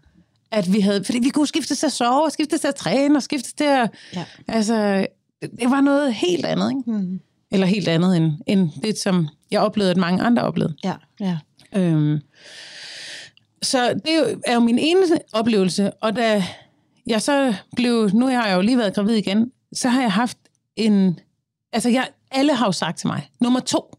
at 0.51 0.73
vi 0.73 0.79
havde... 0.79 1.03
Fordi 1.03 1.19
vi 1.19 1.29
kunne 1.29 1.47
skifte 1.47 1.75
til 1.75 1.85
at 1.85 1.91
sove, 1.91 2.25
og 2.25 2.31
skifte 2.31 2.57
til 2.57 2.67
at 2.67 2.75
træne, 2.75 3.15
og 3.17 3.23
skifte 3.23 3.55
til 3.55 3.63
at... 3.63 3.89
Ja. 4.15 4.23
Altså, 4.47 5.07
det, 5.41 5.49
det 5.59 5.71
var 5.71 5.81
noget 5.81 6.13
helt 6.13 6.45
andet, 6.45 6.69
ikke? 6.71 6.91
Mm. 6.91 7.19
Eller 7.51 7.67
helt 7.67 7.87
andet 7.87 8.17
end, 8.17 8.31
end 8.47 8.69
det, 8.83 8.97
som 8.97 9.27
jeg 9.53 9.61
oplevede, 9.61 9.91
at 9.91 9.97
mange 9.97 10.23
andre 10.23 10.41
oplevede. 10.43 10.75
Ja, 10.83 10.93
ja. 11.19 11.37
Øhm, 11.75 12.19
så 13.61 13.93
det 13.93 14.39
er 14.45 14.53
jo- 14.53 14.59
min 14.59 14.79
ene 14.79 15.01
oplevelse, 15.33 15.91
og 15.93 16.15
da 16.15 16.43
jeg 17.07 17.21
så 17.21 17.53
blev, 17.75 18.09
nu 18.13 18.27
har 18.27 18.47
jeg 18.47 18.55
jo 18.55 18.61
lige 18.61 18.77
været 18.77 18.95
gravid 18.95 19.15
igen, 19.15 19.51
så 19.73 19.89
har 19.89 20.01
jeg 20.01 20.11
haft 20.11 20.37
en, 20.75 21.19
altså 21.73 21.89
jeg, 21.89 22.07
alle 22.31 22.55
har 22.55 22.65
jo 22.65 22.71
sagt 22.71 22.97
til 22.97 23.07
mig, 23.07 23.29
nummer 23.41 23.59
to, 23.59 23.95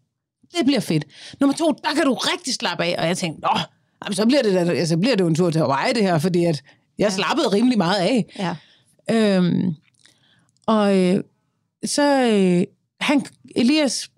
det 0.58 0.64
bliver 0.66 0.80
fedt. 0.80 1.04
Nummer 1.40 1.54
to, 1.56 1.72
der 1.84 1.94
kan 1.94 2.04
du 2.04 2.14
rigtig 2.14 2.54
slappe 2.54 2.84
af, 2.84 2.94
og 2.98 3.06
jeg 3.06 3.16
tænkte, 3.18 3.40
nå, 3.40 3.58
jamen, 4.04 4.14
så 4.14 4.26
bliver 4.26 4.42
det, 4.42 4.54
da, 4.54 4.58
altså, 4.72 4.96
bliver 4.96 5.16
det 5.16 5.20
jo 5.24 5.28
en 5.28 5.34
tur 5.34 5.50
til 5.50 5.60
Hawaii 5.60 5.92
det 5.92 6.02
her, 6.02 6.18
fordi 6.18 6.44
at 6.44 6.62
jeg 6.98 7.12
slappede 7.12 7.48
rimelig 7.48 7.78
meget 7.78 7.96
af. 8.00 8.26
ja. 8.38 8.56
Øhm, 9.10 9.74
og 10.66 10.98
øh, 10.98 11.20
så 11.84 12.02
øh, 12.32 12.64
han, 13.00 13.26
Elias 13.56 14.10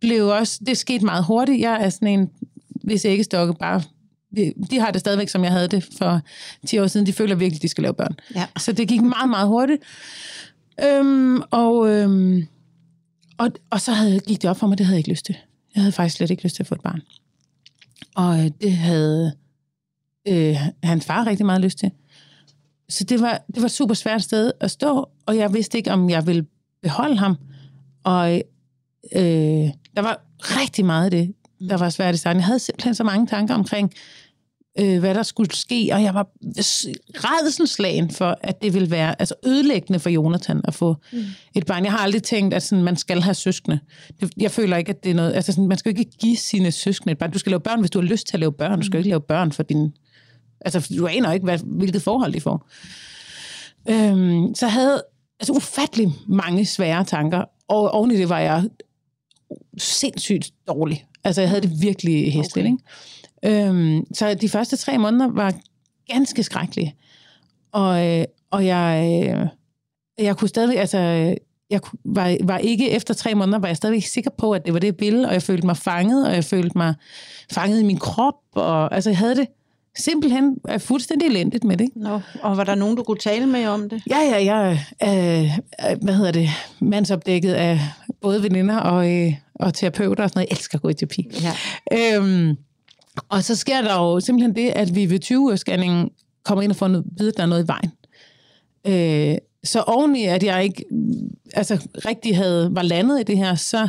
blev 0.00 0.26
også, 0.26 0.60
det 0.66 0.78
skete 0.78 1.04
meget 1.04 1.24
hurtigt. 1.24 1.60
Jeg 1.60 1.84
er 1.84 1.88
sådan 1.88 2.08
en, 2.08 2.30
hvis 2.68 3.04
jeg 3.04 3.12
ikke 3.12 3.24
stokke 3.24 3.54
bare, 3.54 3.82
de 4.70 4.80
har 4.80 4.90
det 4.90 5.00
stadigvæk, 5.00 5.28
som 5.28 5.44
jeg 5.44 5.52
havde 5.52 5.68
det 5.68 5.88
for 5.98 6.20
10 6.66 6.78
år 6.78 6.86
siden. 6.86 7.06
De 7.06 7.12
føler 7.12 7.34
virkelig, 7.34 7.62
de 7.62 7.68
skal 7.68 7.82
lave 7.82 7.94
børn. 7.94 8.16
Ja. 8.34 8.46
Så 8.58 8.72
det 8.72 8.88
gik 8.88 9.00
meget, 9.02 9.30
meget 9.30 9.48
hurtigt. 9.48 9.82
Øhm, 10.84 11.42
og, 11.50 11.88
øhm, 11.88 12.46
og, 13.38 13.50
og 13.70 13.80
så 13.80 13.92
havde, 13.92 14.20
gik 14.20 14.42
det 14.42 14.50
op 14.50 14.56
for 14.56 14.66
mig, 14.66 14.78
det 14.78 14.86
havde 14.86 14.94
jeg 14.94 14.98
ikke 14.98 15.10
lyst 15.10 15.26
til. 15.26 15.36
Jeg 15.74 15.82
havde 15.82 15.92
faktisk 15.92 16.16
slet 16.16 16.30
ikke 16.30 16.42
lyst 16.42 16.56
til 16.56 16.62
at 16.62 16.66
få 16.66 16.74
et 16.74 16.80
barn. 16.80 17.00
Og 18.14 18.44
øh, 18.44 18.50
det 18.60 18.72
havde 18.72 19.32
øh, 20.28 20.56
hans 20.82 21.04
far 21.04 21.26
rigtig 21.26 21.46
meget 21.46 21.60
lyst 21.60 21.78
til. 21.78 21.90
Så 22.88 23.04
det 23.04 23.20
var, 23.20 23.44
det 23.46 23.56
var 23.56 23.64
et 23.64 23.70
super 23.70 23.94
svært 23.94 24.22
sted 24.22 24.52
at 24.60 24.70
stå, 24.70 25.08
og 25.26 25.36
jeg 25.36 25.54
vidste 25.54 25.78
ikke, 25.78 25.92
om 25.92 26.10
jeg 26.10 26.26
ville 26.26 26.46
beholde 26.82 27.16
ham. 27.16 27.36
Og 28.04 28.42
øh, 29.14 29.22
der 29.96 30.02
var 30.02 30.20
rigtig 30.40 30.84
meget 30.84 31.04
af 31.04 31.10
det, 31.10 31.34
der 31.68 31.76
var 31.76 31.90
svært 31.90 32.14
i 32.14 32.18
starten. 32.18 32.40
Jeg 32.40 32.46
havde 32.46 32.58
simpelthen 32.58 32.94
så 32.94 33.04
mange 33.04 33.26
tanker 33.26 33.54
omkring, 33.54 33.92
øh, 34.78 34.98
hvad 34.98 35.14
der 35.14 35.22
skulle 35.22 35.54
ske, 35.54 35.90
og 35.92 36.02
jeg 36.02 36.14
var 36.14 36.28
rædselslagen 37.14 38.10
for, 38.10 38.38
at 38.40 38.62
det 38.62 38.74
ville 38.74 38.90
være 38.90 39.20
altså 39.20 39.34
ødelæggende 39.46 39.98
for 39.98 40.10
Jonathan 40.10 40.60
at 40.64 40.74
få 40.74 40.96
mm. 41.12 41.24
et 41.54 41.66
barn. 41.66 41.84
Jeg 41.84 41.92
har 41.92 41.98
aldrig 41.98 42.22
tænkt, 42.22 42.54
at 42.54 42.62
sådan, 42.62 42.84
man 42.84 42.96
skal 42.96 43.22
have 43.22 43.34
søskende. 43.34 43.80
Det, 44.20 44.32
jeg 44.36 44.50
føler 44.50 44.76
ikke, 44.76 44.90
at 44.90 45.04
det 45.04 45.10
er 45.10 45.14
noget... 45.14 45.32
Altså 45.34 45.52
sådan, 45.52 45.68
man 45.68 45.78
skal 45.78 45.92
jo 45.92 45.98
ikke 45.98 46.10
give 46.18 46.36
sine 46.36 46.72
søskende 46.72 47.12
et 47.12 47.18
barn. 47.18 47.30
Du 47.30 47.38
skal 47.38 47.50
lave 47.50 47.60
børn, 47.60 47.80
hvis 47.80 47.90
du 47.90 48.00
har 48.00 48.06
lyst 48.06 48.26
til 48.26 48.36
at 48.36 48.40
lave 48.40 48.52
børn. 48.52 48.80
Du 48.80 48.86
skal 48.86 48.92
jo 48.92 48.98
ikke 48.98 49.10
lave 49.10 49.20
børn 49.20 49.52
for 49.52 49.62
din... 49.62 49.92
Altså, 50.60 50.94
du 50.98 51.06
aner 51.06 51.32
ikke, 51.32 51.44
hvad, 51.44 51.58
hvilket 51.64 52.02
forhold 52.02 52.32
de 52.32 52.40
får. 52.40 52.68
Øhm, 53.88 54.54
så 54.54 54.66
jeg 54.66 54.72
havde 54.72 55.02
altså, 55.40 55.52
ufattelig 55.52 56.12
mange 56.28 56.66
svære 56.66 57.04
tanker, 57.04 57.44
og 57.68 57.90
oven 57.90 58.10
i 58.10 58.16
det 58.16 58.28
var 58.28 58.38
jeg 58.38 58.64
sindssygt 59.78 60.50
dårlig. 60.68 61.06
Altså, 61.24 61.40
jeg 61.40 61.50
havde 61.50 61.62
det 61.62 61.82
virkelig 61.82 62.32
hæsligt, 62.32 62.66
Okay. 62.66 62.76
ikke? 63.44 63.66
Øhm, 63.66 64.04
så 64.14 64.34
de 64.34 64.48
første 64.48 64.76
tre 64.76 64.98
måneder 64.98 65.28
var 65.28 65.54
ganske 66.12 66.42
skrækkelige. 66.42 66.94
Og, 67.72 68.06
øh, 68.06 68.24
og 68.50 68.66
jeg, 68.66 69.22
øh, 69.28 69.46
jeg 70.24 70.36
kunne 70.36 70.48
stadig, 70.48 70.78
altså, 70.78 70.98
jeg 71.70 71.80
var, 72.04 72.36
var 72.44 72.58
ikke 72.58 72.90
efter 72.90 73.14
tre 73.14 73.34
måneder, 73.34 73.58
var 73.58 73.68
jeg 73.68 73.76
stadig 73.76 73.96
ikke 73.96 74.10
sikker 74.10 74.30
på, 74.38 74.52
at 74.52 74.64
det 74.66 74.72
var 74.72 74.78
det, 74.80 74.86
jeg 74.86 74.94
ville, 75.00 75.28
og 75.28 75.32
jeg 75.32 75.42
følte 75.42 75.66
mig 75.66 75.76
fanget, 75.76 76.26
og 76.28 76.34
jeg 76.34 76.44
følte 76.44 76.78
mig 76.78 76.94
fanget 77.52 77.80
i 77.80 77.84
min 77.84 77.98
krop, 77.98 78.34
og 78.54 78.94
altså, 78.94 79.10
jeg 79.10 79.18
havde 79.18 79.34
det 79.36 79.46
simpelthen 79.98 80.56
øh, 80.70 80.80
fuldstændig 80.80 81.28
elendigt 81.28 81.64
med 81.64 81.76
det, 81.76 81.84
ikke? 81.84 82.00
Nå, 82.00 82.20
og 82.42 82.56
var 82.56 82.64
der 82.64 82.74
nogen, 82.74 82.96
du 82.96 83.02
kunne 83.02 83.18
tale 83.18 83.46
med 83.46 83.66
om 83.66 83.88
det? 83.88 84.02
Ja, 84.10 84.18
ja, 84.18 84.44
jeg 84.44 84.78
er, 85.00 85.42
øh, 85.92 85.98
hvad 86.02 86.14
hedder 86.14 86.32
det, 86.32 86.48
mandsopdækket 86.80 87.52
af 87.52 87.80
både 88.26 88.42
veninder 88.42 88.76
og, 88.76 89.12
øh, 89.12 89.32
og 89.54 89.74
terapeuter 89.74 90.24
og 90.24 90.30
sådan 90.30 90.38
noget. 90.38 90.50
Jeg 90.50 90.56
elsker 90.56 90.78
at 90.78 90.82
gå 90.82 90.88
i 90.88 90.94
terapi. 90.94 91.30
Ja. 91.42 92.16
Øhm, 92.16 92.56
og 93.28 93.44
så 93.44 93.54
sker 93.54 93.82
der 93.82 93.94
jo 93.94 94.20
simpelthen 94.20 94.56
det, 94.56 94.68
at 94.68 94.94
vi 94.94 95.10
ved 95.10 95.20
20-årsscanningen 95.24 96.08
kommer 96.44 96.62
ind 96.62 96.72
og 96.72 96.76
får 96.76 96.88
noget, 96.88 97.06
vide, 97.18 97.28
at 97.28 97.36
der 97.36 97.42
er 97.42 97.46
noget 97.46 97.64
i 97.64 97.68
vejen. 97.68 97.92
Øh, 98.86 99.38
så 99.64 99.80
oveni, 99.80 100.24
at 100.24 100.42
jeg 100.42 100.64
ikke 100.64 100.84
altså, 101.54 101.88
rigtig 102.06 102.36
havde, 102.36 102.68
var 102.72 102.82
landet 102.82 103.20
i 103.20 103.22
det 103.22 103.36
her, 103.36 103.54
så 103.54 103.88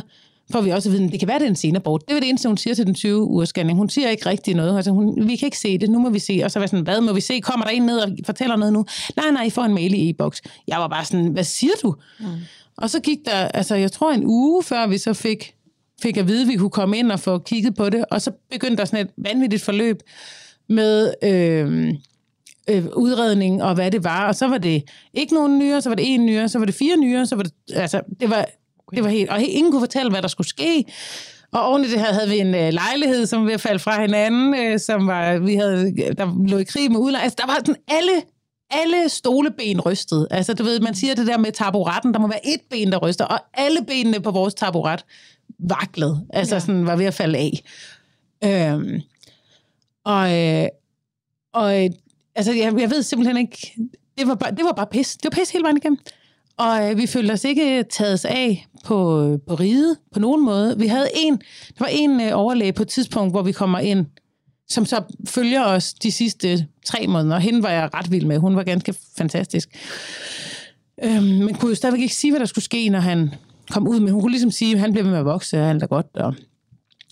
får 0.52 0.60
vi 0.60 0.70
også 0.70 0.88
at 0.88 0.92
vide, 0.92 1.04
at 1.04 1.12
det 1.12 1.18
kan 1.18 1.28
være, 1.28 1.38
det 1.38 1.44
er 1.44 1.48
en 1.48 1.56
senabort. 1.56 2.08
Det 2.08 2.16
er 2.16 2.20
det 2.20 2.28
eneste, 2.28 2.48
hun 2.48 2.56
siger 2.56 2.74
til 2.74 2.86
den 2.86 2.94
20-ugers 2.94 3.48
scanning. 3.48 3.78
Hun 3.78 3.88
siger 3.88 4.10
ikke 4.10 4.26
rigtig 4.26 4.54
noget. 4.54 4.76
Altså, 4.76 4.90
hun, 4.90 5.28
vi 5.28 5.36
kan 5.36 5.46
ikke 5.46 5.58
se 5.58 5.78
det, 5.78 5.90
nu 5.90 5.98
må 5.98 6.10
vi 6.10 6.18
se. 6.18 6.40
Og 6.44 6.50
så 6.50 6.58
var 6.58 6.62
jeg 6.62 6.68
sådan, 6.68 6.84
hvad 6.84 7.00
må 7.00 7.12
vi 7.12 7.20
se? 7.20 7.40
Kommer 7.40 7.66
der 7.66 7.72
en 7.72 7.82
ned 7.82 7.98
og 7.98 8.10
fortæller 8.26 8.56
noget 8.56 8.72
nu? 8.72 8.84
Nej, 9.16 9.30
nej, 9.30 9.44
I 9.44 9.50
får 9.50 9.62
en 9.62 9.74
mail 9.74 9.94
i 9.94 10.10
e-boks. 10.10 10.40
Jeg 10.68 10.78
var 10.78 10.88
bare 10.88 11.04
sådan, 11.04 11.26
hvad 11.26 11.44
siger 11.44 11.72
du? 11.82 11.94
Mm. 12.20 12.26
Og 12.78 12.90
så 12.90 13.00
gik 13.00 13.18
der, 13.24 13.48
altså 13.48 13.74
jeg 13.74 13.92
tror 13.92 14.12
en 14.12 14.26
uge 14.26 14.62
før 14.62 14.86
vi 14.86 14.98
så 14.98 15.14
fik, 15.14 15.54
fik 16.02 16.16
at 16.16 16.28
vide, 16.28 16.42
at 16.42 16.48
vi 16.48 16.56
kunne 16.56 16.70
komme 16.70 16.98
ind 16.98 17.12
og 17.12 17.20
få 17.20 17.38
kigget 17.38 17.74
på 17.74 17.90
det. 17.90 18.04
Og 18.10 18.22
så 18.22 18.30
begyndte 18.50 18.76
der 18.76 18.84
sådan 18.84 19.06
et 19.06 19.12
vanvittigt 19.16 19.62
forløb 19.62 20.02
med 20.68 21.14
øh, 21.22 21.94
øh, 22.70 22.86
udredning 22.96 23.62
og 23.62 23.74
hvad 23.74 23.90
det 23.90 24.04
var. 24.04 24.28
Og 24.28 24.34
så 24.34 24.48
var 24.48 24.58
det 24.58 24.82
ikke 25.14 25.34
nogen 25.34 25.58
nyere, 25.58 25.80
så 25.80 25.90
var 25.90 25.96
det 25.96 26.14
en 26.14 26.26
nyere, 26.26 26.48
så 26.48 26.58
var 26.58 26.66
det 26.66 26.74
fire 26.74 26.96
nyere, 26.96 27.26
så 27.26 27.36
var 27.36 27.42
det, 27.42 27.52
altså 27.74 28.00
det 28.20 28.30
var, 28.30 28.46
det 28.94 29.04
var 29.04 29.10
helt, 29.10 29.30
og 29.30 29.42
ingen 29.42 29.72
kunne 29.72 29.82
fortælle, 29.82 30.10
hvad 30.10 30.22
der 30.22 30.28
skulle 30.28 30.48
ske. 30.48 30.84
Og 31.52 31.62
oven 31.62 31.84
i 31.84 31.88
det 31.88 32.00
her 32.00 32.12
havde 32.12 32.28
vi 32.28 32.38
en 32.38 32.54
øh, 32.54 32.72
lejlighed, 32.72 33.26
som 33.26 33.40
var 33.40 33.46
ved 33.46 33.54
at 33.54 33.60
falde 33.60 33.78
fra 33.78 34.00
hinanden, 34.00 34.54
øh, 34.54 34.80
som 34.80 35.06
var, 35.06 35.38
vi 35.38 35.54
havde, 35.54 35.92
der 36.18 36.48
lå 36.48 36.58
i 36.58 36.64
krig 36.64 36.90
med 36.90 36.98
udlejning. 37.00 37.24
Altså, 37.24 37.36
der 37.38 37.46
var 37.46 37.54
sådan 37.54 37.82
alle, 37.88 38.12
alle 38.70 39.08
stoleben 39.08 39.80
rystede. 39.80 40.28
Altså, 40.30 40.54
du 40.54 40.62
ved, 40.62 40.80
man 40.80 40.94
siger 40.94 41.14
det 41.14 41.26
der 41.26 41.38
med 41.38 41.52
taburetten, 41.52 42.14
der 42.14 42.20
må 42.20 42.28
være 42.28 42.46
et 42.46 42.60
ben, 42.70 42.92
der 42.92 42.98
ryster, 42.98 43.24
og 43.24 43.40
alle 43.54 43.84
benene 43.86 44.20
på 44.20 44.30
vores 44.30 44.54
taburet 44.54 45.04
vaklede. 45.58 46.26
Altså, 46.30 46.54
ja. 46.54 46.60
sådan 46.60 46.86
var 46.86 46.96
ved 46.96 47.06
at 47.06 47.14
falde 47.14 47.38
af. 47.38 47.62
Øhm, 48.44 49.00
og, 50.04 50.38
øh, 50.38 50.68
og 51.52 51.84
øh, 51.84 51.90
altså, 52.34 52.52
jeg, 52.52 52.80
jeg 52.80 52.90
ved 52.90 53.02
simpelthen 53.02 53.36
ikke, 53.36 53.72
det 54.18 54.28
var, 54.28 54.34
bare, 54.34 54.50
det 54.50 54.64
var 54.64 54.72
bare 54.72 54.86
pis. 54.86 55.16
Det 55.16 55.24
var 55.24 55.40
pis 55.40 55.50
hele 55.50 55.62
vejen 55.62 55.76
igennem. 55.76 55.98
Og 56.56 56.90
øh, 56.90 56.96
vi 56.96 57.06
følte 57.06 57.32
os 57.32 57.44
ikke 57.44 57.82
taget 57.82 58.24
af 58.24 58.66
på, 58.84 58.96
på 59.46 59.54
ride 59.54 59.96
på 60.12 60.20
nogen 60.20 60.44
måde. 60.44 60.78
Vi 60.78 60.86
havde 60.86 61.08
en, 61.14 61.36
der 61.36 61.84
var 61.84 61.86
en 61.86 62.20
øh, 62.20 62.30
overlæge 62.32 62.72
på 62.72 62.82
et 62.82 62.88
tidspunkt, 62.88 63.32
hvor 63.32 63.42
vi 63.42 63.52
kommer 63.52 63.78
ind, 63.78 64.06
som 64.68 64.86
så 64.86 65.02
følger 65.26 65.64
os 65.64 65.94
de 65.94 66.12
sidste 66.12 66.66
tre 66.84 67.06
måneder. 67.06 67.38
Hende 67.38 67.62
var 67.62 67.70
jeg 67.70 67.90
ret 67.94 68.10
vild 68.10 68.26
med. 68.26 68.38
Hun 68.38 68.56
var 68.56 68.62
ganske 68.62 68.94
fantastisk. 69.16 69.68
Øhm, 71.02 71.24
men 71.24 71.54
kunne 71.54 71.68
jo 71.68 71.74
stadigvæk 71.74 72.00
ikke 72.00 72.14
sige, 72.14 72.30
hvad 72.30 72.40
der 72.40 72.46
skulle 72.46 72.64
ske, 72.64 72.88
når 72.88 73.00
han 73.00 73.34
kom 73.70 73.88
ud. 73.88 74.00
Men 74.00 74.12
hun 74.12 74.20
kunne 74.20 74.32
ligesom 74.32 74.50
sige, 74.50 74.74
at 74.74 74.80
han 74.80 74.92
blev 74.92 75.04
ved 75.04 75.10
med 75.10 75.18
at 75.18 75.24
vokse, 75.24 75.60
og 75.60 75.70
alt 75.70 75.82
er 75.82 75.86
godt. 75.86 76.06
Og 76.14 76.34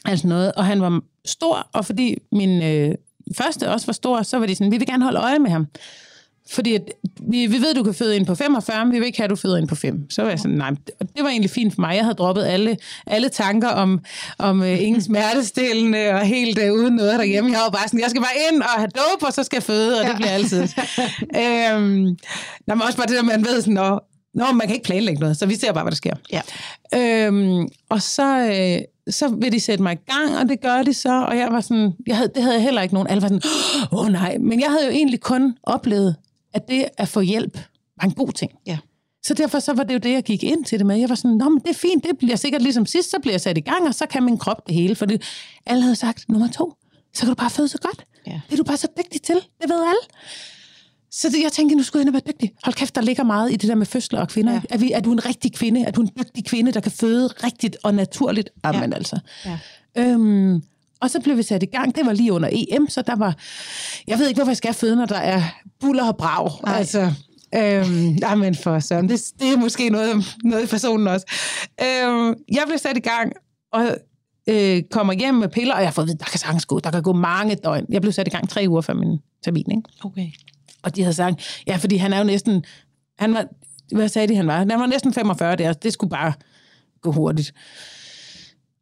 alt 0.05 0.19
sådan 0.19 0.29
noget. 0.29 0.53
Og 0.53 0.65
han 0.65 0.81
var 0.81 1.01
stor, 1.25 1.69
og 1.73 1.85
fordi 1.85 2.19
min 2.33 2.63
øh, 2.63 2.95
første 3.37 3.71
også 3.71 3.87
var 3.87 3.93
stor, 3.93 4.23
så 4.23 4.39
var 4.39 4.47
de 4.47 4.55
sådan, 4.55 4.73
vi 4.73 4.79
vil 4.79 4.87
gerne 4.87 5.05
holde 5.05 5.21
øje 5.21 5.39
med 5.39 5.51
ham 5.51 5.67
fordi 6.51 6.75
at 6.75 6.83
vi, 7.31 7.47
vi 7.47 7.57
ved, 7.57 7.75
du 7.75 7.83
kan 7.83 7.95
føde 7.95 8.17
ind 8.17 8.27
på 8.27 8.35
45, 8.35 8.85
men 8.85 8.95
vi 8.95 8.99
vil 8.99 9.07
ikke 9.07 9.19
have, 9.19 9.25
at 9.25 9.31
du 9.31 9.37
føder 9.37 9.57
ind 9.57 9.69
på 9.69 9.75
5. 9.75 10.11
Så 10.11 10.23
var 10.23 10.29
jeg 10.29 10.39
sådan, 10.39 10.57
nej, 10.57 10.71
det 10.99 11.23
var 11.23 11.29
egentlig 11.29 11.51
fint 11.51 11.75
for 11.75 11.81
mig. 11.81 11.97
Jeg 11.97 12.05
havde 12.05 12.15
droppet 12.15 12.45
alle, 12.45 12.77
alle 13.07 13.29
tanker 13.29 13.69
om, 13.69 14.01
om 14.39 14.61
uh, 14.61 14.83
ingen 14.83 15.03
smertestillende 15.03 16.09
og 16.09 16.21
helt 16.21 16.59
uh, 16.59 16.73
uden 16.73 16.95
noget 16.95 17.19
derhjemme. 17.19 17.51
Jeg 17.53 17.61
var 17.65 17.71
bare 17.71 17.89
sådan, 17.89 18.01
jeg 18.01 18.11
skal 18.11 18.23
bare 18.23 18.53
ind 18.53 18.63
og 18.63 18.69
have 18.69 18.89
dope, 18.89 19.27
og 19.27 19.33
så 19.33 19.43
skal 19.43 19.57
jeg 19.57 19.63
føde, 19.63 20.01
og 20.01 20.07
det 20.07 20.17
bliver 20.17 20.31
altid. 20.31 20.63
øhm, 21.43 22.17
når 22.67 22.75
man 22.75 22.83
også 22.87 22.97
bare 22.97 23.07
det 23.07 23.17
der, 23.17 23.23
man 23.23 23.45
ved 23.45 23.61
sådan, 23.61 23.75
nå, 23.75 24.01
nå, 24.35 24.53
man 24.53 24.67
kan 24.67 24.75
ikke 24.75 24.85
planlægge 24.85 25.21
noget, 25.21 25.37
så 25.37 25.47
vi 25.47 25.55
ser 25.55 25.73
bare, 25.73 25.85
hvad 25.85 25.91
der 25.91 25.97
sker. 25.97 26.15
Ja. 26.33 26.43
Øhm, 26.95 27.69
og 27.89 28.03
så, 28.03 28.39
øh, 28.39 29.13
så 29.15 29.29
vil 29.29 29.53
de 29.53 29.61
sætte 29.61 29.83
mig 29.83 29.93
i 29.93 30.13
gang, 30.13 30.39
og 30.39 30.49
det 30.49 30.61
gør 30.61 30.83
de 30.83 30.95
så, 30.95 31.25
og 31.29 31.37
jeg 31.37 31.49
var 31.51 31.61
sådan, 31.61 31.93
jeg 32.07 32.17
havde, 32.17 32.31
det 32.35 32.43
havde 32.43 32.55
jeg 32.55 32.63
heller 32.63 32.83
ikke 32.83 32.95
nogen, 32.95 33.09
alle 33.09 33.23
var 33.23 33.29
sådan, 33.29 33.43
åh 33.93 34.05
oh, 34.05 34.13
nej, 34.13 34.37
men 34.41 34.61
jeg 34.61 34.71
havde 34.71 34.85
jo 34.85 34.91
egentlig 34.91 35.21
kun 35.21 35.55
oplevet, 35.63 36.17
at 36.57 36.69
det 36.69 36.85
at 36.99 37.09
få 37.09 37.21
hjælp 37.21 37.59
var 38.01 38.09
en 38.09 38.15
god 38.15 38.33
ting. 38.33 38.53
Ja. 38.67 38.79
Så 39.23 39.35
derfor 39.35 39.59
så 39.59 39.73
var 39.73 39.83
det 39.83 39.95
jo 39.95 39.99
det, 39.99 40.13
jeg 40.13 40.23
gik 40.23 40.45
ind 40.45 40.65
til 40.65 40.79
det 40.79 40.87
med. 40.87 40.97
Jeg 40.97 41.09
var 41.09 41.15
sådan, 41.15 41.37
Nå, 41.37 41.49
men 41.49 41.61
det 41.61 41.71
er 41.71 41.75
fint, 41.75 42.05
det 42.05 42.19
bliver 42.19 42.37
sikkert 42.37 42.63
ligesom 42.63 42.87
sidst, 42.87 43.11
så 43.11 43.19
bliver 43.21 43.33
jeg 43.33 43.41
sat 43.41 43.59
i 43.59 43.61
gang, 43.61 43.89
og 43.89 43.95
så 43.95 44.07
kan 44.07 44.23
min 44.23 44.39
krop 44.39 44.67
det 44.67 44.75
hele. 44.75 44.95
For 44.95 45.07
det, 45.07 45.23
alle 45.67 45.83
havde 45.83 45.97
sagt, 45.97 46.29
nummer 46.29 46.49
to, 46.49 46.75
så 47.15 47.21
kan 47.21 47.29
du 47.29 47.35
bare 47.35 47.51
føde 47.51 47.69
så 47.69 47.79
godt. 47.79 48.05
Ja. 48.27 48.41
Det 48.47 48.53
er 48.53 48.57
du 48.57 48.63
bare 48.65 48.77
så 48.77 48.89
dygtig 48.99 49.23
til, 49.23 49.35
det 49.35 49.71
ved 49.71 49.81
alle. 49.81 50.01
Så 51.11 51.29
det, 51.29 51.43
jeg 51.43 51.53
tænkte, 51.53 51.77
nu 51.77 51.83
skulle 51.83 52.01
jeg 52.01 52.09
ind 52.09 52.17
og 52.17 52.23
være 52.27 52.33
dygtig. 52.33 52.53
Hold 52.65 52.75
kæft, 52.75 52.95
der 52.95 53.01
ligger 53.01 53.25
meget 53.25 53.53
i 53.53 53.57
det 53.57 53.69
der 53.69 53.75
med 53.75 53.87
fødsler 53.87 54.21
og 54.21 54.29
kvinder. 54.29 54.53
Ja. 54.53 54.61
Ja. 54.71 54.75
Er, 54.75 54.79
vi, 54.79 54.93
er 54.93 55.01
du 55.01 55.13
en 55.13 55.27
rigtig 55.27 55.53
kvinde? 55.53 55.85
Er 55.85 55.91
du 55.91 56.01
en 56.01 56.11
dygtig 56.19 56.45
kvinde, 56.45 56.73
der 56.73 56.81
kan 56.81 56.93
føde 56.93 57.27
rigtigt 57.27 57.77
og 57.83 57.95
naturligt? 57.95 58.51
Jamen 58.65 58.91
ja. 58.91 58.97
altså. 58.97 59.19
Ja. 59.45 59.59
Øhm, 59.99 60.63
og 61.01 61.11
så 61.11 61.21
blev 61.21 61.37
vi 61.37 61.43
sat 61.43 61.63
i 61.63 61.67
gang. 61.67 61.97
Det 61.97 62.07
var 62.07 62.13
lige 62.13 62.33
under 62.33 62.49
EM, 62.53 62.89
så 62.89 63.03
der 63.03 63.17
var... 63.17 63.37
Jeg 64.07 64.19
ved 64.19 64.29
ikke, 64.29 64.39
hvorfor 64.39 64.51
jeg 64.51 64.57
skal 64.57 64.75
føde, 64.75 64.97
når 64.97 65.07
der 65.07 65.17
er 65.17 65.43
buller 65.81 66.09
og 66.09 66.17
brag. 66.17 66.51
Nej. 66.65 66.79
Altså, 66.79 67.13
øhm, 67.55 68.15
jamen 68.15 68.55
for 68.55 68.81
søren, 68.81 69.09
det, 69.09 69.23
det 69.41 69.53
er 69.53 69.57
måske 69.57 69.91
noget, 69.91 70.37
noget 70.45 70.65
i 70.65 70.67
personen 70.67 71.07
også. 71.09 71.27
Øhm, 71.83 72.35
jeg 72.53 72.63
blev 72.67 72.79
sat 72.79 72.97
i 72.97 73.01
gang, 73.01 73.33
og 73.73 73.97
øh, 74.49 74.83
kommer 74.91 75.13
hjem 75.13 75.35
med 75.35 75.49
piller, 75.49 75.75
og 75.75 75.83
jeg 75.83 75.95
fået 75.95 76.05
at 76.05 76.09
vide, 76.09 76.19
der 76.19 76.25
kan 76.25 76.39
sagtens 76.39 76.67
gå, 76.67 76.81
der 76.81 76.91
kan 76.91 77.03
gå 77.03 77.13
mange 77.13 77.55
døgn. 77.55 77.87
Jeg 77.89 78.01
blev 78.01 78.13
sat 78.13 78.27
i 78.27 78.31
gang 78.31 78.49
tre 78.49 78.65
uger 78.69 78.81
før 78.81 78.95
min 78.95 79.19
termin, 79.45 79.71
ikke? 79.71 79.83
Okay. 80.05 80.31
Og 80.83 80.97
de 80.97 81.03
havde 81.03 81.15
sagt, 81.15 81.63
ja, 81.67 81.77
fordi 81.77 81.97
han 81.97 82.13
er 82.13 82.19
jo 82.19 82.25
næsten, 82.25 82.65
han 83.19 83.35
var, 83.35 83.47
hvad 83.95 84.09
sagde 84.09 84.29
de, 84.29 84.37
han 84.37 84.47
var? 84.47 84.59
Han 84.59 84.69
var 84.69 84.87
næsten 84.87 85.13
45 85.13 85.57
der, 85.57 85.73
det 85.73 85.93
skulle 85.93 86.11
bare 86.11 86.33
gå 87.03 87.13
hurtigt. 87.13 87.53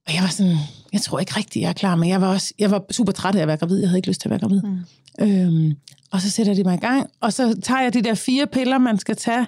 Og 0.06 0.14
jeg 0.14 0.22
var 0.22 0.28
sådan, 0.28 0.56
jeg 0.92 1.00
tror 1.00 1.18
ikke 1.18 1.36
rigtigt, 1.36 1.62
jeg 1.62 1.68
er 1.68 1.72
klar, 1.72 1.96
men 1.96 2.08
jeg 2.08 2.20
var 2.20 2.28
også, 2.28 2.54
jeg 2.58 2.70
var 2.70 2.84
super 2.90 3.12
træt 3.12 3.34
af 3.34 3.42
at 3.42 3.48
være 3.48 3.56
gravid, 3.56 3.78
jeg 3.78 3.88
havde 3.88 3.98
ikke 3.98 4.08
lyst 4.08 4.20
til 4.20 4.28
at 4.28 4.30
være 4.30 4.40
gravid. 4.40 4.62
Mm. 4.62 4.78
Øhm, 5.20 5.74
og 6.10 6.20
så 6.20 6.30
sætter 6.30 6.54
de 6.54 6.64
mig 6.64 6.74
i 6.74 6.80
gang, 6.80 7.10
og 7.20 7.32
så 7.32 7.60
tager 7.62 7.80
jeg 7.80 7.94
de 7.94 8.02
der 8.02 8.14
fire 8.14 8.46
piller, 8.46 8.78
man 8.78 8.98
skal 8.98 9.16
tage. 9.16 9.46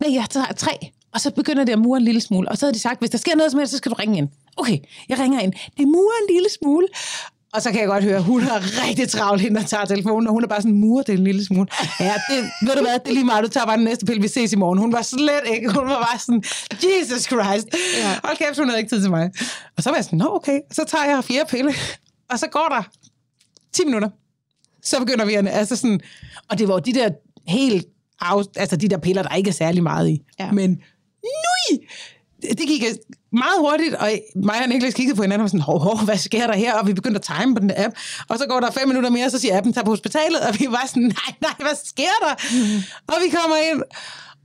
Nej, 0.00 0.14
jeg 0.14 0.26
tager 0.30 0.52
tre, 0.56 0.72
og 1.14 1.20
så 1.20 1.30
begynder 1.30 1.64
det 1.64 1.72
at 1.72 1.78
mure 1.78 1.98
en 1.98 2.04
lille 2.04 2.20
smule. 2.20 2.48
Og 2.48 2.58
så 2.58 2.66
havde 2.66 2.74
de 2.74 2.78
sagt, 2.78 3.00
hvis 3.00 3.10
der 3.10 3.18
sker 3.18 3.36
noget 3.36 3.50
som 3.50 3.58
helst, 3.58 3.70
så 3.70 3.76
skal 3.76 3.90
du 3.90 3.96
ringe 3.96 4.18
ind. 4.18 4.28
Okay, 4.56 4.78
jeg 5.08 5.18
ringer 5.18 5.40
ind. 5.40 5.52
Det 5.52 5.88
murer 5.88 6.16
en 6.28 6.34
lille 6.34 6.48
smule. 6.60 6.86
Og 7.56 7.62
så 7.62 7.70
kan 7.70 7.80
jeg 7.80 7.88
godt 7.88 8.04
høre, 8.04 8.22
hun 8.22 8.42
har 8.42 8.86
rigtig 8.86 9.08
travlt, 9.08 9.42
hende 9.42 9.60
der 9.60 9.66
tager 9.66 9.84
telefonen, 9.84 10.26
og 10.26 10.32
hun 10.32 10.44
er 10.44 10.48
bare 10.48 10.62
sådan, 10.62 10.80
murer 10.80 11.02
det 11.02 11.12
en 11.12 11.24
lille 11.24 11.44
smule. 11.44 11.68
Ja, 12.00 12.14
det, 12.30 12.50
ved 12.62 12.74
du 12.76 12.80
hvad, 12.80 12.98
det 12.98 13.08
er 13.08 13.12
lige 13.12 13.24
meget, 13.24 13.44
du 13.44 13.48
tager 13.48 13.66
bare 13.66 13.76
den 13.76 13.84
næste 13.84 14.06
pille, 14.06 14.22
vi 14.22 14.28
ses 14.28 14.52
i 14.52 14.56
morgen. 14.56 14.78
Hun 14.78 14.92
var 14.92 15.02
slet 15.02 15.42
ikke, 15.54 15.72
hun 15.72 15.88
var 15.88 16.06
bare 16.10 16.18
sådan, 16.18 16.42
Jesus 16.84 17.22
Christ. 17.22 17.66
Ja. 17.98 18.18
Hold 18.24 18.36
kæft, 18.36 18.58
hun 18.58 18.68
havde 18.68 18.80
ikke 18.80 18.90
tid 18.94 19.02
til 19.02 19.10
mig. 19.10 19.30
Og 19.76 19.82
så 19.82 19.90
var 19.90 19.96
jeg 19.96 20.04
sådan, 20.04 20.18
nå 20.18 20.34
okay, 20.34 20.60
så 20.72 20.84
tager 20.88 21.04
jeg 21.04 21.24
fjerde 21.24 21.50
pille, 21.50 21.74
og 22.30 22.38
så 22.38 22.46
går 22.46 22.66
der 22.70 22.82
10 23.72 23.84
minutter. 23.84 24.08
Så 24.82 24.98
begynder 24.98 25.24
vi 25.24 25.34
at, 25.34 25.48
altså 25.48 25.76
sådan, 25.76 26.00
og 26.50 26.58
det 26.58 26.68
var 26.68 26.78
de 26.78 26.94
der 26.94 27.10
helt, 27.48 27.86
af, 28.20 28.42
altså 28.56 28.76
de 28.76 28.88
der 28.88 28.98
piller, 28.98 29.22
der 29.22 29.34
ikke 29.34 29.48
er 29.48 29.54
særlig 29.54 29.82
meget 29.82 30.08
i. 30.08 30.22
Ja. 30.40 30.52
Men 30.52 30.70
nui, 31.24 31.86
det 32.42 32.68
gik 32.68 32.82
meget 33.44 33.58
hurtigt, 33.58 33.94
og 33.94 34.08
mig 34.34 34.62
og 34.62 34.68
Niklas 34.68 34.94
kiggede 34.94 35.16
på 35.16 35.22
hinanden 35.22 35.40
og 35.40 35.44
var 35.44 35.48
sådan, 35.48 35.60
hov, 35.60 35.78
hov, 35.80 35.98
hvad 36.04 36.16
sker 36.16 36.46
der 36.46 36.56
her? 36.56 36.74
Og 36.74 36.86
vi 36.86 36.92
begyndte 36.92 37.18
at 37.18 37.28
time 37.40 37.54
på 37.54 37.60
den 37.60 37.70
app, 37.76 37.94
og 38.28 38.38
så 38.38 38.46
går 38.46 38.60
der 38.60 38.70
fem 38.70 38.88
minutter 38.88 39.10
mere, 39.10 39.30
så 39.30 39.38
siger 39.38 39.56
appen, 39.58 39.72
tag 39.72 39.84
på 39.84 39.90
hospitalet, 39.90 40.40
og 40.48 40.54
vi 40.58 40.66
var 40.70 40.84
sådan, 40.86 41.02
nej, 41.02 41.32
nej, 41.40 41.56
hvad 41.58 41.76
sker 41.84 42.16
der? 42.24 42.34
Mm. 42.52 42.82
Og 43.08 43.14
vi 43.24 43.28
kommer 43.36 43.56
ind, 43.72 43.82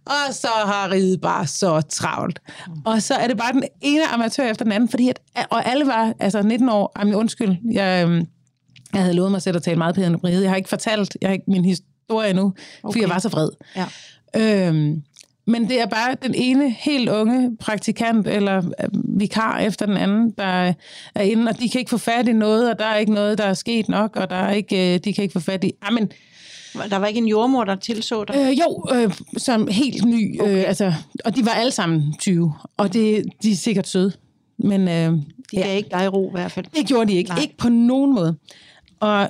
og 0.06 0.34
så 0.34 0.48
har 0.48 0.92
riget 0.92 1.22
bare 1.22 1.48
så 1.48 1.82
travlt. 1.82 2.40
Mm. 2.68 2.74
Og 2.86 3.02
så 3.02 3.14
er 3.14 3.28
det 3.28 3.38
bare 3.38 3.54
den 3.54 3.64
ene 3.82 4.08
amatør 4.08 4.44
efter 4.44 4.66
den 4.66 4.72
anden, 4.72 4.90
fordi 4.90 5.10
at, 5.10 5.20
og 5.50 5.66
alle 5.66 5.88
var, 5.88 6.14
altså 6.20 6.42
19 6.42 6.70
år, 6.70 6.92
jamen 7.00 7.16
undskyld, 7.16 7.56
jeg, 7.72 8.06
øhm, 8.06 8.28
jeg 8.94 9.02
havde 9.02 9.14
lovet 9.14 9.32
mig 9.32 9.42
selv 9.42 9.56
at 9.58 9.64
tale 9.64 9.78
meget 9.78 9.96
pænt 9.96 10.16
om 10.16 10.22
riget. 10.24 10.42
Jeg 10.42 10.52
har 10.52 10.56
ikke 10.56 10.70
fortalt 10.70 11.18
jeg 11.22 11.30
har 11.30 11.34
ikke 11.34 11.46
min 11.48 11.66
historie 11.66 12.30
endnu, 12.30 12.46
okay. 12.46 12.94
fordi 12.94 13.02
jeg 13.02 13.10
var 13.10 13.20
så 13.20 13.30
vred. 13.30 13.50
Ja. 13.76 13.88
Øhm, 14.36 15.02
men 15.52 15.70
det 15.70 15.82
er 15.82 15.86
bare 15.86 16.16
den 16.24 16.34
ene 16.36 16.70
helt 16.70 17.10
unge 17.10 17.58
praktikant 17.58 18.28
eller 18.28 18.58
øh, 18.58 18.90
vikar 19.20 19.60
efter 19.60 19.86
den 19.86 19.98
anden, 19.98 20.32
der 20.38 20.74
er 21.16 21.22
inde, 21.22 21.50
og 21.50 21.60
de 21.60 21.70
kan 21.70 21.80
ikke 21.80 21.90
få 21.90 21.98
fat 21.98 22.28
i 22.28 22.34
noget, 22.34 22.70
og 22.72 22.80
der 22.80 22.86
er 22.86 22.98
ikke 22.98 23.14
noget, 23.14 23.38
der 23.38 23.44
er 23.44 23.54
sket 23.54 23.90
nok, 23.90 24.16
og 24.16 24.30
der 24.30 24.36
er 24.36 24.52
ikke, 24.52 24.94
øh, 24.94 25.00
de 25.04 25.14
kan 25.14 25.22
ikke 25.22 25.34
få 25.34 25.40
fat 25.40 25.64
i... 25.64 25.72
Jamen, 25.86 26.12
Der 26.90 26.98
var 26.98 27.08
ikke 27.08 27.18
en 27.18 27.28
jordmor, 27.28 27.64
der 27.64 27.76
tilså 27.76 28.24
dig? 28.24 28.36
øh, 28.36 28.60
jo, 28.60 28.86
øh, 28.96 29.14
som 29.38 29.68
helt 29.68 30.06
ny, 30.06 30.42
okay. 30.42 30.58
øh, 30.58 30.64
altså, 30.68 30.94
og 31.26 31.36
de 31.36 31.46
var 31.46 31.52
alle 31.52 31.72
sammen 31.72 32.14
20, 32.20 32.54
og 32.78 32.94
det, 32.94 33.24
de 33.44 33.52
er 33.52 33.56
sikkert 33.56 33.88
søde. 33.88 34.12
Men 34.58 34.88
øh, 34.88 35.12
De 35.52 35.56
gav 35.64 35.78
ikke 35.78 35.90
dig 35.92 36.14
ro 36.14 36.28
i 36.28 36.32
hvert 36.32 36.52
fald. 36.52 36.66
det 36.76 36.88
gjorde 36.88 37.12
de 37.12 37.18
ikke. 37.18 37.30
Nej. 37.30 37.42
Ikke 37.42 37.58
på 37.58 37.70
nogen 37.70 38.14
måde. 38.16 38.36
Og 39.00 39.30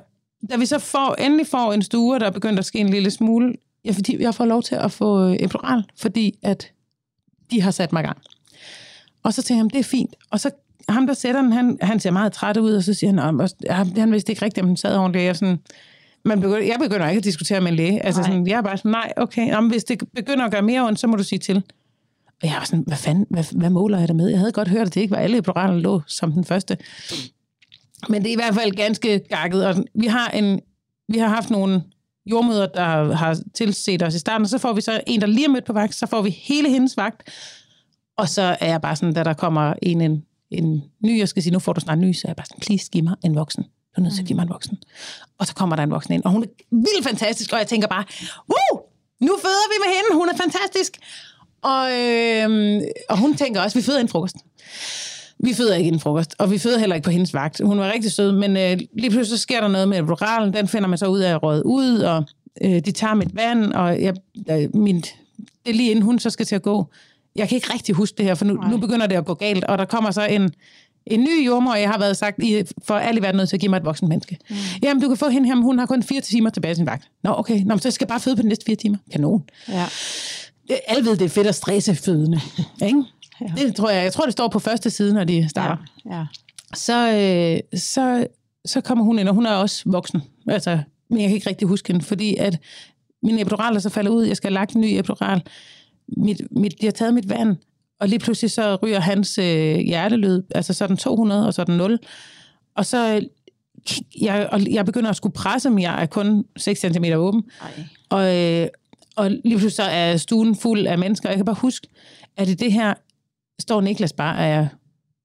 da 0.49 0.55
vi 0.57 0.65
så 0.65 0.80
får, 0.80 1.15
endelig 1.22 1.47
får 1.47 1.74
en 1.74 1.82
stue, 1.82 2.19
der 2.19 2.26
er 2.26 2.32
begyndt 2.32 2.59
at 2.59 2.65
ske 2.65 2.80
en 2.80 2.89
lille 2.89 3.11
smule, 3.11 3.53
ja, 3.86 3.91
fordi 3.91 4.21
jeg 4.21 4.36
får 4.36 4.45
lov 4.45 4.63
til 4.63 4.75
at 4.75 4.91
få 4.91 5.27
øh, 5.27 5.36
epidural, 5.39 5.84
fordi 5.97 6.39
at 6.43 6.71
de 7.51 7.61
har 7.61 7.71
sat 7.71 7.93
mig 7.93 8.03
i 8.03 8.05
gang. 8.05 8.17
Og 9.23 9.34
så 9.34 9.41
tænker 9.41 9.63
jeg, 9.63 9.73
det 9.73 9.79
er 9.79 9.84
fint. 9.84 10.15
Og 10.29 10.39
så 10.39 10.51
ham, 10.89 11.07
der 11.07 11.13
sætter 11.13 11.41
den, 11.41 11.51
han, 11.51 11.77
han 11.82 11.99
ser 11.99 12.11
meget 12.11 12.32
træt 12.32 12.57
ud, 12.57 12.73
og 12.73 12.84
så 12.84 12.93
siger 12.93 13.21
han, 13.21 13.41
at 13.69 13.97
han, 13.97 14.11
vidste 14.11 14.32
ikke 14.32 14.45
rigtigt, 14.45 14.63
om 14.63 14.67
den 14.67 14.77
sad 14.77 14.97
ordentligt. 14.97 15.25
Jeg, 15.25 15.36
sådan, 15.36 15.59
man 16.25 16.41
begynder, 16.41 16.67
jeg 16.67 16.77
begynder 16.79 17.09
ikke 17.09 17.17
at 17.17 17.23
diskutere 17.23 17.61
med 17.61 17.71
en 17.71 17.75
læge. 17.75 18.05
Altså 18.05 18.21
Nej. 18.21 18.29
sådan, 18.29 18.47
jeg 18.47 18.57
er 18.57 18.61
bare 18.61 18.77
sådan, 18.77 18.91
nej, 18.91 19.13
okay, 19.17 19.47
jamen, 19.47 19.71
hvis 19.71 19.84
det 19.84 20.03
begynder 20.15 20.45
at 20.45 20.51
gøre 20.51 20.61
mere 20.61 20.82
ondt, 20.88 20.99
så 20.99 21.07
må 21.07 21.15
du 21.15 21.23
sige 21.23 21.39
til. 21.39 21.63
Og 22.41 22.47
jeg 22.47 22.55
var 22.59 22.65
sådan, 22.65 22.84
hvad 22.88 22.97
fanden, 22.97 23.25
hvad, 23.29 23.43
hvad 23.57 23.69
måler 23.69 23.99
jeg 23.99 24.07
der 24.07 24.13
med? 24.13 24.29
Jeg 24.29 24.39
havde 24.39 24.51
godt 24.51 24.67
hørt, 24.67 24.88
at 24.88 24.93
det 24.93 25.01
ikke 25.01 25.11
var 25.11 25.17
alle 25.17 25.38
epiduraler, 25.38 25.73
der 25.73 25.79
lå 25.79 26.01
som 26.07 26.32
den 26.32 26.45
første. 26.45 26.77
Men 28.09 28.21
det 28.21 28.29
er 28.29 28.34
i 28.34 28.36
hvert 28.36 28.55
fald 28.55 28.71
ganske 28.71 29.19
gakket. 29.19 29.65
Og 29.65 29.75
vi 29.93 30.07
har, 30.07 30.29
en, 30.29 30.59
vi 31.07 31.17
har 31.17 31.27
haft 31.27 31.49
nogle 31.49 31.84
jordmøder, 32.26 32.65
der 32.65 33.15
har 33.15 33.39
tilset 33.53 34.03
os 34.03 34.15
i 34.15 34.19
starten, 34.19 34.43
og 34.43 34.49
så 34.49 34.57
får 34.57 34.74
vi 34.74 34.82
så 34.82 35.01
en, 35.07 35.22
der 35.22 35.28
lige 35.28 35.45
er 35.45 35.49
mødt 35.49 35.65
på 35.65 35.74
vagt, 35.74 35.95
så 35.95 36.05
får 36.05 36.22
vi 36.22 36.30
hele 36.30 36.69
hendes 36.69 36.97
vagt, 36.97 37.30
og 38.17 38.30
så 38.30 38.57
er 38.59 38.67
jeg 38.67 38.82
bare 38.82 38.95
sådan, 38.95 39.13
da 39.13 39.24
der 39.24 39.34
kommer 39.34 39.74
en, 39.82 40.01
en, 40.01 40.24
en 40.51 40.84
ny, 41.05 41.19
jeg 41.19 41.30
skal 41.30 41.43
sige, 41.43 41.53
nu 41.53 41.59
får 41.59 41.74
du 41.74 41.80
snart 41.80 41.97
en 41.97 42.01
ny, 42.01 42.13
så 42.13 42.22
er 42.26 42.30
jeg 42.30 42.36
bare 42.36 42.45
sådan, 42.45 42.61
please, 42.61 42.89
giv 42.91 43.03
mig 43.03 43.15
en 43.24 43.36
voksen. 43.36 43.63
Du 43.63 43.95
er 43.95 44.01
nødt 44.01 44.13
til 44.13 44.22
at 44.22 44.28
give 44.28 44.36
mig 44.36 44.43
en 44.43 44.49
voksen. 44.49 44.78
Og 45.38 45.47
så 45.47 45.55
kommer 45.55 45.76
der 45.76 45.84
en 45.84 45.91
voksen 45.91 46.13
ind, 46.13 46.24
og 46.26 46.32
hun 46.32 46.43
er 46.43 46.47
vildt 46.72 47.07
fantastisk, 47.07 47.53
og 47.53 47.59
jeg 47.59 47.67
tænker 47.67 47.88
bare, 47.88 48.03
uh, 48.47 48.80
nu 49.19 49.38
føder 49.41 49.67
vi 49.74 49.78
med 49.86 49.95
hende, 49.95 50.17
hun 50.19 50.30
er 50.30 50.38
fantastisk. 50.38 50.97
Og, 51.61 51.91
øh, 51.99 52.82
og 53.09 53.17
hun 53.17 53.38
tænker 53.38 53.61
også, 53.61 53.78
vi 53.78 53.84
føder 53.84 53.99
en 53.99 54.07
frokost. 54.07 54.36
Vi 55.43 55.53
føder 55.53 55.75
ikke 55.75 55.87
en 55.87 55.99
frokost, 55.99 56.35
og 56.39 56.51
vi 56.51 56.57
føder 56.57 56.79
heller 56.79 56.95
ikke 56.95 57.05
på 57.05 57.11
hendes 57.11 57.33
vagt. 57.33 57.61
Hun 57.63 57.79
var 57.79 57.91
rigtig 57.93 58.11
sød, 58.11 58.31
men 58.31 58.57
øh, 58.57 58.79
lige 58.99 59.09
pludselig 59.09 59.27
så 59.27 59.37
sker 59.37 59.61
der 59.61 59.67
noget 59.67 59.87
med 59.89 59.99
epiduralen. 59.99 60.53
Den 60.53 60.67
finder 60.67 60.87
man 60.87 60.97
så 60.97 61.05
ud 61.05 61.19
af 61.19 61.33
at 61.33 61.43
råde 61.43 61.65
ud, 61.65 61.97
og 61.99 62.23
øh, 62.63 62.71
de 62.85 62.91
tager 62.91 63.13
mit 63.13 63.35
vand, 63.35 63.73
og 63.73 64.01
jeg, 64.01 64.13
øh, 64.51 64.75
min, 64.75 65.01
det 65.01 65.11
er 65.69 65.73
lige 65.73 65.89
inden 65.91 66.03
hun 66.05 66.19
så 66.19 66.29
skal 66.29 66.45
til 66.45 66.55
at 66.55 66.61
gå. 66.61 66.85
Jeg 67.35 67.49
kan 67.49 67.55
ikke 67.55 67.73
rigtig 67.73 67.95
huske 67.95 68.17
det 68.17 68.25
her, 68.25 68.35
for 68.35 68.45
nu, 68.45 68.53
nu 68.71 68.77
begynder 68.77 69.07
det 69.07 69.15
at 69.15 69.25
gå 69.25 69.33
galt, 69.33 69.63
og 69.63 69.77
der 69.77 69.85
kommer 69.85 70.11
så 70.11 70.25
en, 70.25 70.51
en 71.05 71.19
ny 71.19 71.45
jordmor, 71.45 71.75
jeg 71.75 71.89
har 71.89 71.99
været 71.99 72.17
sagt, 72.17 72.43
I 72.43 72.63
for 72.83 72.95
alle 72.95 73.19
i 73.19 73.23
verden 73.23 73.37
nødt 73.37 73.49
til 73.49 73.55
at 73.55 73.59
give 73.59 73.69
mig 73.69 73.77
et 73.77 73.85
voksen 73.85 74.09
menneske. 74.09 74.37
Mm. 74.49 74.55
Jamen, 74.83 75.01
du 75.03 75.07
kan 75.07 75.17
få 75.17 75.29
hende 75.29 75.47
her, 75.47 75.55
men 75.55 75.63
hun 75.63 75.79
har 75.79 75.85
kun 75.85 76.03
fire 76.03 76.21
timer 76.21 76.49
tilbage 76.49 76.69
af 76.69 76.75
sin 76.75 76.85
vagt. 76.85 77.03
Nå, 77.23 77.33
okay, 77.37 77.59
Nå, 77.59 77.73
men 77.73 77.79
så 77.79 77.91
skal 77.91 78.05
jeg 78.05 78.09
bare 78.09 78.19
føde 78.19 78.35
på 78.35 78.41
de 78.41 78.47
næste 78.47 78.65
fire 78.65 78.75
timer. 78.75 78.97
Kanon. 79.11 79.43
Ja. 79.69 79.85
Det- 80.67 80.79
Alle 80.87 81.05
ved, 81.09 81.17
det 81.17 81.25
er 81.25 81.29
fedt 81.29 81.47
at 81.47 81.55
stresse 81.55 81.95
fødende. 81.95 82.39
ikke? 82.85 83.03
Ja. 83.41 83.65
Det 83.65 83.75
tror 83.75 83.89
jeg, 83.89 84.03
jeg 84.03 84.13
tror, 84.13 84.25
det 84.25 84.31
står 84.31 84.47
på 84.47 84.59
første 84.59 84.89
side, 84.89 85.13
når 85.13 85.23
de 85.23 85.49
starter. 85.49 85.85
Ja. 86.05 86.17
ja. 86.17 86.25
Så, 86.73 87.13
øh, 87.13 87.79
så, 87.79 88.27
så 88.65 88.81
kommer 88.81 89.03
hun 89.03 89.19
ind, 89.19 89.27
og 89.27 89.35
hun 89.35 89.45
er 89.45 89.51
også 89.51 89.83
voksen. 89.85 90.21
Altså, 90.47 90.79
men 91.09 91.21
jeg 91.21 91.27
kan 91.27 91.35
ikke 91.35 91.49
rigtig 91.49 91.67
huske 91.67 91.93
hende, 91.93 92.05
fordi 92.05 92.35
at 92.35 92.59
min 93.23 93.39
epidural 93.39 93.75
er 93.75 93.79
så 93.79 93.89
faldet 93.89 94.11
ud. 94.11 94.23
Jeg 94.23 94.37
skal 94.37 94.47
have 94.49 94.53
lagt 94.53 94.73
en 94.73 94.81
ny 94.81 94.85
epidural. 94.85 95.41
Mit, 96.17 96.41
mit, 96.51 96.81
de 96.81 96.85
har 96.85 96.91
taget 96.91 97.13
mit 97.13 97.29
vand, 97.29 97.57
og 97.99 98.07
lige 98.07 98.19
pludselig 98.19 98.51
så 98.51 98.75
ryger 98.75 98.99
hans 98.99 99.37
øh, 99.37 99.75
hjertelød, 99.75 100.43
altså 100.55 100.73
så 100.73 100.83
er 100.83 100.87
den 100.87 100.97
200, 100.97 101.47
og 101.47 101.53
så 101.53 101.61
er 101.61 101.65
den 101.65 101.77
0. 101.77 101.99
Og 102.75 102.85
så 102.85 103.21
jeg, 104.21 104.49
og 104.51 104.73
jeg 104.73 104.85
begynder 104.85 105.09
at 105.09 105.15
skulle 105.15 105.33
presse, 105.33 105.69
men 105.69 105.81
jeg 105.81 106.01
er 106.01 106.05
kun 106.05 106.45
6 106.57 106.79
cm 106.79 107.05
åben. 107.15 107.43
Ej. 107.61 107.67
Og, 108.09 108.37
øh, 108.37 108.67
og 109.15 109.31
lige 109.31 109.57
pludselig 109.57 109.71
så 109.71 109.83
er 109.83 110.17
stuen 110.17 110.55
fuld 110.55 110.87
af 110.87 110.97
mennesker. 110.97 111.29
Jeg 111.29 111.35
kan 111.35 111.45
bare 111.45 111.55
huske, 111.59 111.87
at 112.37 112.49
i 112.49 112.53
det 112.53 112.71
her 112.71 112.93
står 113.62 113.82
Niklas 113.82 114.14
bare, 114.14 114.38
og 114.38 114.43
jeg, 114.43 114.68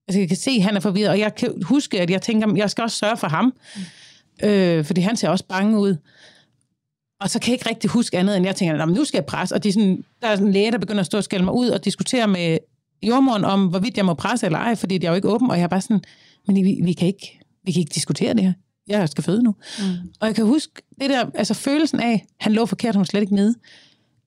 altså 0.08 0.20
jeg 0.20 0.28
kan 0.28 0.36
se, 0.36 0.50
at 0.50 0.62
han 0.62 0.76
er 0.76 0.80
forvirret, 0.80 1.10
og 1.10 1.18
jeg 1.18 1.34
kan 1.34 1.62
huske, 1.62 2.00
at 2.00 2.10
jeg 2.10 2.22
tænker, 2.22 2.54
jeg 2.56 2.70
skal 2.70 2.82
også 2.82 2.96
sørge 2.96 3.16
for 3.16 3.26
ham, 3.28 3.44
mm. 4.42 4.48
øh, 4.48 4.84
fordi 4.84 5.00
han 5.00 5.16
ser 5.16 5.28
også 5.28 5.44
bange 5.48 5.78
ud. 5.78 5.96
og 7.20 7.30
så 7.30 7.38
kan 7.38 7.50
jeg 7.50 7.54
ikke 7.54 7.70
rigtig 7.70 7.90
huske 7.90 8.18
andet, 8.18 8.36
end 8.36 8.46
jeg 8.46 8.56
tænker, 8.56 8.76
"Nå, 8.76 8.84
men 8.84 8.94
nu 8.94 9.04
skal 9.04 9.18
jeg 9.18 9.26
presse. 9.26 9.54
Og 9.54 9.62
de 9.62 9.68
er 9.68 9.72
sådan, 9.72 10.04
der 10.22 10.28
er 10.28 10.34
sådan 10.34 10.46
en 10.46 10.52
læge, 10.52 10.70
der 10.72 10.78
begynder 10.78 11.00
at 11.00 11.06
stå 11.06 11.18
og 11.18 11.24
skælde 11.24 11.44
mig 11.44 11.54
ud 11.54 11.68
og 11.68 11.84
diskutere 11.84 12.28
med 12.28 12.58
jordmoren 13.02 13.44
om, 13.44 13.66
hvorvidt 13.66 13.96
jeg 13.96 14.04
må 14.04 14.14
presse 14.14 14.46
eller 14.46 14.58
ej, 14.58 14.74
fordi 14.76 14.98
det 14.98 15.06
er 15.06 15.10
jo 15.10 15.16
ikke 15.16 15.28
åben. 15.28 15.50
Og 15.50 15.56
jeg 15.56 15.62
er 15.64 15.68
bare 15.68 15.80
sådan, 15.80 16.00
men 16.46 16.56
vi, 16.56 16.80
vi, 16.82 16.92
kan, 16.92 17.06
ikke, 17.06 17.40
vi 17.64 17.72
kan 17.72 17.80
ikke 17.80 17.94
diskutere 17.94 18.34
det 18.34 18.42
her. 18.42 18.52
Jeg 18.88 19.08
skal 19.08 19.24
føde 19.24 19.42
nu. 19.42 19.54
Mm. 19.78 19.84
Og 20.20 20.26
jeg 20.26 20.34
kan 20.34 20.44
huske 20.46 20.72
det 21.00 21.10
der, 21.10 21.24
altså 21.34 21.54
følelsen 21.54 22.00
af, 22.00 22.26
han 22.40 22.52
lå 22.52 22.66
forkert, 22.66 22.94
hun 22.96 23.04
slet 23.04 23.20
ikke 23.20 23.34
nede, 23.34 23.54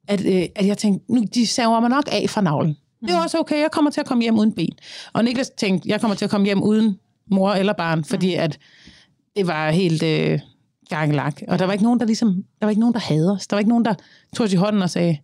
at, 0.08 0.26
øh, 0.26 0.44
at 0.56 0.68
jeg 0.68 0.78
tænkte, 0.78 1.14
nu 1.14 1.24
de 1.34 1.48
saver 1.48 1.80
mig 1.80 1.90
nok 1.90 2.10
af 2.12 2.30
fra 2.30 2.42
navlen. 2.42 2.76
Mm. 3.02 3.08
Det 3.08 3.16
er 3.16 3.22
også 3.22 3.40
okay, 3.40 3.62
jeg 3.62 3.72
kommer 3.72 3.92
til 3.92 4.02
at 4.02 4.08
komme 4.08 4.22
hjem 4.22 4.40
uden 4.40 4.54
ben. 4.54 4.74
Og 5.14 5.24
Niklas 5.24 5.50
tænkte, 5.50 5.90
jeg 5.90 6.02
kommer 6.02 6.16
til 6.16 6.26
at 6.26 6.32
komme 6.32 6.46
hjem 6.46 6.64
uden 6.64 7.00
mor 7.32 7.52
eller 7.52 7.74
barn, 7.74 8.04
fordi 8.04 8.34
at 8.34 8.60
det 9.36 9.48
var 9.48 9.72
helt 9.72 10.04
øh, 10.04 10.40
gangelak. 10.90 11.42
Og 11.48 11.60
der 11.60 11.66
var 11.66 11.74
ikke 11.74 11.84
nogen, 11.84 12.00
der 12.00 12.06
ligesom, 12.06 12.34
der 12.60 12.66
var 12.66 12.70
ikke 12.70 12.80
nogen, 12.80 12.94
der 12.94 13.00
havde 13.00 13.32
os. 13.32 13.48
Der 13.48 13.56
var 13.56 13.60
ikke 13.60 13.70
nogen, 13.70 13.86
der 13.86 13.94
tog 14.36 14.44
os 14.44 14.54
i 14.54 14.56
hånden 14.56 14.82
og 14.82 14.90
sagde, 14.90 15.18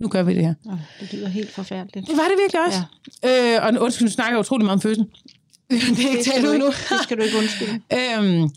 nu 0.00 0.08
gør 0.08 0.22
vi 0.22 0.34
det 0.34 0.44
her. 0.44 0.54
Oh, 0.66 0.78
det 1.00 1.12
lyder 1.12 1.28
helt 1.28 1.50
forfærdeligt. 1.50 2.06
Det 2.06 2.16
var 2.16 2.22
det 2.22 2.38
virkelig 2.40 2.66
også. 2.66 2.82
Ja. 3.22 3.56
Øh, 3.56 3.66
og 3.66 3.82
undskyld, 3.82 4.06
nu 4.06 4.10
snakker 4.12 4.32
jeg 4.32 4.40
utrolig 4.40 4.64
meget 4.64 4.76
om 4.76 4.80
fødsel. 4.80 5.04
det 5.70 6.04
er 6.04 6.10
ikke 6.10 6.24
talt 6.24 6.46
ud 6.46 6.58
nu. 6.58 6.66
det 6.66 7.02
skal 7.02 7.16
du 7.16 7.22
ikke 7.22 7.38
undskylde. 7.38 7.72
Øhm, 7.98 8.50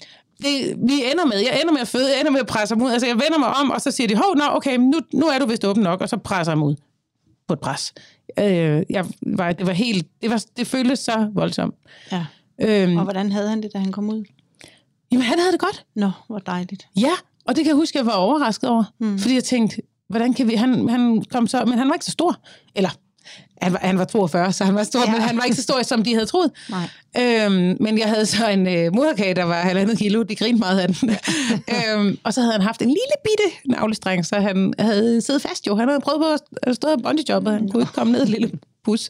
det, 0.44 0.76
vi 0.90 0.94
ender 1.12 1.26
med, 1.26 1.38
jeg 1.38 1.60
ender 1.62 1.74
med 1.74 1.82
at 1.82 1.88
føde, 1.88 2.12
jeg 2.12 2.20
ender 2.20 2.32
med 2.32 2.40
at 2.40 2.48
presse 2.48 2.76
ham 2.76 2.82
ud. 2.82 2.92
Altså, 2.92 3.08
jeg 3.08 3.16
vender 3.16 3.38
mig 3.40 3.48
om, 3.48 3.72
og 3.72 3.82
så 3.82 3.92
siger 3.92 4.08
de, 4.08 4.16
hov, 4.16 4.36
nå, 4.36 4.44
okay, 4.50 4.78
nu, 4.78 5.00
nu 5.14 5.26
er 5.26 5.40
du 5.40 5.46
vist 5.46 5.66
åben 5.66 5.84
nok, 5.84 6.02
og 6.02 6.10
så 6.10 6.18
presser 6.18 6.52
ham 6.52 6.64
ud 6.64 6.76
på 7.48 7.54
et 7.54 7.60
pres. 7.60 7.94
Øh, 8.40 8.84
jeg 8.90 9.06
var, 9.22 9.52
det 9.52 9.68
var 9.68 9.74
helt, 9.74 10.08
det, 10.22 10.30
var, 10.30 10.44
det 10.58 10.68
føltes 10.68 11.00
så 11.00 11.30
voldsomt. 11.34 11.76
Ja. 12.12 12.26
Øhm, 12.62 12.98
Og 12.98 13.04
hvordan 13.04 13.32
havde 13.32 13.50
han 13.50 13.64
det, 13.64 13.74
da 13.74 13.78
han 13.80 13.92
kom 13.92 14.10
ud? 14.10 14.24
jamen, 15.12 15.26
han 15.26 15.40
havde 15.40 15.52
det 15.52 15.60
godt. 15.60 15.86
Nå, 15.96 16.12
hvor 16.28 16.40
dejligt. 16.40 16.88
Ja, 17.00 17.12
og 17.46 17.56
det 17.56 17.64
kan 17.64 17.68
jeg 17.70 17.76
huske, 17.76 17.98
jeg 17.98 18.06
var 18.06 18.14
overrasket 18.14 18.70
over. 18.70 18.84
Mm. 19.00 19.20
Fordi 19.20 19.34
jeg 19.36 19.44
tænkte, 19.44 19.82
hvordan 20.10 20.34
kan 20.34 20.48
vi... 20.48 20.54
Han, 20.56 20.90
han 20.90 21.24
kom 21.32 21.48
så... 21.48 21.66
Men 21.66 21.78
han 21.78 21.88
var 21.88 21.94
ikke 21.94 22.06
så 22.06 22.12
stor. 22.12 22.40
Eller, 22.76 22.90
han 23.62 23.74
var, 23.74 23.80
han 23.80 23.98
var 23.98 24.06
42, 24.06 24.54
så 24.54 24.64
han 24.64 24.76
var 24.76 24.84
stor, 24.84 25.00
ja. 25.00 25.12
Men 25.12 25.22
han 25.22 25.38
var 25.38 25.44
ikke 25.44 25.56
så 25.56 25.62
stor, 25.64 25.84
som 25.84 26.04
de 26.04 26.14
havde 26.14 26.26
troet. 26.26 26.52
Nej. 26.70 26.90
Øhm, 27.18 27.78
men 27.80 27.98
jeg 27.98 28.08
havde 28.08 28.26
så 28.26 28.50
en 28.50 28.68
øh, 28.68 28.96
moderkage, 28.96 29.34
der 29.34 29.44
var 29.44 29.62
halvandet 29.62 29.98
kilo. 29.98 30.24
De 30.24 30.36
grinede 30.36 30.60
meget 30.60 30.80
af 30.80 30.88
den. 30.88 31.10
øhm, 31.76 32.18
og 32.24 32.34
så 32.34 32.42
havde 32.42 32.52
han 32.52 32.62
haft 32.62 32.82
en 32.82 32.88
lille 32.88 33.16
bitte 33.24 33.58
navlestreng, 33.66 34.26
så 34.26 34.36
han 34.36 34.74
havde 34.80 35.22
siddet 35.22 35.42
fast 35.42 35.68
jo. 35.68 35.76
Han 35.76 35.88
havde 35.88 36.00
prøvet 36.00 36.22
på 36.22 36.60
at 36.64 36.76
stå 36.76 36.88
og 36.88 37.02
bungee 37.04 37.52
han 37.52 37.70
kunne 37.70 37.84
ikke 37.84 37.94
komme 37.94 38.14
ned, 38.14 38.26
lille 38.26 38.52
pus. 38.86 39.10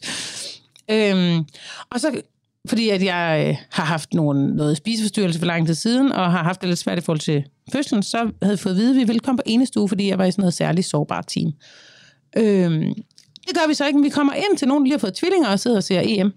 Øhm, 0.90 1.44
og 1.90 2.00
så, 2.00 2.20
fordi 2.68 2.88
at 2.88 3.04
jeg 3.04 3.46
øh, 3.48 3.56
har 3.70 3.84
haft 3.84 4.14
nogle, 4.14 4.56
noget 4.56 4.76
spiseforstyrrelse 4.76 5.38
for 5.38 5.46
lang 5.46 5.66
tid 5.66 5.74
siden, 5.74 6.12
og 6.12 6.30
har 6.30 6.42
haft 6.42 6.60
det 6.60 6.68
lidt 6.68 6.78
svært 6.78 6.98
i 6.98 7.00
forhold 7.00 7.20
til 7.20 7.44
fødslen, 7.72 8.02
så 8.02 8.18
havde 8.18 8.52
jeg 8.52 8.58
fået 8.58 8.72
at 8.72 8.78
vide, 8.78 8.90
at 8.90 8.96
vi 8.96 9.04
ville 9.04 9.20
komme 9.20 9.36
på 9.36 9.42
enestue, 9.46 9.88
fordi 9.88 10.08
jeg 10.08 10.18
var 10.18 10.24
i 10.24 10.30
sådan 10.30 10.42
noget 10.42 10.54
særligt 10.54 10.86
sårbart 10.86 11.24
team. 11.28 11.52
Øhm, 12.36 12.94
det 13.46 13.54
gør 13.54 13.68
vi 13.68 13.74
så 13.74 13.86
ikke, 13.86 13.96
men 13.98 14.04
vi 14.04 14.10
kommer 14.10 14.32
ind 14.32 14.58
til 14.58 14.68
nogen, 14.68 14.82
der 14.82 14.84
lige 14.84 14.94
har 14.94 14.98
fået 14.98 15.14
tvillinger 15.14 15.48
og 15.48 15.60
sidder 15.60 15.76
og 15.76 15.84
ser 15.84 16.02
EM 16.04 16.32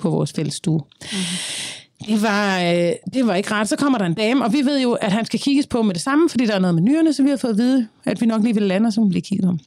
på 0.00 0.10
vores 0.10 0.32
fælles 0.32 0.54
stue. 0.54 0.78
Mm-hmm. 0.78 2.06
Det 2.06 2.22
var, 2.22 2.60
øh, 2.60 2.92
det 3.14 3.26
var 3.26 3.34
ikke 3.34 3.50
rart. 3.50 3.68
Så 3.68 3.76
kommer 3.76 3.98
der 3.98 4.06
en 4.06 4.14
dame, 4.14 4.44
og 4.44 4.52
vi 4.52 4.64
ved 4.64 4.80
jo, 4.80 4.92
at 4.92 5.12
han 5.12 5.24
skal 5.24 5.40
kigges 5.40 5.66
på 5.66 5.82
med 5.82 5.94
det 5.94 6.02
samme, 6.02 6.28
fordi 6.28 6.46
der 6.46 6.54
er 6.54 6.58
noget 6.58 6.74
med 6.74 6.82
nyrerne, 6.82 7.12
så 7.12 7.22
vi 7.22 7.30
har 7.30 7.36
fået 7.36 7.50
at 7.50 7.58
vide, 7.58 7.88
at 8.04 8.20
vi 8.20 8.26
nok 8.26 8.42
lige 8.42 8.54
vil 8.54 8.62
lande, 8.62 8.86
og 8.86 8.92
så 8.92 9.00
vil 9.00 9.08
vi 9.08 9.10
blive 9.10 9.22
kigget 9.22 9.48
om. 9.48 9.60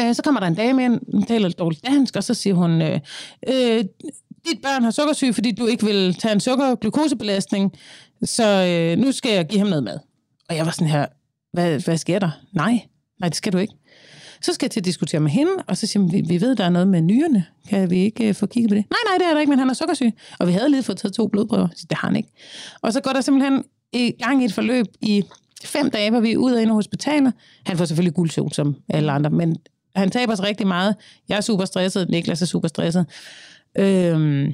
Øh, 0.00 0.14
så 0.14 0.22
kommer 0.22 0.40
der 0.40 0.46
en 0.46 0.54
dame 0.54 0.84
ind, 0.84 1.00
hun 1.12 1.22
taler 1.22 1.48
lidt 1.48 1.58
dårligt 1.58 1.86
dansk, 1.86 2.16
og 2.16 2.24
så 2.24 2.34
siger 2.34 2.54
hun, 2.54 2.82
øh, 2.82 3.00
øh, 3.48 3.84
dit 4.48 4.62
børn 4.62 4.84
har 4.84 4.90
sukkersyge, 4.90 5.34
fordi 5.34 5.52
du 5.52 5.66
ikke 5.66 5.86
vil 5.86 6.14
tage 6.14 6.32
en 6.32 6.40
sukker-glukosebelastning, 6.40 7.72
så 8.24 8.66
øh, 8.66 8.98
nu 8.98 9.12
skal 9.12 9.32
jeg 9.32 9.46
give 9.46 9.58
ham 9.58 9.68
noget 9.68 9.84
mad. 9.84 9.98
Og 10.48 10.56
jeg 10.56 10.66
var 10.66 10.72
sådan 10.72 10.88
her, 10.88 11.06
hvad, 11.52 11.80
hvad 11.84 11.96
sker 11.96 12.18
der? 12.18 12.30
Nej, 12.52 12.80
nej, 13.20 13.28
det 13.28 13.36
skal 13.36 13.52
du 13.52 13.58
ikke. 13.58 13.74
Så 14.44 14.52
skal 14.52 14.66
jeg 14.66 14.70
til 14.70 14.80
at 14.80 14.84
diskutere 14.84 15.20
med 15.20 15.30
hende, 15.30 15.52
og 15.66 15.76
så 15.76 15.86
siger 15.86 16.00
hun, 16.02 16.12
vi, 16.12 16.20
vi 16.20 16.40
ved, 16.40 16.56
der 16.56 16.64
er 16.64 16.68
noget 16.68 16.88
med 16.88 17.02
nyrene. 17.02 17.44
Kan 17.68 17.90
vi 17.90 17.98
ikke 17.98 18.28
øh, 18.28 18.34
få 18.34 18.46
kigget 18.46 18.70
på 18.70 18.74
det? 18.74 18.84
Nej, 18.90 18.98
nej, 19.06 19.18
det 19.18 19.26
er 19.26 19.32
der 19.32 19.40
ikke, 19.40 19.50
men 19.50 19.58
han 19.58 19.70
er 19.70 19.74
sukkersyg. 19.74 20.10
Og 20.38 20.46
vi 20.46 20.52
havde 20.52 20.70
lige 20.70 20.82
fået 20.82 20.98
taget 20.98 21.12
to 21.12 21.26
blodprøver, 21.26 21.68
så 21.76 21.86
det 21.90 21.98
har 21.98 22.08
han 22.08 22.16
ikke. 22.16 22.28
Og 22.82 22.92
så 22.92 23.00
går 23.00 23.12
der 23.12 23.20
simpelthen 23.20 23.64
i 23.92 24.12
gang 24.22 24.42
i 24.42 24.44
et 24.44 24.52
forløb 24.52 24.86
i 25.00 25.24
fem 25.64 25.90
dage, 25.90 26.10
hvor 26.10 26.20
vi 26.20 26.32
er 26.32 26.36
ude 26.36 26.54
og 26.54 26.62
inde 26.62 26.70
på 26.70 26.74
hospitalet. 26.74 27.32
Han 27.66 27.78
får 27.78 27.84
selvfølgelig 27.84 28.14
guldsol 28.14 28.52
som 28.52 28.76
alle 28.88 29.12
andre, 29.12 29.30
men 29.30 29.56
han 29.96 30.10
taber 30.10 30.34
sig 30.34 30.44
rigtig 30.44 30.66
meget. 30.66 30.96
Jeg 31.28 31.36
er 31.36 31.40
super 31.40 31.64
stresset, 31.64 32.10
Niklas 32.10 32.42
er 32.42 32.46
super 32.46 32.68
stresset. 32.68 33.06
Øhm, 33.78 34.52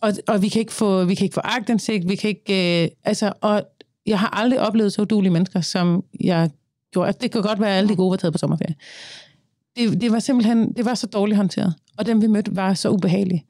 og, 0.00 0.12
og 0.28 0.42
vi 0.42 0.48
kan 0.48 0.60
ikke 0.60 0.72
få 0.72 1.04
vi 1.04 1.14
kan 1.14 1.24
ikke 1.24 1.34
få 1.34 1.40
agtindsigt, 1.44 2.08
vi 2.08 2.14
kan 2.14 2.30
ikke 2.30 2.82
øh, 2.84 2.88
altså 3.04 3.32
og 3.40 3.62
jeg 4.06 4.18
har 4.18 4.28
aldrig 4.40 4.60
oplevet 4.60 4.92
så 4.92 5.02
udulige 5.02 5.32
mennesker 5.32 5.60
som 5.60 6.04
jeg 6.20 6.50
gjorde. 6.92 7.06
Altså, 7.06 7.18
Det 7.22 7.32
kan 7.32 7.42
godt 7.42 7.60
være 7.60 7.70
at 7.70 7.76
alle 7.78 7.88
de 7.88 7.96
gode 7.96 8.10
var 8.10 8.16
taget 8.16 8.32
på 8.34 8.38
sommerferie. 8.38 8.74
Det, 9.76 10.00
det 10.00 10.12
var 10.12 10.18
simpelthen 10.18 10.72
det 10.72 10.84
var 10.84 10.94
så 10.94 11.06
dårligt 11.06 11.36
håndteret, 11.36 11.74
og 11.98 12.06
dem 12.06 12.22
vi 12.22 12.26
mødte 12.26 12.56
var 12.56 12.74
så 12.74 12.88
ubehagelige. 12.90 13.44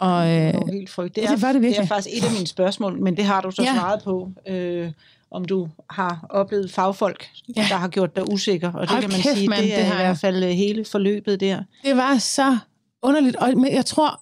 Og 0.00 0.28
øh, 0.28 0.34
Det 0.36 0.54
var 0.54 0.72
helt 0.72 0.90
frygt. 0.90 1.16
Det 1.16 1.24
er, 1.24 1.30
det 1.30 1.42
var 1.42 1.52
det 1.52 1.54
det 1.62 1.66
er 1.66 1.68
virkelig. 1.70 1.88
faktisk 1.88 2.16
et 2.16 2.24
af 2.24 2.32
mine 2.32 2.46
spørgsmål, 2.46 3.00
men 3.02 3.16
det 3.16 3.24
har 3.24 3.40
du 3.40 3.50
så 3.50 3.62
Ja. 3.62 3.74
svaret 3.74 4.02
på. 4.04 4.30
Øh, 4.48 4.92
om 5.32 5.44
du 5.44 5.68
har 5.90 6.26
oplevet 6.30 6.70
fagfolk, 6.70 7.28
Ja. 7.56 7.66
der 7.68 7.76
har 7.76 7.88
gjort 7.88 8.16
dig 8.16 8.32
usikker. 8.32 8.72
Og 8.72 8.80
det 8.80 8.90
Hold 8.90 9.00
kan 9.02 9.10
man 9.10 9.20
kæft, 9.20 9.36
sige, 9.36 9.48
mand, 9.48 9.60
det 9.62 9.74
er 9.78 9.84
det 9.84 9.92
i 9.92 9.96
hvert 9.96 10.18
fald 10.18 10.44
øh, 10.44 10.50
hele 10.50 10.84
forløbet 10.84 11.40
der. 11.40 11.62
det 11.84 11.96
var 11.96 12.18
så 12.18 12.58
underligt. 13.02 13.36
Og, 13.36 13.48
men 13.56 13.72
jeg 13.74 13.86
tror, 13.86 14.20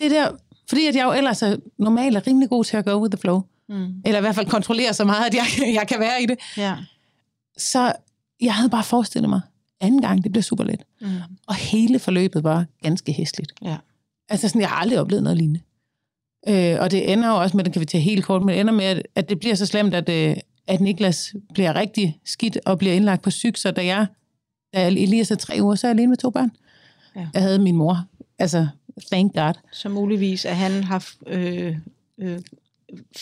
det 0.00 0.10
der, 0.10 0.28
fordi 0.68 0.86
at 0.86 0.94
jeg 0.96 1.04
jo 1.04 1.12
ellers 1.12 1.42
er 1.42 1.56
normalt 1.78 2.16
er 2.16 2.26
rimelig 2.26 2.48
god 2.48 2.64
til 2.64 2.76
at 2.76 2.84
go 2.84 3.00
with 3.02 3.10
the 3.12 3.20
flow, 3.20 3.42
Mm. 3.68 3.86
eller 4.06 4.18
i 4.18 4.20
hvert 4.20 4.34
fald 4.34 4.46
kontrollere 4.46 4.94
så 4.94 5.04
meget, 5.04 5.26
at 5.26 5.34
jeg, 5.34 5.44
jeg 5.80 5.88
kan 5.88 6.00
være 6.00 6.22
i 6.22 6.26
det, 6.26 6.38
Ja. 6.56 6.74
Så 7.56 7.92
jeg 8.40 8.54
havde 8.54 8.70
bare 8.70 8.84
forestillet 8.84 9.30
mig, 9.30 9.40
anden 9.80 10.00
gang, 10.00 10.24
det 10.24 10.32
bliver 10.32 10.42
super 10.42 10.64
let. 10.64 10.84
Mm. 11.00 11.08
Og 11.46 11.54
hele 11.54 11.98
forløbet 11.98 12.44
var 12.44 12.64
ganske 12.82 13.12
hæsligt. 13.12 13.52
Ja. 13.62 13.76
Altså 14.28 14.48
sådan, 14.48 14.60
jeg 14.60 14.68
har 14.68 14.76
aldrig 14.76 15.00
oplevet 15.00 15.22
noget 15.22 15.36
lignende. 15.36 15.60
Øh, 16.48 16.76
og 16.80 16.90
det 16.90 17.12
ender 17.12 17.28
jo 17.28 17.40
også 17.40 17.56
med, 17.56 17.64
det 17.64 17.72
kan 17.72 17.80
vi 17.80 17.86
tage 17.86 18.02
helt 18.02 18.24
kort, 18.24 18.42
men 18.42 18.48
det 18.48 18.60
ender 18.60 18.72
med, 18.72 18.84
at, 18.84 19.02
at 19.14 19.28
det 19.28 19.40
bliver 19.40 19.54
så 19.54 19.66
slemt, 19.66 19.94
at, 19.94 20.08
øh, 20.08 20.36
at 20.66 20.80
Niklas 20.80 21.34
bliver 21.54 21.76
rigtig 21.76 22.20
skidt 22.24 22.58
og 22.66 22.78
bliver 22.78 22.94
indlagt 22.94 23.22
på 23.22 23.30
syg, 23.30 23.52
så 23.56 23.70
da 23.70 23.84
jeg, 23.84 24.06
da 24.74 24.86
Elias 24.86 25.30
er 25.30 25.34
tre 25.34 25.58
uger, 25.60 25.74
så 25.74 25.86
er 25.86 25.88
jeg 25.90 25.96
alene 25.96 26.08
med 26.08 26.16
to 26.16 26.30
børn. 26.30 26.50
Ja. 27.16 27.28
Jeg 27.34 27.42
havde 27.42 27.58
min 27.58 27.76
mor. 27.76 28.04
Altså, 28.38 28.66
thank 29.12 29.34
God. 29.34 29.54
Så 29.72 29.88
muligvis, 29.88 30.44
at 30.44 30.56
han 30.56 30.84
har 30.84 31.08
øh, 31.26 31.76
øh, 32.18 32.38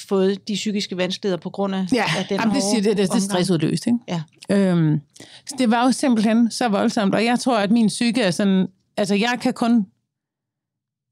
fået 0.08 0.48
de 0.48 0.54
psykiske 0.54 0.96
vanskeligheder 0.96 1.40
på 1.40 1.50
grund 1.50 1.74
af, 1.74 1.86
Ja, 1.92 2.04
af 2.18 2.26
den 2.28 2.40
jamen, 2.40 2.54
det, 2.54 2.62
siger, 2.62 2.82
det, 2.82 2.96
det, 2.96 3.08
det 3.08 3.16
er 3.16 3.20
stressudløst, 3.20 3.86
ikke? 3.86 3.98
Ja. 4.08 4.22
Øhm, 4.50 5.00
så 5.46 5.54
det 5.58 5.70
var 5.70 5.84
jo 5.84 5.92
simpelthen 5.92 6.50
så 6.50 6.68
voldsomt, 6.68 7.14
og 7.14 7.24
jeg 7.24 7.38
tror, 7.40 7.58
at 7.58 7.70
min 7.70 7.86
psyke 7.86 8.22
er 8.22 8.30
sådan, 8.30 8.66
altså 8.96 9.14
jeg 9.14 9.38
kan 9.42 9.52
kun, 9.52 9.86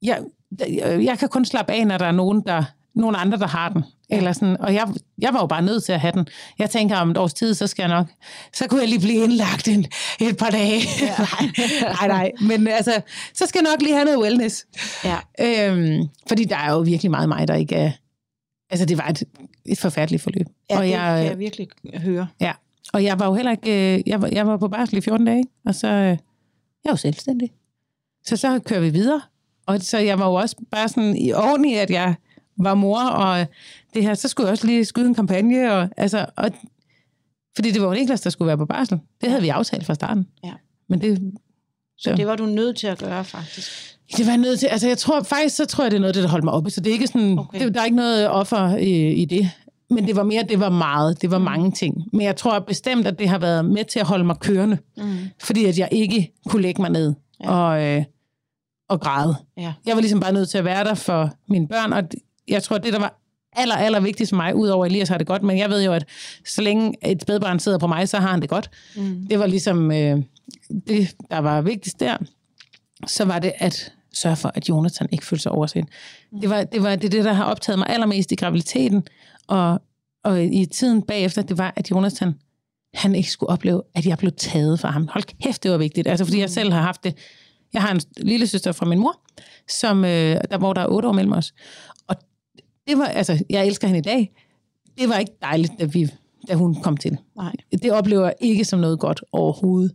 jeg, 0.03 0.23
jeg 0.81 1.19
kan 1.19 1.29
kun 1.29 1.45
slappe 1.45 1.73
af, 1.73 1.87
når 1.87 1.99
der 1.99 2.07
er 2.07 2.13
nogen, 2.13 2.43
der, 2.47 2.65
nogen 2.95 3.17
andre, 3.19 3.39
der 3.39 3.47
har 3.47 3.69
den. 3.69 3.85
Eller 4.11 4.33
sådan, 4.33 4.57
og 4.61 4.75
jeg, 4.75 4.89
jeg 5.19 5.35
var 5.35 5.41
jo 5.41 5.47
bare 5.47 5.63
nødt 5.63 5.85
til 5.85 5.93
at 5.93 6.01
have 6.01 6.13
den. 6.13 6.27
Jeg 6.59 6.71
tænker, 6.71 6.97
om 6.97 7.11
et 7.11 7.17
års 7.17 7.35
tid, 7.35 7.55
så 7.55 7.67
skal 7.67 7.83
jeg 7.83 7.89
nok, 7.89 8.07
så 8.53 8.67
kunne 8.69 8.81
jeg 8.81 8.89
lige 8.89 9.01
blive 9.01 9.25
indlagt 9.25 9.69
en, 9.69 9.87
et 10.21 10.37
par 10.37 10.51
dage. 10.51 10.81
Ja. 11.01 11.17
nej, 11.83 12.07
nej, 12.07 12.09
nej. 12.09 12.33
Men 12.41 12.69
altså, 12.69 13.01
så 13.35 13.47
skal 13.47 13.61
jeg 13.65 13.73
nok 13.73 13.83
lige 13.83 13.95
have 13.95 14.05
noget 14.05 14.21
wellness. 14.21 14.67
Ja. 15.05 15.17
Øhm, 15.41 16.09
fordi 16.29 16.45
der 16.45 16.57
er 16.57 16.73
jo 16.73 16.81
virkelig 16.81 17.11
meget 17.11 17.29
mig, 17.29 17.49
der 17.49 17.55
ikke 17.55 17.75
er... 17.75 17.91
Altså, 18.71 18.87
det 18.87 18.99
var 18.99 19.09
et, 19.09 19.23
et 19.66 19.79
forfærdeligt 19.79 20.23
forløb. 20.23 20.47
Ja, 20.71 20.77
og 20.77 20.85
det 20.85 20.91
jeg, 20.91 20.99
kan 20.99 21.31
jeg 21.31 21.39
virkelig 21.39 21.68
høre. 21.95 22.29
Ja, 22.41 22.53
og 22.93 23.05
jeg 23.05 23.18
var 23.18 23.27
jo 23.27 23.35
heller 23.35 23.51
ikke, 23.51 23.97
øh, 23.97 24.03
jeg 24.07 24.23
var, 24.23 24.29
jeg 24.33 24.47
var 24.47 24.57
på 24.57 24.68
barsel 24.68 24.99
i 24.99 25.01
14 25.01 25.27
dage, 25.27 25.45
og 25.66 25.75
så, 25.75 25.89
øh, 25.89 26.05
jeg 26.05 26.16
er 26.85 26.91
jo 26.91 26.97
selvstændig. 26.97 27.53
Så 28.25 28.37
så 28.37 28.59
kører 28.59 28.81
vi 28.81 28.91
videre, 28.91 29.21
og 29.66 29.81
så 29.81 29.99
jeg 29.99 30.18
var 30.18 30.27
jo 30.27 30.35
også 30.35 30.57
bare 30.71 30.89
sådan 30.89 31.16
i 31.16 31.33
oven 31.33 31.64
i, 31.64 31.75
at 31.75 31.91
jeg 31.91 32.14
var 32.57 32.75
mor, 32.75 33.01
og 33.03 33.47
det 33.95 34.03
her, 34.03 34.14
så 34.14 34.29
skulle 34.29 34.47
jeg 34.47 34.53
også 34.53 34.66
lige 34.66 34.85
skyde 34.85 35.07
en 35.07 35.14
kampagne, 35.14 35.73
og, 35.73 35.89
altså, 35.97 36.27
og, 36.37 36.51
fordi 37.55 37.71
det 37.71 37.83
var 37.83 37.89
jo 37.89 37.95
Niklas, 37.95 38.21
der 38.21 38.31
skulle 38.31 38.47
være 38.47 38.59
på 38.59 38.66
barsel. 38.66 38.99
Det 39.21 39.29
havde 39.29 39.43
vi 39.43 39.49
aftalt 39.49 39.87
fra 39.87 39.95
starten. 39.95 40.27
Ja. 40.45 40.53
Men 40.89 41.01
det, 41.01 41.33
Så 41.99 42.14
det 42.16 42.27
var 42.27 42.37
du 42.37 42.47
nødt 42.47 42.77
til 42.77 42.87
at 42.87 42.99
gøre, 42.99 43.25
faktisk. 43.25 43.99
Det 44.17 44.27
var 44.27 44.33
jeg 44.33 44.39
nødt 44.41 44.59
til, 44.61 44.67
altså 44.67 44.89
jeg 44.89 44.99
tror 44.99 45.23
faktisk, 45.23 45.57
så 45.57 45.65
tror 45.67 45.85
jeg, 45.85 45.91
det 45.91 45.97
er 45.97 46.01
noget, 46.01 46.15
det, 46.15 46.23
der 46.23 46.29
holdt 46.29 46.45
mig 46.45 46.53
oppe, 46.55 46.71
så 46.71 46.81
det 46.81 46.91
er 46.91 46.95
ikke 46.95 47.07
sådan, 47.07 47.39
Okay. 47.39 47.49
okay. 47.59 47.67
det, 47.67 47.75
der 47.75 47.81
er 47.81 47.85
ikke 47.85 47.97
noget 47.97 48.29
offer 48.29 48.77
i, 48.77 49.13
i 49.13 49.25
det. 49.25 49.51
Men 49.91 50.07
det 50.07 50.17
var 50.17 50.23
mere, 50.23 50.43
det 50.49 50.61
var 50.61 50.69
meget, 50.71 51.23
det 51.23 51.31
var 51.31 51.39
mange 51.39 51.71
ting. 51.73 51.95
Men 52.13 52.21
jeg 52.27 52.37
tror 52.37 52.59
bestemt, 52.59 53.07
at 53.07 53.19
det 53.19 53.29
har 53.29 53.39
været 53.39 53.65
med 53.65 53.85
til 53.85 53.99
at 54.01 54.07
holde 54.07 54.25
mig 54.25 54.37
kørende, 54.41 54.79
Mm. 54.97 55.17
fordi 55.43 55.65
at 55.65 55.79
jeg 55.79 55.89
ikke 55.93 56.33
kunne 56.49 56.63
lægge 56.63 56.83
mig 56.83 56.91
ned 56.91 57.15
Ja. 57.45 57.51
og, 57.51 57.83
øh, 57.85 58.05
og 58.89 59.01
græde. 59.01 59.37
Ja. 59.57 59.73
Jeg 59.87 59.95
var 59.95 60.01
ligesom 60.01 60.21
bare 60.21 60.33
nødt 60.33 60.49
til 60.49 60.59
at 60.59 60.65
være 60.65 60.85
der 60.85 60.95
for 60.95 61.31
mine 61.49 61.69
børn, 61.69 61.93
og 61.93 62.03
jeg 62.49 62.63
tror, 62.63 62.79
det 62.79 62.93
der 62.93 62.99
var 62.99 63.21
aller, 63.57 63.75
aller 63.75 64.01
vigtigst 64.01 64.31
for 64.31 64.37
mig, 64.37 64.55
udover 64.55 64.85
at 64.85 64.91
Elias 64.91 65.09
har 65.09 65.19
det 65.19 65.27
godt, 65.27 65.43
men 65.43 65.59
jeg 65.59 65.71
ved 65.71 65.85
jo, 65.85 65.93
at 65.93 66.05
så 66.47 66.63
længe 66.63 66.95
et 67.11 67.23
spædbarn 67.23 67.59
sidder 67.59 67.79
på 67.79 67.87
mig, 67.87 68.09
så 68.09 68.19
har 68.19 68.29
han 68.31 68.41
det 68.41 68.49
godt. 68.49 68.71
Mm. 68.97 69.27
Det 69.31 69.39
var 69.39 69.47
ligesom 69.47 69.93
øh, 69.93 70.23
det, 70.89 71.15
der 71.31 71.39
var 71.39 71.61
vigtigst 71.61 72.01
der. 72.01 72.17
Så 73.07 73.25
var 73.25 73.39
det 73.39 73.53
at 73.59 73.93
sørge 74.15 74.37
for, 74.37 74.53
at 74.55 74.69
Jonathan 74.69 75.09
ikke 75.13 75.27
følte 75.27 75.43
sig 75.43 75.53
overset. 75.53 75.85
Det 76.41 76.51
var 76.51 76.65
det, 76.65 76.83
var, 76.83 76.97
det, 76.97 77.13
det 77.13 77.25
der 77.25 77.33
har 77.33 77.45
optaget 77.45 77.79
mig 77.79 77.89
allermest 77.89 78.33
i 78.33 78.35
graviditeten, 78.35 79.03
og, 79.49 79.81
og 80.25 80.45
i 80.45 80.67
tiden 80.67 81.03
bagefter, 81.03 81.43
det 81.43 81.59
var, 81.59 81.73
at 81.77 81.91
Jonathan 81.91 82.35
han 82.95 83.15
ikke 83.15 83.31
skulle 83.31 83.51
opleve, 83.51 83.83
at 83.95 84.07
jeg 84.07 84.19
blev 84.19 84.33
taget 84.33 84.81
fra 84.81 84.91
ham. 84.91 85.09
Hold 85.13 85.25
kæft, 85.43 85.63
det 85.63 85.71
var 85.71 85.79
vigtigt. 85.79 86.09
Altså, 86.09 86.25
fordi 86.25 86.41
jeg 86.41 86.51
selv 86.51 86.73
har 86.73 86.83
haft 86.83 87.05
det. 87.05 87.17
Jeg 87.73 87.83
har 87.83 87.95
en 87.95 88.01
lille 88.17 88.47
søster 88.47 88.73
fra 88.73 88.87
min 88.87 88.99
mor, 88.99 89.21
som, 89.69 90.05
øh, 90.05 90.37
der, 90.51 90.59
hvor 90.59 90.73
der 90.73 90.81
er 90.81 90.87
otte 90.87 91.09
år 91.09 91.13
mellem 91.13 91.33
os. 91.33 91.53
Og 92.09 92.17
det 92.89 92.99
var, 92.99 93.05
altså, 93.05 93.45
jeg 93.51 93.67
elsker 93.67 93.89
hende 93.89 93.99
i 93.99 94.03
dag. 94.03 94.33
Det 94.99 95.09
var 95.09 95.19
ikke 95.19 95.33
dejligt, 95.43 95.73
da, 95.79 95.85
vi, 95.85 96.09
da 96.49 96.55
hun 96.55 96.83
kom 96.83 96.97
til. 96.97 97.19
Nej. 97.37 97.53
Det 97.83 97.93
oplever 97.93 98.25
jeg 98.25 98.35
ikke 98.41 98.65
som 98.65 98.79
noget 98.79 98.99
godt 98.99 99.23
overhovedet. 99.33 99.93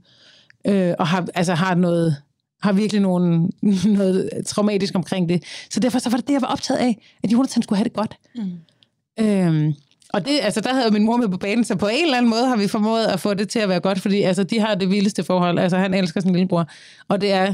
Øh, 0.67 0.93
og 0.99 1.07
har, 1.07 1.27
altså, 1.33 1.53
har 1.53 1.75
noget 1.75 2.15
har 2.61 2.73
virkelig 2.73 3.01
nogen, 3.01 3.51
noget 3.99 4.29
traumatisk 4.45 4.95
omkring 4.95 5.29
det. 5.29 5.43
Så 5.69 5.79
derfor 5.79 5.99
så 5.99 6.09
var 6.09 6.17
det 6.17 6.27
det, 6.27 6.33
jeg 6.33 6.41
var 6.41 6.47
optaget 6.47 6.79
af, 6.79 6.97
at 7.23 7.31
Jonathan 7.31 7.63
skulle 7.63 7.77
have 7.77 7.83
det 7.83 7.93
godt. 7.93 8.17
Mm. 8.35 9.25
Øhm, 9.25 9.73
og 10.13 10.25
det, 10.25 10.39
altså, 10.41 10.61
der 10.61 10.73
havde 10.73 10.91
min 10.91 11.03
mor 11.03 11.17
med 11.17 11.29
på 11.29 11.37
banen, 11.37 11.63
så 11.63 11.75
på 11.75 11.87
en 11.87 12.03
eller 12.03 12.17
anden 12.17 12.29
måde 12.29 12.47
har 12.47 12.55
vi 12.55 12.67
formået 12.67 13.05
at 13.05 13.19
få 13.19 13.33
det 13.33 13.49
til 13.49 13.59
at 13.59 13.69
være 13.69 13.79
godt, 13.79 14.01
fordi 14.01 14.21
altså, 14.21 14.43
de 14.43 14.59
har 14.59 14.75
det 14.75 14.89
vildeste 14.89 15.23
forhold. 15.23 15.59
Altså, 15.59 15.77
han 15.77 15.93
elsker 15.93 16.21
sin 16.21 16.31
lillebror. 16.31 16.67
Og 17.07 17.21
det 17.21 17.31
er, 17.31 17.53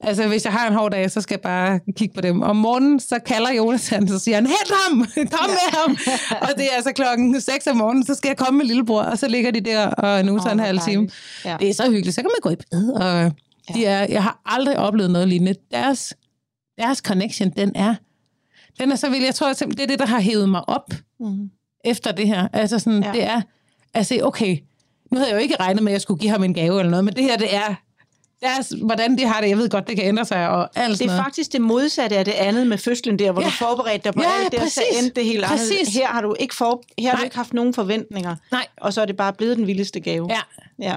altså, 0.00 0.28
hvis 0.28 0.44
jeg 0.44 0.52
har 0.52 0.68
en 0.68 0.74
hård 0.74 0.90
dag, 0.90 1.10
så 1.10 1.20
skal 1.20 1.34
jeg 1.34 1.40
bare 1.40 1.80
kigge 1.96 2.14
på 2.14 2.20
dem. 2.20 2.42
Om 2.42 2.56
morgenen, 2.56 3.00
så 3.00 3.18
kalder 3.26 3.52
Jonathan, 3.52 4.08
så 4.08 4.18
siger 4.18 4.34
han, 4.34 4.46
hent 4.46 4.70
ham! 4.70 4.98
Kom 5.38 5.50
med 5.50 5.78
ham! 5.78 5.96
og 6.40 6.48
det 6.56 6.64
er 6.64 6.76
altså 6.76 6.92
klokken 6.92 7.40
6 7.40 7.66
om 7.66 7.76
morgenen, 7.76 8.06
så 8.06 8.14
skal 8.14 8.28
jeg 8.28 8.36
komme 8.36 8.58
med 8.58 8.66
lillebror, 8.66 9.02
og 9.02 9.18
så 9.18 9.28
ligger 9.28 9.50
de 9.50 9.60
der 9.60 9.86
og 9.86 10.24
nu 10.24 10.34
Åh, 10.34 10.52
en 10.52 10.58
halv 10.58 10.78
time. 10.78 11.08
Ja. 11.44 11.56
Det 11.60 11.68
er 11.68 11.74
så 11.74 11.90
hyggeligt. 11.90 12.14
Så 12.14 12.22
kan 12.22 12.30
man 12.34 12.40
gå 12.42 12.50
i 12.50 12.56
bed, 12.70 12.90
og 12.90 13.32
de 13.74 13.84
er, 13.86 14.06
jeg 14.08 14.22
har 14.22 14.40
aldrig 14.44 14.78
oplevet 14.78 15.10
noget 15.10 15.28
lignende. 15.28 15.54
Deres, 15.70 16.14
deres 16.78 16.98
connection, 16.98 17.50
den 17.50 17.72
er, 17.74 17.94
den 18.80 18.92
er 18.92 18.96
så 18.96 19.10
vild. 19.10 19.24
Jeg 19.24 19.34
tror 19.34 19.52
simpelthen, 19.52 19.88
det 19.88 19.92
er 19.92 19.96
det, 19.96 20.06
der 20.06 20.12
har 20.14 20.20
hævet 20.20 20.48
mig 20.48 20.68
op 20.68 20.92
Mm. 21.20 21.50
efter 21.84 22.12
det 22.12 22.26
her. 22.26 22.48
Altså 22.52 22.78
sådan, 22.78 23.02
Ja. 23.02 23.06
ja. 23.08 23.12
det 23.12 23.22
er, 23.24 23.42
altså 23.94 24.20
okay, 24.22 24.58
nu 25.10 25.18
havde 25.18 25.30
jeg 25.30 25.36
jo 25.36 25.40
ikke 25.42 25.56
regnet 25.60 25.82
med, 25.82 25.92
at 25.92 25.94
jeg 25.94 26.00
skulle 26.00 26.20
give 26.20 26.30
ham 26.30 26.44
en 26.44 26.54
gave 26.54 26.78
eller 26.80 26.90
noget, 26.90 27.04
men 27.04 27.14
det 27.16 27.24
her, 27.24 27.36
det 27.36 27.54
er, 27.54 27.74
deres, 28.42 28.74
hvordan 28.82 29.18
de 29.18 29.24
har 29.26 29.40
det, 29.40 29.48
jeg 29.48 29.58
ved 29.58 29.68
godt, 29.70 29.88
det 29.88 29.96
kan 29.96 30.04
ændre 30.06 30.24
sig 30.24 30.48
og 30.48 30.68
alt 30.78 30.98
Det 30.98 31.04
er 31.04 31.06
noget. 31.06 31.22
faktisk 31.24 31.52
det 31.52 31.60
modsatte 31.60 32.16
af 32.16 32.24
det 32.24 32.32
andet 32.32 32.66
med 32.66 32.78
fødslen 32.78 33.18
der, 33.18 33.32
hvor 33.32 33.42
Ja. 33.42 33.46
du 33.46 33.52
forberedte 33.52 34.04
dig 34.04 34.12
på 34.14 34.22
Ja, 34.22 34.28
alt 34.44 34.52
det, 34.52 34.60
og 34.60 34.68
så 34.70 34.80
præcis. 34.90 35.02
endte 35.04 35.20
det 35.20 35.24
helt 35.28 35.44
anderledes. 35.44 35.70
Præcis. 35.80 35.94
Her 35.96 36.06
har 36.06 36.20
du 36.20 36.36
ikke, 36.40 36.54
for, 36.54 36.82
her 36.98 37.10
har 37.10 37.16
du 37.16 37.24
ikke 37.24 37.36
haft 37.36 37.52
nogen 37.54 37.74
forventninger, 37.74 38.36
Nej, 38.52 38.66
og 38.76 38.92
så 38.92 39.00
er 39.00 39.04
det 39.04 39.16
bare 39.16 39.32
blevet 39.32 39.56
den 39.56 39.66
vildeste 39.66 40.00
gave. 40.00 40.28
ja. 40.30 40.40
ja. 40.88 40.96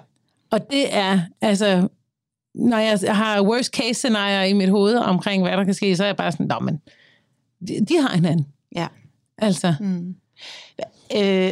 Og 0.51 0.71
det 0.71 0.95
er, 0.95 1.19
altså, 1.41 1.87
når 2.55 2.77
jeg 2.77 3.15
har 3.15 3.41
worst 3.41 3.73
case 3.75 3.93
scenarier 3.93 4.43
i 4.43 4.53
mit 4.53 4.69
hoved 4.69 4.95
omkring, 4.95 5.43
hvad 5.43 5.57
der 5.57 5.63
kan 5.63 5.73
ske, 5.73 5.95
så 5.95 6.03
er 6.03 6.07
jeg 6.07 6.15
bare 6.15 6.31
sådan, 6.31 6.45
nå, 6.47 6.59
men 6.59 6.81
de, 7.67 7.85
de 7.85 8.01
har 8.01 8.15
hinanden. 8.15 8.45
ja. 8.75 8.87
Altså, 9.41 9.73
Mm. 9.79 10.15
Øh, 11.17 11.51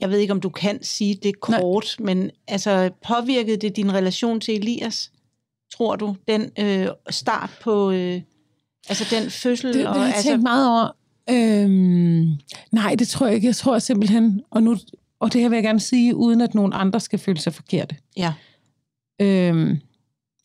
jeg 0.00 0.10
ved 0.10 0.18
ikke, 0.18 0.32
om 0.32 0.40
du 0.40 0.48
kan 0.48 0.82
sige 0.82 1.14
det 1.22 1.40
kort, 1.40 1.96
Nej. 1.98 2.14
men 2.14 2.30
altså, 2.48 2.90
påvirkede 3.08 3.56
det 3.56 3.76
din 3.76 3.92
relation 3.94 4.40
til 4.40 4.54
Elias, 4.56 5.12
tror 5.74 5.96
du, 5.96 6.16
den 6.28 6.50
øh, 6.58 6.88
start 7.10 7.50
på, 7.62 7.90
øh, 7.90 8.20
altså 8.88 9.16
den 9.16 9.30
fødsel? 9.30 9.68
Det, 9.68 9.74
det 9.74 9.86
og, 9.86 9.94
har 9.94 10.04
jeg 10.04 10.14
altså, 10.14 10.28
tænkt 10.30 10.42
meget 10.42 10.68
over. 10.70 10.90
Øhm, 11.30 12.30
nej, 12.72 12.94
det 12.98 13.08
tror 13.08 13.26
jeg 13.26 13.34
ikke. 13.34 13.46
Jeg 13.46 13.56
tror 13.56 13.78
simpelthen, 13.78 14.42
og, 14.50 14.62
nu, 14.62 14.76
og 15.20 15.32
det 15.32 15.40
her 15.40 15.48
vil 15.48 15.56
jeg 15.56 15.64
gerne 15.64 15.80
sige, 15.80 16.14
uden 16.16 16.40
at 16.40 16.54
nogen 16.54 16.72
andre 16.74 17.00
skal 17.00 17.18
føle 17.18 17.38
sig 17.40 17.54
forkerte. 17.54 17.96
Ja, 18.16 18.32
Øhm, 19.20 19.80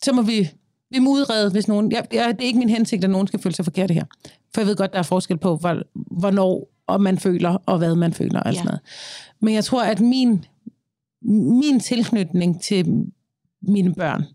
så 0.04 0.14
må 0.14 0.22
vi, 0.22 0.50
vi 0.90 1.00
må 1.00 1.10
udrede, 1.12 1.52
hvis 1.52 1.68
nogen... 1.68 1.92
Jeg, 1.92 2.06
jeg, 2.14 2.28
det 2.36 2.44
er 2.44 2.48
ikke 2.48 2.60
min 2.60 2.70
hensigt, 2.70 3.04
at 3.04 3.10
nogen 3.10 3.28
skal 3.28 3.40
føle 3.40 3.56
sig 3.56 3.66
forkerte 3.66 3.94
her. 3.94 4.06
For 4.54 4.62
jeg 4.62 4.68
ved 4.68 4.76
godt, 4.76 4.94
der 4.94 5.00
er 5.00 5.04
forskel 5.04 5.38
på, 5.38 5.56
hvor, 5.56 5.82
hvornår 6.20 6.70
og 6.88 7.02
man 7.02 7.18
føler, 7.18 7.58
og 7.66 7.78
hvad 7.78 7.96
man 7.96 8.14
føler. 8.14 8.40
Og 8.40 8.46
Ja. 8.52 8.54
sådan 8.54 8.66
noget. 8.66 8.80
Men 9.40 9.54
jeg 9.54 9.64
tror, 9.64 9.84
at 9.84 10.00
min, 10.00 10.46
min 11.62 11.80
tilknytning 11.80 12.62
til 12.62 13.06
mine 13.62 13.94
børn, 13.94 14.26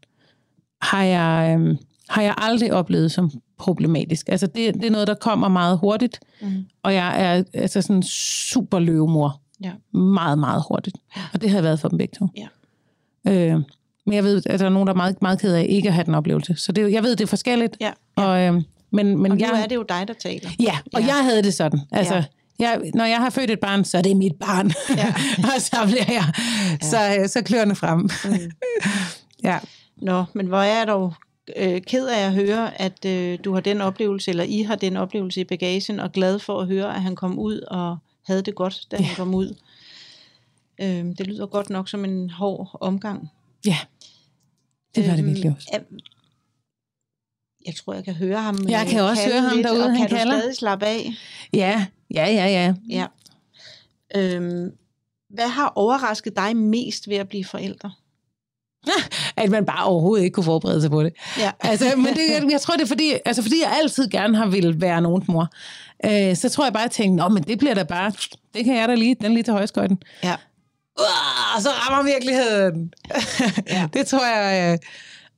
har 0.83 1.03
jeg, 1.03 1.57
øhm, 1.61 1.77
har 2.09 2.23
jeg 2.23 2.35
aldrig 2.39 2.73
oplevet 2.73 3.13
som 3.13 3.31
problematisk. 3.59 4.29
Altså, 4.29 4.47
det, 4.47 4.75
det 4.75 4.85
er 4.85 4.91
noget, 4.91 5.07
der 5.07 5.15
kommer 5.15 5.49
meget 5.49 5.79
hurtigt, 5.79 6.21
mm. 6.43 6.65
og 6.83 6.95
jeg 6.95 7.23
er 7.23 7.43
altså 7.55 7.83
sådan 7.83 8.03
super 8.03 8.79
løvemor. 8.79 9.41
ja. 9.65 9.73
Meget, 9.99 10.39
meget 10.39 10.63
hurtigt. 10.69 10.97
Og 11.33 11.41
det 11.41 11.51
har 11.51 11.57
jeg 11.57 11.65
været 11.65 11.81
for 11.81 11.89
dem 11.89 11.99
begge 11.99 12.15
to. 12.19 12.29
Ja. 12.37 12.49
Øh, 13.55 13.61
men 14.09 14.15
jeg 14.17 14.25
ved, 14.25 14.43
at 14.47 14.61
der 14.61 14.67
er 14.67 14.71
nogen, 14.71 14.87
der 14.87 14.93
er 14.93 14.97
meget, 14.97 15.23
meget 15.23 15.41
ked 15.41 15.55
af 15.55 15.67
ikke 15.69 15.89
at 15.89 15.95
have 15.95 16.05
den 16.05 16.15
oplevelse. 16.15 16.55
Så 16.57 16.73
det, 16.73 16.93
jeg 16.93 17.03
ved, 17.03 17.17
det 17.17 17.25
er 17.25 17.29
forskelligt. 17.29 17.77
ja. 17.81 17.91
Og, 18.17 18.41
øh, 18.41 18.53
men, 18.55 18.63
men 19.19 19.33
Og 19.33 19.39
nu 19.39 19.45
jeg, 19.45 19.63
er 19.63 19.67
det 19.67 19.75
jo 19.77 19.83
dig, 19.89 20.05
der 20.09 20.15
taler. 20.15 20.51
Ja, 20.61 20.79
og 20.95 21.01
Ja. 21.01 21.07
jeg 21.07 21.25
havde 21.25 21.43
det 21.43 21.55
sådan. 21.55 21.81
Altså, 21.93 22.15
Ja. 22.15 22.23
ja. 22.61 22.69
jeg, 22.71 22.81
når 22.95 23.05
jeg 23.05 23.19
har 23.19 23.31
født 23.31 23.51
et 23.51 23.61
barn, 23.61 23.85
så 23.85 23.99
er 23.99 24.03
det 24.03 24.17
mit 24.17 24.35
barn. 24.41 24.73
Ja. 24.97 25.15
og 25.55 25.61
så 25.61 25.77
bliver 25.87 26.05
jeg, 26.09 26.25
så, 26.83 27.17
øh, 27.21 27.29
så 27.29 27.43
klør 27.43 27.65
det 27.65 27.77
frem. 27.77 27.99
Mm. 27.99 28.11
ja. 29.49 29.59
Nå, 29.97 30.25
men 30.35 30.47
hvor 30.47 30.59
er 30.59 30.79
jeg 30.79 30.87
dog 30.87 31.15
øh, 31.57 31.81
ked 31.83 32.07
af 32.07 32.27
at 32.27 32.33
høre, 32.33 32.81
at 32.81 33.05
øh, 33.05 33.39
du 33.45 33.55
har 33.55 33.61
den 33.61 33.81
oplevelse, 33.81 34.31
eller 34.31 34.45
I 34.45 34.63
har 34.63 34.75
den 34.77 34.97
oplevelse 34.97 35.41
i 35.41 35.45
bagagen, 35.45 36.01
og 36.01 36.13
glad 36.13 36.39
for 36.39 36.61
at 36.61 36.67
høre, 36.67 36.95
at 36.95 37.03
han 37.03 37.17
kom 37.17 37.39
ud 37.39 37.61
og 37.61 37.97
havde 38.27 38.43
det 38.43 38.55
godt, 38.55 38.81
da 38.91 38.97
han 38.97 39.17
kom 39.17 39.35
ud. 39.35 39.55
Øh, 40.81 41.05
det 41.19 41.27
lyder 41.27 41.47
godt 41.47 41.71
nok 41.71 41.89
som 41.89 42.05
en 42.05 42.31
hård 42.31 42.79
omgang. 42.81 43.31
ja, 43.67 43.77
det 44.95 45.07
var 45.09 45.11
det 45.13 45.19
Øhm, 45.19 45.27
virkelig 45.27 45.53
også. 45.57 45.81
Jeg 47.67 47.75
tror, 47.75 47.95
jeg 47.95 48.05
kan 48.05 48.15
høre 48.15 48.41
ham. 48.43 48.59
Jeg 48.69 48.87
kan 48.87 49.01
også 49.03 49.23
høre 49.33 49.41
ham 49.41 49.57
lidt, 49.57 49.65
derude, 49.67 49.85
Og 49.85 49.91
han 49.91 49.99
kan 50.09 50.19
kalder. 50.19 50.35
du 50.35 50.41
stadig 50.41 50.57
slappe 50.57 50.87
af? 50.87 51.11
Ja, 51.53 51.87
ja, 52.15 52.27
ja, 52.27 52.47
ja. 52.47 52.75
Ja. 52.91 53.07
Øhm, 54.17 54.71
hvad 55.31 55.49
har 55.49 55.73
overrasket 55.77 56.37
dig 56.37 56.57
mest 56.57 57.09
ved 57.09 57.17
at 57.17 57.29
blive 57.29 57.45
forældre? 57.45 57.93
At 59.37 59.51
man 59.51 59.65
bare 59.67 59.85
overhovedet 59.85 60.25
ikke 60.25 60.35
kunne 60.35 60.45
forberede 60.45 60.81
sig 60.81 60.91
på 60.91 61.03
det. 61.03 61.13
Ja. 61.39 61.51
Altså, 61.71 61.85
men 61.97 62.07
det, 62.07 62.23
jeg, 62.31 62.51
jeg 62.51 62.61
tror, 62.61 62.75
det 62.75 62.83
er 62.83 62.87
fordi, 62.87 63.13
altså, 63.25 63.43
fordi 63.43 63.55
jeg 63.63 63.73
altid 63.83 64.09
gerne 64.11 64.37
har 64.37 64.47
ville 64.47 64.81
være 64.81 65.01
nogens 65.01 65.29
mor. 65.29 65.49
Øh, 66.05 66.37
så 66.37 66.49
tror 66.49 66.65
jeg 66.65 66.73
bare, 66.73 66.83
at 66.83 66.87
jeg 66.87 66.91
tænkte, 66.91 67.17
Nå, 67.23 67.29
men 67.29 67.43
det 67.43 67.59
bliver 67.59 67.75
da 67.75 67.83
bare, 67.83 68.13
det 68.55 68.65
kan 68.65 68.77
jeg 68.77 68.89
da 68.89 68.95
lige, 68.95 69.15
den 69.21 69.33
lige 69.35 69.43
til 69.43 69.53
højskøjten. 69.53 70.03
Ja. 70.25 70.37
Uh, 70.99 71.63
så 71.63 71.69
rammer 71.69 72.13
virkeligheden. 72.13 72.93
Ja. 73.75 73.89
det 73.93 74.07
tror 74.07 74.27
jeg, 74.27 74.73
øh, 74.73 74.79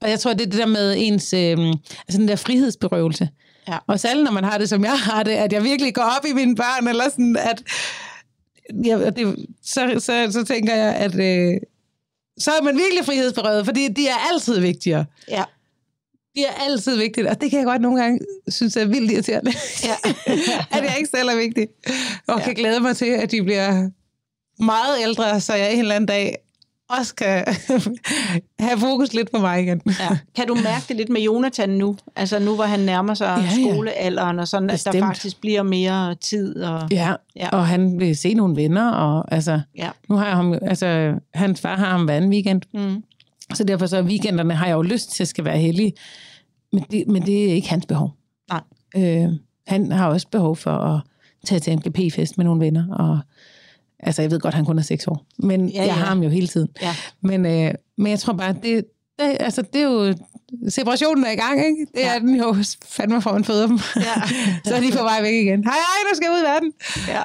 og 0.00 0.10
jeg 0.10 0.20
tror, 0.20 0.32
det 0.32 0.46
er 0.46 0.50
det 0.50 0.58
der 0.58 0.66
med 0.66 0.94
ens, 0.98 1.32
øh, 1.32 1.58
altså 2.08 2.18
den 2.18 2.28
der 2.28 2.36
frihedsberøvelse. 2.36 3.28
Ja. 3.68 3.78
Og 3.86 4.00
særligt, 4.00 4.24
når 4.24 4.32
man 4.32 4.44
har 4.44 4.58
det, 4.58 4.68
som 4.68 4.84
jeg 4.84 4.98
har 4.98 5.22
det, 5.22 5.30
at 5.30 5.52
jeg 5.52 5.64
virkelig 5.64 5.94
går 5.94 6.02
op 6.02 6.24
i 6.28 6.32
mine 6.32 6.56
børn, 6.56 6.88
eller 6.88 7.04
sådan, 7.10 7.36
at 7.36 7.62
ja, 8.84 9.06
og 9.06 9.16
det, 9.16 9.46
så, 9.62 9.94
så, 9.98 10.28
så 10.32 10.44
tænker 10.44 10.74
jeg, 10.74 10.94
at 10.94 11.14
øh, 11.14 11.60
så 12.38 12.50
er 12.50 12.62
man 12.62 12.76
virkelig 12.78 13.04
frihedsberøvet, 13.04 13.64
fordi 13.64 13.88
de 13.88 14.08
er 14.08 14.16
altid 14.32 14.60
vigtigere. 14.60 15.04
Ja. 15.28 15.44
De 16.36 16.44
er 16.44 16.52
altid 16.52 16.96
vigtige, 16.96 17.30
og 17.30 17.40
det 17.40 17.50
kan 17.50 17.58
jeg 17.58 17.66
godt 17.66 17.82
nogle 17.82 18.02
gange 18.02 18.20
synes 18.48 18.76
er 18.76 18.84
vildt 18.84 19.12
irriterende. 19.12 19.52
Ja. 19.84 20.10
at 20.76 20.84
jeg 20.84 20.94
ikke 20.98 21.10
selv 21.14 21.28
er 21.28 21.36
vigtig. 21.36 21.68
Og 22.26 22.38
ja. 22.38 22.44
kan 22.44 22.54
glæde 22.54 22.80
mig 22.80 22.96
til, 22.96 23.06
at 23.06 23.30
de 23.30 23.42
bliver 23.42 23.90
meget 24.60 24.96
ældre, 25.02 25.40
så 25.40 25.54
jeg 25.54 25.72
en 25.72 25.78
eller 25.78 25.94
anden 25.94 26.08
dag 26.08 26.36
også 26.88 27.14
kan 27.14 27.44
have 28.68 28.78
fokus 28.80 29.12
lidt 29.12 29.30
på 29.30 29.38
mig 29.38 29.62
igen. 29.62 29.82
Ja. 29.86 30.18
Kan 30.36 30.46
du 30.46 30.54
mærke 30.54 30.84
det 30.88 30.96
lidt 30.96 31.08
med 31.08 31.20
Jonathan 31.20 31.68
nu? 31.68 31.96
Altså 32.16 32.38
nu, 32.38 32.54
hvor 32.54 32.64
han 32.64 32.80
nærmer 32.80 33.14
sig 33.14 33.26
Ja, 33.26 33.60
ja. 33.62 33.72
skolealderen, 33.74 34.38
og 34.38 34.48
sådan, 34.48 34.70
at 34.70 34.82
der 34.84 34.90
Bestemt. 34.92 35.06
faktisk 35.06 35.40
bliver 35.40 35.62
mere 35.62 36.14
tid. 36.14 36.56
Og... 36.62 36.88
Ja, 36.90 37.12
Ja. 37.36 37.48
og 37.48 37.66
han 37.66 38.00
vil 38.00 38.16
se 38.16 38.34
nogle 38.34 38.56
venner, 38.56 38.90
og 38.90 39.34
altså, 39.34 39.60
Ja. 39.78 39.88
nu 40.08 40.16
har 40.16 40.26
jeg 40.26 40.36
ham, 40.36 40.52
altså, 40.62 41.14
hans 41.34 41.60
far 41.60 41.76
har 41.76 41.86
ham 41.90 42.04
hver 42.04 42.14
anden 42.16 42.30
weekend, 42.30 42.62
Mm. 42.74 43.02
så 43.54 43.64
derfor 43.64 43.86
så 43.86 44.02
weekenderne 44.02 44.54
har 44.54 44.66
jeg 44.66 44.74
jo 44.74 44.82
lyst 44.82 45.10
til, 45.10 45.24
at 45.24 45.28
skal 45.28 45.44
være 45.44 45.58
heldige, 45.58 45.92
men 46.72 46.84
det, 46.90 47.04
men 47.08 47.26
det 47.26 47.50
er 47.50 47.54
ikke 47.54 47.68
hans 47.68 47.86
behov. 47.86 48.10
Nej. 48.50 48.60
Øh, 48.96 49.28
han 49.66 49.92
har 49.92 50.08
også 50.08 50.26
behov 50.28 50.56
for 50.56 50.70
at 50.70 51.00
tage 51.46 51.58
til 51.58 51.72
en 51.72 51.80
GP-fest 51.80 52.38
med 52.38 52.44
nogle 52.44 52.60
venner, 52.60 52.94
og 52.94 53.18
altså, 54.02 54.22
jeg 54.22 54.30
ved 54.30 54.40
godt, 54.40 54.54
han 54.54 54.64
kun 54.64 54.78
er 54.78 54.82
seks 54.82 55.06
år, 55.06 55.26
men 55.38 55.68
Ja, 55.68 55.80
ja, 55.80 55.86
jeg 55.86 55.94
har 55.94 56.04
ham 56.06 56.22
jo 56.22 56.28
hele 56.28 56.46
tiden. 56.46 56.68
Ja. 56.82 56.94
Men, 57.22 57.46
øh, 57.46 57.74
men 57.98 58.10
jeg 58.10 58.18
tror 58.18 58.32
bare, 58.32 58.52
det, 58.62 58.84
det, 59.18 59.36
altså, 59.40 59.62
det 59.62 59.80
er 59.80 59.84
jo, 59.84 60.14
separationen 60.68 61.24
er 61.24 61.30
i 61.30 61.34
gang, 61.36 61.66
ikke? 61.66 61.86
Det 61.94 62.00
Ja. 62.00 62.14
er 62.14 62.18
den 62.18 62.34
jo 62.36 62.56
fandme 62.88 63.22
for, 63.22 63.32
man 63.32 63.44
føder 63.44 63.66
dem. 63.66 63.78
Ja. 63.96 64.02
så 64.64 64.74
er 64.74 64.80
de 64.80 64.90
på 64.92 65.02
vej 65.02 65.22
væk 65.22 65.34
igen. 65.34 65.64
Hej, 65.64 65.72
hej, 65.72 66.10
nu 66.10 66.16
skal 66.16 66.28
ud 66.30 66.40
i 66.40 66.44
verden. 66.44 66.72
Ja. 67.08 67.22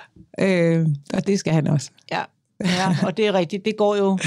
Øh, 0.79 0.87
og 1.13 1.27
det 1.27 1.39
skal 1.39 1.53
han 1.53 1.67
også. 1.67 1.89
Ja. 2.11 2.21
ja, 2.63 2.95
og 3.03 3.17
det 3.17 3.27
er 3.27 3.33
rigtigt. 3.33 3.65
Det 3.65 3.73
går 3.77 3.95
jo... 3.95 4.17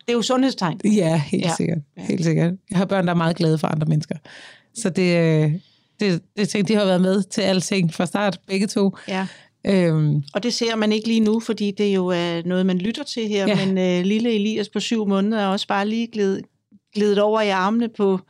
Det 0.00 0.12
er 0.12 0.16
jo 0.16 0.22
sundhedstegn. 0.22 0.80
Ja, 0.84 1.16
helt 1.26 1.44
Ja. 1.44 1.54
sikkert. 1.56 1.78
Helt 1.96 2.24
sikkert. 2.24 2.54
Jeg 2.70 2.78
har 2.78 2.84
børn, 2.84 3.06
der 3.06 3.12
er 3.12 3.16
meget 3.16 3.36
glade 3.36 3.58
for 3.58 3.68
andre 3.68 3.86
mennesker. 3.86 4.14
Så 4.74 4.90
det, 4.90 5.16
øh, 5.18 5.52
det, 6.00 6.22
det 6.36 6.48
ting, 6.48 6.68
de 6.68 6.74
har 6.74 6.84
været 6.84 7.00
med 7.00 7.22
til 7.22 7.40
alting 7.42 7.94
fra 7.94 8.06
start, 8.06 8.40
begge 8.46 8.66
to. 8.66 8.96
Ja. 9.08 9.26
Øhm, 9.66 10.22
Og 10.34 10.42
det 10.42 10.54
ser 10.54 10.76
man 10.76 10.92
ikke 10.92 11.08
lige 11.08 11.20
nu, 11.20 11.40
fordi 11.40 11.70
det 11.70 11.94
jo 11.94 12.06
er 12.06 12.42
noget, 12.44 12.66
man 12.66 12.78
lytter 12.78 13.02
til 13.04 13.28
her. 13.28 13.46
Ja. 13.46 13.66
Men 13.66 13.78
øh, 13.78 14.04
lille 14.04 14.34
Elias 14.34 14.68
på 14.68 14.80
syv 14.80 15.06
måneder 15.06 15.42
er 15.42 15.46
også 15.46 15.66
bare 15.66 15.88
lige 15.88 16.06
glædet, 16.06 16.44
glædet 16.94 17.18
over 17.18 17.40
i 17.40 17.48
armene 17.48 17.88
på, 17.88 18.20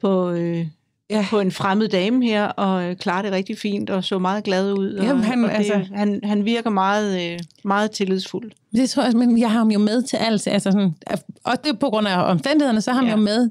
på, 0.00 0.30
øh, 0.30 0.66
ja. 1.10 1.26
på 1.30 1.40
en 1.40 1.52
fremmed 1.52 1.88
dame 1.88 2.24
her, 2.26 2.46
og 2.46 2.84
øh, 2.84 2.96
klarer 2.96 3.22
det 3.22 3.32
rigtig 3.32 3.58
fint, 3.58 3.90
og 3.90 4.04
så 4.04 4.18
meget 4.18 4.44
glad 4.44 4.72
ud. 4.72 4.94
Og, 4.94 5.04
Jamen, 5.04 5.24
han, 5.24 5.44
og 5.44 5.50
det, 5.50 5.56
altså, 5.56 5.84
han, 5.94 6.20
han 6.24 6.44
virker 6.44 6.70
meget, 6.70 7.32
øh, 7.32 7.38
meget 7.64 7.90
tillidsfuld. 7.90 8.52
Det 8.72 8.90
tror 8.90 9.02
jeg, 9.02 9.12
men 9.12 9.38
jeg 9.38 9.50
har 9.50 9.58
ham 9.58 9.70
jo 9.70 9.78
med 9.78 10.02
til 10.02 10.16
alt. 10.16 10.46
Altså 10.46 10.70
sådan, 10.70 10.94
og 11.44 11.64
det 11.64 11.78
på 11.78 11.90
grund 11.90 12.08
af 12.08 12.30
omstændighederne, 12.30 12.80
så 12.80 12.92
har 12.92 12.98
han 12.98 13.08
ja. 13.08 13.16
jo 13.16 13.16
med 13.16 13.50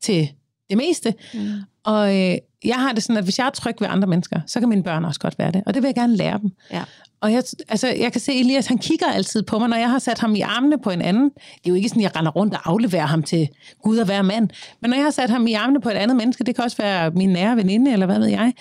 til 0.00 0.28
det 0.70 0.76
meste. 0.76 1.14
Mm. 1.34 1.40
Og 1.84 2.16
øh, 2.16 2.36
jeg 2.66 2.76
har 2.76 2.92
det 2.92 3.02
sådan, 3.02 3.16
at 3.16 3.24
hvis 3.24 3.38
jeg 3.38 3.46
er 3.46 3.50
tryg 3.50 3.76
ved 3.80 3.88
andre 3.88 4.08
mennesker, 4.08 4.40
så 4.46 4.60
kan 4.60 4.68
mine 4.68 4.82
børn 4.82 5.04
også 5.04 5.20
godt 5.20 5.38
være 5.38 5.52
det. 5.52 5.62
Og 5.66 5.74
det 5.74 5.82
vil 5.82 5.88
jeg 5.88 5.94
gerne 5.94 6.16
lære 6.16 6.38
dem. 6.38 6.50
Ja. 6.72 6.82
Og 7.20 7.32
jeg, 7.32 7.42
altså, 7.68 7.88
jeg 7.88 8.12
kan 8.12 8.20
se, 8.20 8.32
at 8.32 8.38
Elias 8.38 8.66
han 8.66 8.78
kigger 8.78 9.06
altid 9.06 9.42
på 9.42 9.58
mig, 9.58 9.68
når 9.68 9.76
jeg 9.76 9.90
har 9.90 9.98
sat 9.98 10.18
ham 10.18 10.34
i 10.34 10.40
armene 10.40 10.78
på 10.78 10.90
en 10.90 11.02
anden. 11.02 11.24
Det 11.24 11.64
er 11.64 11.68
jo 11.68 11.74
ikke 11.74 11.88
sådan, 11.88 12.00
at 12.00 12.04
jeg 12.04 12.16
render 12.16 12.32
rundt 12.32 12.54
og 12.54 12.60
afleverer 12.64 13.06
ham 13.06 13.22
til 13.22 13.48
Gud 13.82 13.98
og 13.98 14.06
hver 14.06 14.22
mand. 14.22 14.48
Men 14.80 14.90
når 14.90 14.96
jeg 14.96 15.04
har 15.04 15.10
sat 15.10 15.30
ham 15.30 15.46
i 15.46 15.52
armene 15.52 15.80
på 15.80 15.88
et 15.88 15.94
andet 15.94 16.16
menneske, 16.16 16.44
det 16.44 16.54
kan 16.54 16.64
også 16.64 16.76
være 16.76 17.10
min 17.10 17.28
nære 17.28 17.56
veninde, 17.56 17.92
eller 17.92 18.06
hvad 18.06 18.18
ved 18.18 18.26
jeg, 18.26 18.52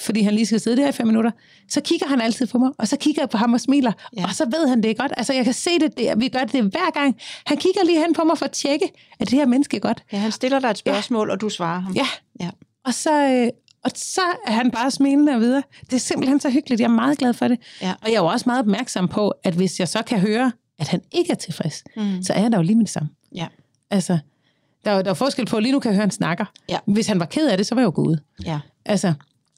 fordi 0.00 0.22
han 0.22 0.34
lige 0.34 0.46
skal 0.46 0.60
sidde 0.60 0.76
der 0.76 0.88
i 0.88 0.92
fem 0.92 1.06
minutter, 1.06 1.30
så 1.68 1.80
kigger 1.80 2.06
han 2.06 2.20
altid 2.20 2.46
på 2.46 2.58
mig, 2.58 2.70
og 2.78 2.88
så 2.88 2.96
kigger 2.96 3.22
jeg 3.22 3.28
på 3.28 3.38
ham 3.38 3.52
og 3.52 3.60
smiler, 3.60 3.92
ja. 4.16 4.24
og 4.24 4.34
så 4.34 4.44
ved 4.44 4.68
han 4.68 4.82
det 4.82 4.98
godt. 4.98 5.12
Altså, 5.16 5.32
jeg 5.32 5.44
kan 5.44 5.54
se 5.54 5.70
det, 5.80 5.98
det, 5.98 6.12
vi 6.16 6.28
gør 6.28 6.44
det 6.44 6.62
hver 6.62 6.90
gang. 6.94 7.16
Han 7.46 7.56
kigger 7.56 7.84
lige 7.84 8.00
hen 8.00 8.14
på 8.14 8.24
mig 8.24 8.38
for 8.38 8.44
at 8.44 8.52
tjekke, 8.52 8.92
at 9.20 9.30
det 9.30 9.38
her 9.38 9.46
menneske 9.46 9.76
er 9.76 9.80
godt. 9.80 10.02
Ja, 10.12 10.18
han 10.18 10.32
stiller 10.32 10.58
dig 10.58 10.68
et 10.68 10.78
spørgsmål, 10.78 11.28
ja. 11.28 11.32
og 11.32 11.40
du 11.40 11.48
svarer 11.48 11.80
ham. 11.80 11.92
Ja, 11.92 12.06
ja. 12.40 12.50
Og 12.84 12.94
så... 12.94 13.28
Øh, 13.28 13.48
og 13.84 13.90
så 13.94 14.20
er 14.46 14.52
han 14.52 14.70
bare 14.70 14.90
smilende 14.90 15.32
og 15.32 15.40
videre. 15.40 15.62
Det 15.80 15.92
er 15.92 16.00
simpelthen 16.00 16.40
så 16.40 16.50
hyggeligt. 16.50 16.80
Jeg 16.80 16.86
er 16.86 16.92
meget 16.92 17.18
glad 17.18 17.34
for 17.34 17.48
det. 17.48 17.58
Ja. 17.82 17.90
Og 18.02 18.08
jeg 18.08 18.14
er 18.14 18.20
jo 18.20 18.26
også 18.26 18.44
meget 18.46 18.60
opmærksom 18.60 19.08
på, 19.08 19.32
at 19.44 19.54
hvis 19.54 19.80
jeg 19.80 19.88
så 19.88 20.02
kan 20.02 20.18
høre, 20.18 20.52
at 20.78 20.88
han 20.88 21.00
ikke 21.12 21.32
er 21.32 21.36
tilfreds, 21.36 21.84
mm. 21.96 22.22
så 22.22 22.32
er 22.32 22.42
jeg 22.42 22.52
der 22.52 22.58
jo 22.58 22.62
lige 22.62 22.76
med 22.76 22.84
det 22.84 22.92
samme. 22.92 23.08
Ja. 23.34 23.46
Altså, 23.90 24.18
der 24.84 24.90
er, 24.90 25.02
der 25.02 25.10
er 25.10 25.14
forskel 25.14 25.46
på, 25.46 25.58
lige 25.58 25.72
nu 25.72 25.80
kan 25.80 25.88
jeg 25.88 25.96
høre, 25.96 26.02
at 26.02 26.06
han 26.06 26.10
snakker. 26.10 26.44
Ja. 26.68 26.78
Hvis 26.86 27.06
han 27.06 27.20
var 27.20 27.26
ked 27.26 27.48
af 27.48 27.56
det, 27.56 27.66
så 27.66 27.74
var 27.74 27.82
jeg 27.82 27.86
jo 27.86 27.92
gået. 27.94 28.20
Ja. 28.44 28.60
Altså, 28.84 29.12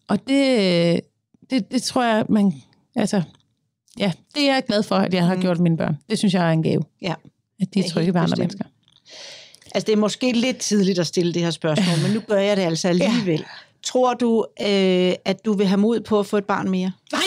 og 0.09 0.29
det, 0.29 1.01
det, 1.51 1.73
det 1.73 1.83
tror 1.83 2.05
jeg, 2.05 2.25
man... 2.29 2.53
Altså, 2.97 3.23
ja, 3.99 4.13
det 4.35 4.49
er 4.49 4.55
jeg 4.55 4.65
glad 4.67 4.83
for, 4.83 4.97
at 4.97 5.15
jeg 5.15 5.27
har 5.27 5.35
mm. 5.35 5.41
gjort 5.41 5.59
mine 5.59 5.77
børn. 5.77 5.99
Det 6.11 6.19
synes 6.19 6.35
jeg 6.35 6.49
er 6.49 6.53
en 6.53 6.63
gave. 6.63 6.83
Ja. 7.03 7.15
At 7.61 7.75
de 7.75 7.81
er 7.81 7.89
trygge 7.89 8.15
ved 8.15 8.21
andre 8.21 8.37
mennesker. 8.39 8.65
Altså, 9.77 9.87
det 9.87 9.93
er 9.93 9.97
måske 9.97 10.33
lidt 10.33 10.57
tidligt 10.57 10.99
at 10.99 11.07
stille 11.07 11.35
det 11.35 11.43
her 11.43 11.51
spørgsmål, 11.51 12.03
men 12.03 12.15
nu 12.15 12.21
gør 12.21 12.39
jeg 12.39 12.57
det 12.57 12.63
altså 12.63 12.89
alligevel. 12.89 13.39
Ja. 13.39 13.45
Tror 13.83 14.15
du, 14.15 14.47
øh, 14.61 15.13
at 15.25 15.45
du 15.45 15.53
vil 15.53 15.67
have 15.67 15.79
mod 15.79 16.01
på 16.01 16.19
at 16.19 16.27
få 16.27 16.37
et 16.37 16.45
barn 16.45 16.71
mere? 16.71 16.93
Nej, 17.13 17.21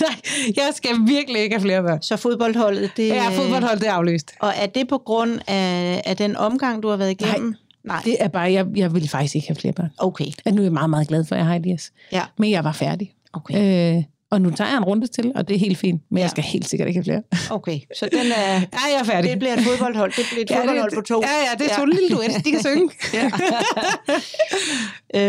nej, 0.00 0.20
jeg 0.56 0.72
skal 0.74 0.90
virkelig 1.06 1.42
ikke 1.42 1.54
have 1.54 1.62
flere 1.62 1.82
børn. 1.82 2.02
Så 2.02 2.16
fodboldholdet, 2.16 2.90
det... 2.96 3.08
Ja, 3.08 3.28
fodboldholdet, 3.28 3.80
det 3.80 3.88
er 3.88 3.92
aflyst. 3.92 4.32
Og 4.40 4.52
er 4.56 4.66
det 4.66 4.88
på 4.88 4.98
grund 4.98 5.40
af, 5.46 6.02
af 6.06 6.16
den 6.16 6.36
omgang, 6.36 6.82
du 6.82 6.88
har 6.88 6.96
været 6.96 7.10
igennem? 7.10 7.48
Nej, 7.48 7.94
Nej. 7.94 8.02
Det 8.04 8.16
er 8.20 8.28
bare, 8.28 8.52
jeg, 8.52 8.66
jeg 8.76 8.94
vil 8.94 9.08
faktisk 9.08 9.34
ikke 9.34 9.48
have 9.48 9.56
flere 9.56 9.72
børn. 9.72 9.90
Okay. 9.98 10.26
At 10.44 10.54
nu 10.54 10.60
er 10.62 10.64
jeg 10.64 10.72
meget, 10.72 10.90
meget 10.90 11.08
glad 11.08 11.24
for, 11.24 11.34
at 11.34 11.38
jeg 11.38 11.46
har 11.46 11.54
Elias. 11.54 11.92
Ja. 12.12 12.22
Men 12.38 12.50
jeg 12.50 12.64
var 12.64 12.72
færdig. 12.72 13.12
Okay. 13.32 13.96
Øh, 13.96 14.02
og 14.30 14.40
nu 14.40 14.50
tager 14.50 14.70
jeg 14.70 14.76
en 14.76 14.84
runde 14.84 15.06
til, 15.06 15.32
og 15.34 15.48
det 15.48 15.54
er 15.54 15.58
helt 15.58 15.78
fint. 15.78 16.02
Men 16.08 16.18
ja. 16.18 16.22
jeg 16.22 16.30
skal 16.30 16.44
helt 16.44 16.68
sikkert 16.68 16.88
ikke 16.88 16.98
have 16.98 17.04
flere. 17.04 17.22
Okay, 17.50 17.80
så 17.96 18.08
den 18.12 18.26
er... 18.32 18.52
ja, 18.60 18.86
jeg 18.92 19.00
er 19.00 19.04
færdig. 19.04 19.30
Det 19.30 19.38
bliver 19.38 19.54
et 19.56 19.64
fodboldhold. 19.64 20.12
Det 20.16 20.24
bliver 20.30 20.42
et 20.42 20.50
ja, 20.50 20.60
fodboldhold 20.60 20.90
det, 20.90 20.96
på 20.96 21.02
to. 21.02 21.22
Ja, 21.22 21.28
ja, 21.28 21.64
det 21.64 21.72
er 21.72 21.76
to 21.76 21.80
ja. 21.80 21.86
lille 21.86 22.08
duet. 22.08 22.44
De 22.44 22.50
kan 22.50 22.60
synge. 22.60 22.90
ja. 23.18 23.30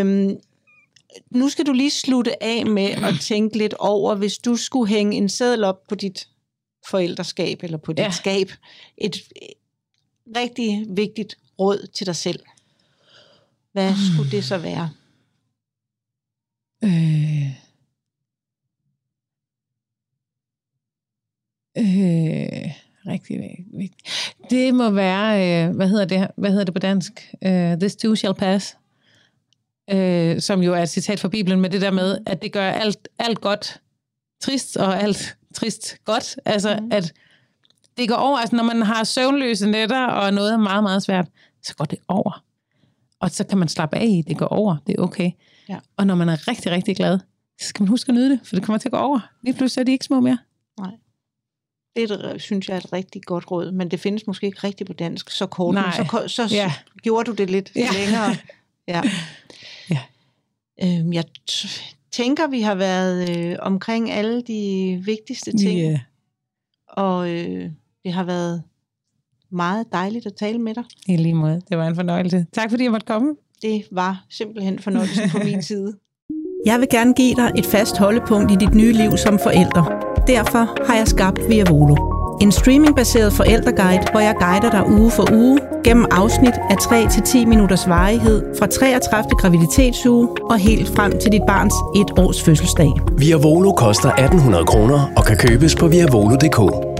øhm, 0.00 0.36
nu 1.30 1.48
skal 1.48 1.66
du 1.66 1.72
lige 1.72 1.90
slutte 1.90 2.42
af 2.42 2.66
med 2.66 2.90
at 2.90 3.14
tænke 3.20 3.58
lidt 3.58 3.74
over, 3.74 4.14
hvis 4.14 4.38
du 4.38 4.56
skulle 4.56 4.88
hænge 4.88 5.16
en 5.16 5.28
seddel 5.28 5.64
op 5.64 5.86
på 5.88 5.94
dit 5.94 6.28
forældreskab, 6.88 7.62
eller 7.62 7.78
på 7.78 7.92
dit 7.92 8.04
ja. 8.04 8.10
skab. 8.10 8.50
Et 8.98 9.16
rigtig 10.36 10.86
vigtigt 10.88 11.38
råd 11.58 11.86
til 11.94 12.06
dig 12.06 12.16
selv. 12.16 12.40
Hvad 13.72 13.92
skulle 14.14 14.30
det 14.30 14.44
så 14.44 14.58
være? 14.58 14.90
Øh. 16.84 17.71
Øh, 21.78 22.70
rigtig 23.06 23.40
vigtigt. 23.72 24.34
Det 24.50 24.74
må 24.74 24.90
være, 24.90 25.66
øh, 25.66 25.76
hvad 25.76 25.88
hedder 25.88 26.04
det, 26.04 26.28
hvad 26.36 26.50
hedder 26.50 26.64
det 26.64 26.74
på 26.74 26.78
dansk? 26.78 27.12
Uh, 27.46 27.50
This 27.50 27.96
too 27.96 28.14
shall 28.14 28.34
pass. 28.34 28.76
Uh, 29.92 30.38
som 30.38 30.62
jo 30.62 30.74
er 30.74 30.82
et 30.82 30.88
citat 30.88 31.20
fra 31.20 31.28
Bibelen, 31.28 31.60
med 31.60 31.70
det 31.70 31.80
der 31.80 31.90
med, 31.90 32.18
at 32.26 32.42
det 32.42 32.52
gør 32.52 32.70
alt, 32.70 33.08
alt 33.18 33.40
godt 33.40 33.80
trist, 34.42 34.76
og 34.76 35.02
alt 35.02 35.36
trist 35.54 35.96
godt. 36.04 36.38
Altså, 36.44 36.78
mm. 36.82 36.88
at 36.92 37.12
det 37.96 38.08
går 38.08 38.16
over. 38.16 38.38
Altså, 38.38 38.56
når 38.56 38.64
man 38.64 38.82
har 38.82 39.04
søvnløse 39.04 39.70
nætter, 39.70 40.06
og 40.06 40.34
noget 40.34 40.52
er 40.52 40.56
meget, 40.56 40.82
meget 40.82 41.02
svært, 41.02 41.28
så 41.62 41.74
går 41.76 41.84
det 41.84 41.98
over. 42.08 42.44
Og 43.20 43.30
så 43.30 43.44
kan 43.44 43.58
man 43.58 43.68
slappe 43.68 43.96
af 43.96 44.06
i, 44.06 44.22
det 44.28 44.38
går 44.38 44.46
over, 44.46 44.76
det 44.86 44.96
er 44.98 45.02
okay. 45.02 45.30
Ja. 45.68 45.78
Og 45.96 46.06
når 46.06 46.14
man 46.14 46.28
er 46.28 46.48
rigtig, 46.48 46.72
rigtig 46.72 46.96
glad, 46.96 47.18
så 47.60 47.68
skal 47.68 47.82
man 47.82 47.88
huske 47.88 48.08
at 48.08 48.14
nyde 48.14 48.30
det, 48.30 48.40
for 48.44 48.56
det 48.56 48.64
kommer 48.64 48.78
til 48.78 48.88
at 48.88 48.92
gå 48.92 48.98
over. 48.98 49.20
Lige 49.42 49.54
pludselig 49.54 49.80
er 49.80 49.84
de 49.84 49.92
ikke 49.92 50.04
små 50.04 50.20
mere. 50.20 50.38
Det 51.96 52.10
er, 52.10 52.38
synes 52.38 52.68
jeg 52.68 52.74
er 52.74 52.78
et 52.78 52.92
rigtig 52.92 53.22
godt 53.22 53.50
råd, 53.50 53.72
men 53.72 53.90
det 53.90 54.00
findes 54.00 54.26
måske 54.26 54.46
ikke 54.46 54.58
rigtigt 54.64 54.86
på 54.86 54.92
dansk 54.92 55.30
så 55.30 55.46
kort, 55.46 55.74
Nej. 55.74 55.98
men 55.98 56.06
så, 56.06 56.28
så 56.28 56.48
ja. 56.50 56.72
gjorde 57.02 57.30
du 57.30 57.34
det 57.34 57.50
lidt 57.50 57.72
ja. 57.76 57.88
længere. 57.92 58.36
Ja. 58.88 59.02
ja. 59.90 59.98
Øhm, 60.82 61.12
jeg 61.12 61.24
tænker, 62.12 62.46
vi 62.46 62.60
har 62.60 62.74
været 62.74 63.38
øh, 63.38 63.56
omkring 63.58 64.10
alle 64.10 64.42
de 64.42 65.02
vigtigste 65.04 65.56
ting. 65.56 65.80
Yeah. 65.80 65.98
Og 66.88 67.30
øh, 67.30 67.70
det 68.04 68.12
har 68.12 68.24
været 68.24 68.62
meget 69.50 69.86
dejligt 69.92 70.26
at 70.26 70.34
tale 70.34 70.58
med 70.58 70.74
dig. 70.74 70.84
I 71.06 71.16
lige 71.16 71.34
måde. 71.34 71.62
Det 71.68 71.78
var 71.78 71.86
en 71.86 71.94
fornøjelse. 71.94 72.46
Tak 72.52 72.70
fordi 72.70 72.84
jeg 72.84 72.92
måtte 72.92 73.06
komme. 73.06 73.36
Det 73.62 73.84
var 73.90 74.24
simpelthen 74.30 74.78
fornøjelsen 74.78 75.30
på 75.30 75.38
min 75.38 75.62
side. 75.72 75.96
Jeg 76.66 76.80
vil 76.80 76.88
gerne 76.90 77.14
give 77.14 77.34
dig 77.34 77.52
et 77.58 77.66
fast 77.66 77.98
holdepunkt 77.98 78.52
i 78.52 78.54
dit 78.54 78.74
nye 78.74 78.92
liv 78.92 79.16
som 79.16 79.38
forælder. 79.38 80.11
Derfor 80.26 80.86
har 80.86 80.94
jeg 80.96 81.08
skabt 81.08 81.40
Via 81.48 81.64
Volo. 81.70 81.96
En 82.40 82.52
streamingbaseret 82.52 83.32
forældreguide, 83.32 84.02
hvor 84.10 84.20
jeg 84.20 84.34
guider 84.40 84.70
dig 84.70 84.90
uge 84.90 85.10
for 85.10 85.32
uge 85.32 85.58
gennem 85.84 86.06
afsnit 86.10 86.54
af 86.70 86.74
3-10 86.74 87.46
minutters 87.46 87.88
varighed 87.88 88.42
fra 88.58 88.66
33. 88.66 89.30
graviditetsuge 89.38 90.28
og 90.50 90.58
helt 90.58 90.88
frem 90.96 91.18
til 91.18 91.32
dit 91.32 91.42
barns 91.46 91.74
et 91.96 92.18
års 92.18 92.42
fødselsdag. 92.42 92.92
Via 93.12 93.36
Volo 93.36 93.72
koster 93.72 94.08
1800 94.08 94.64
kroner 94.64 95.12
og 95.16 95.24
kan 95.24 95.36
købes 95.36 95.76
på 95.76 95.88
viavolo.dk. 95.88 96.91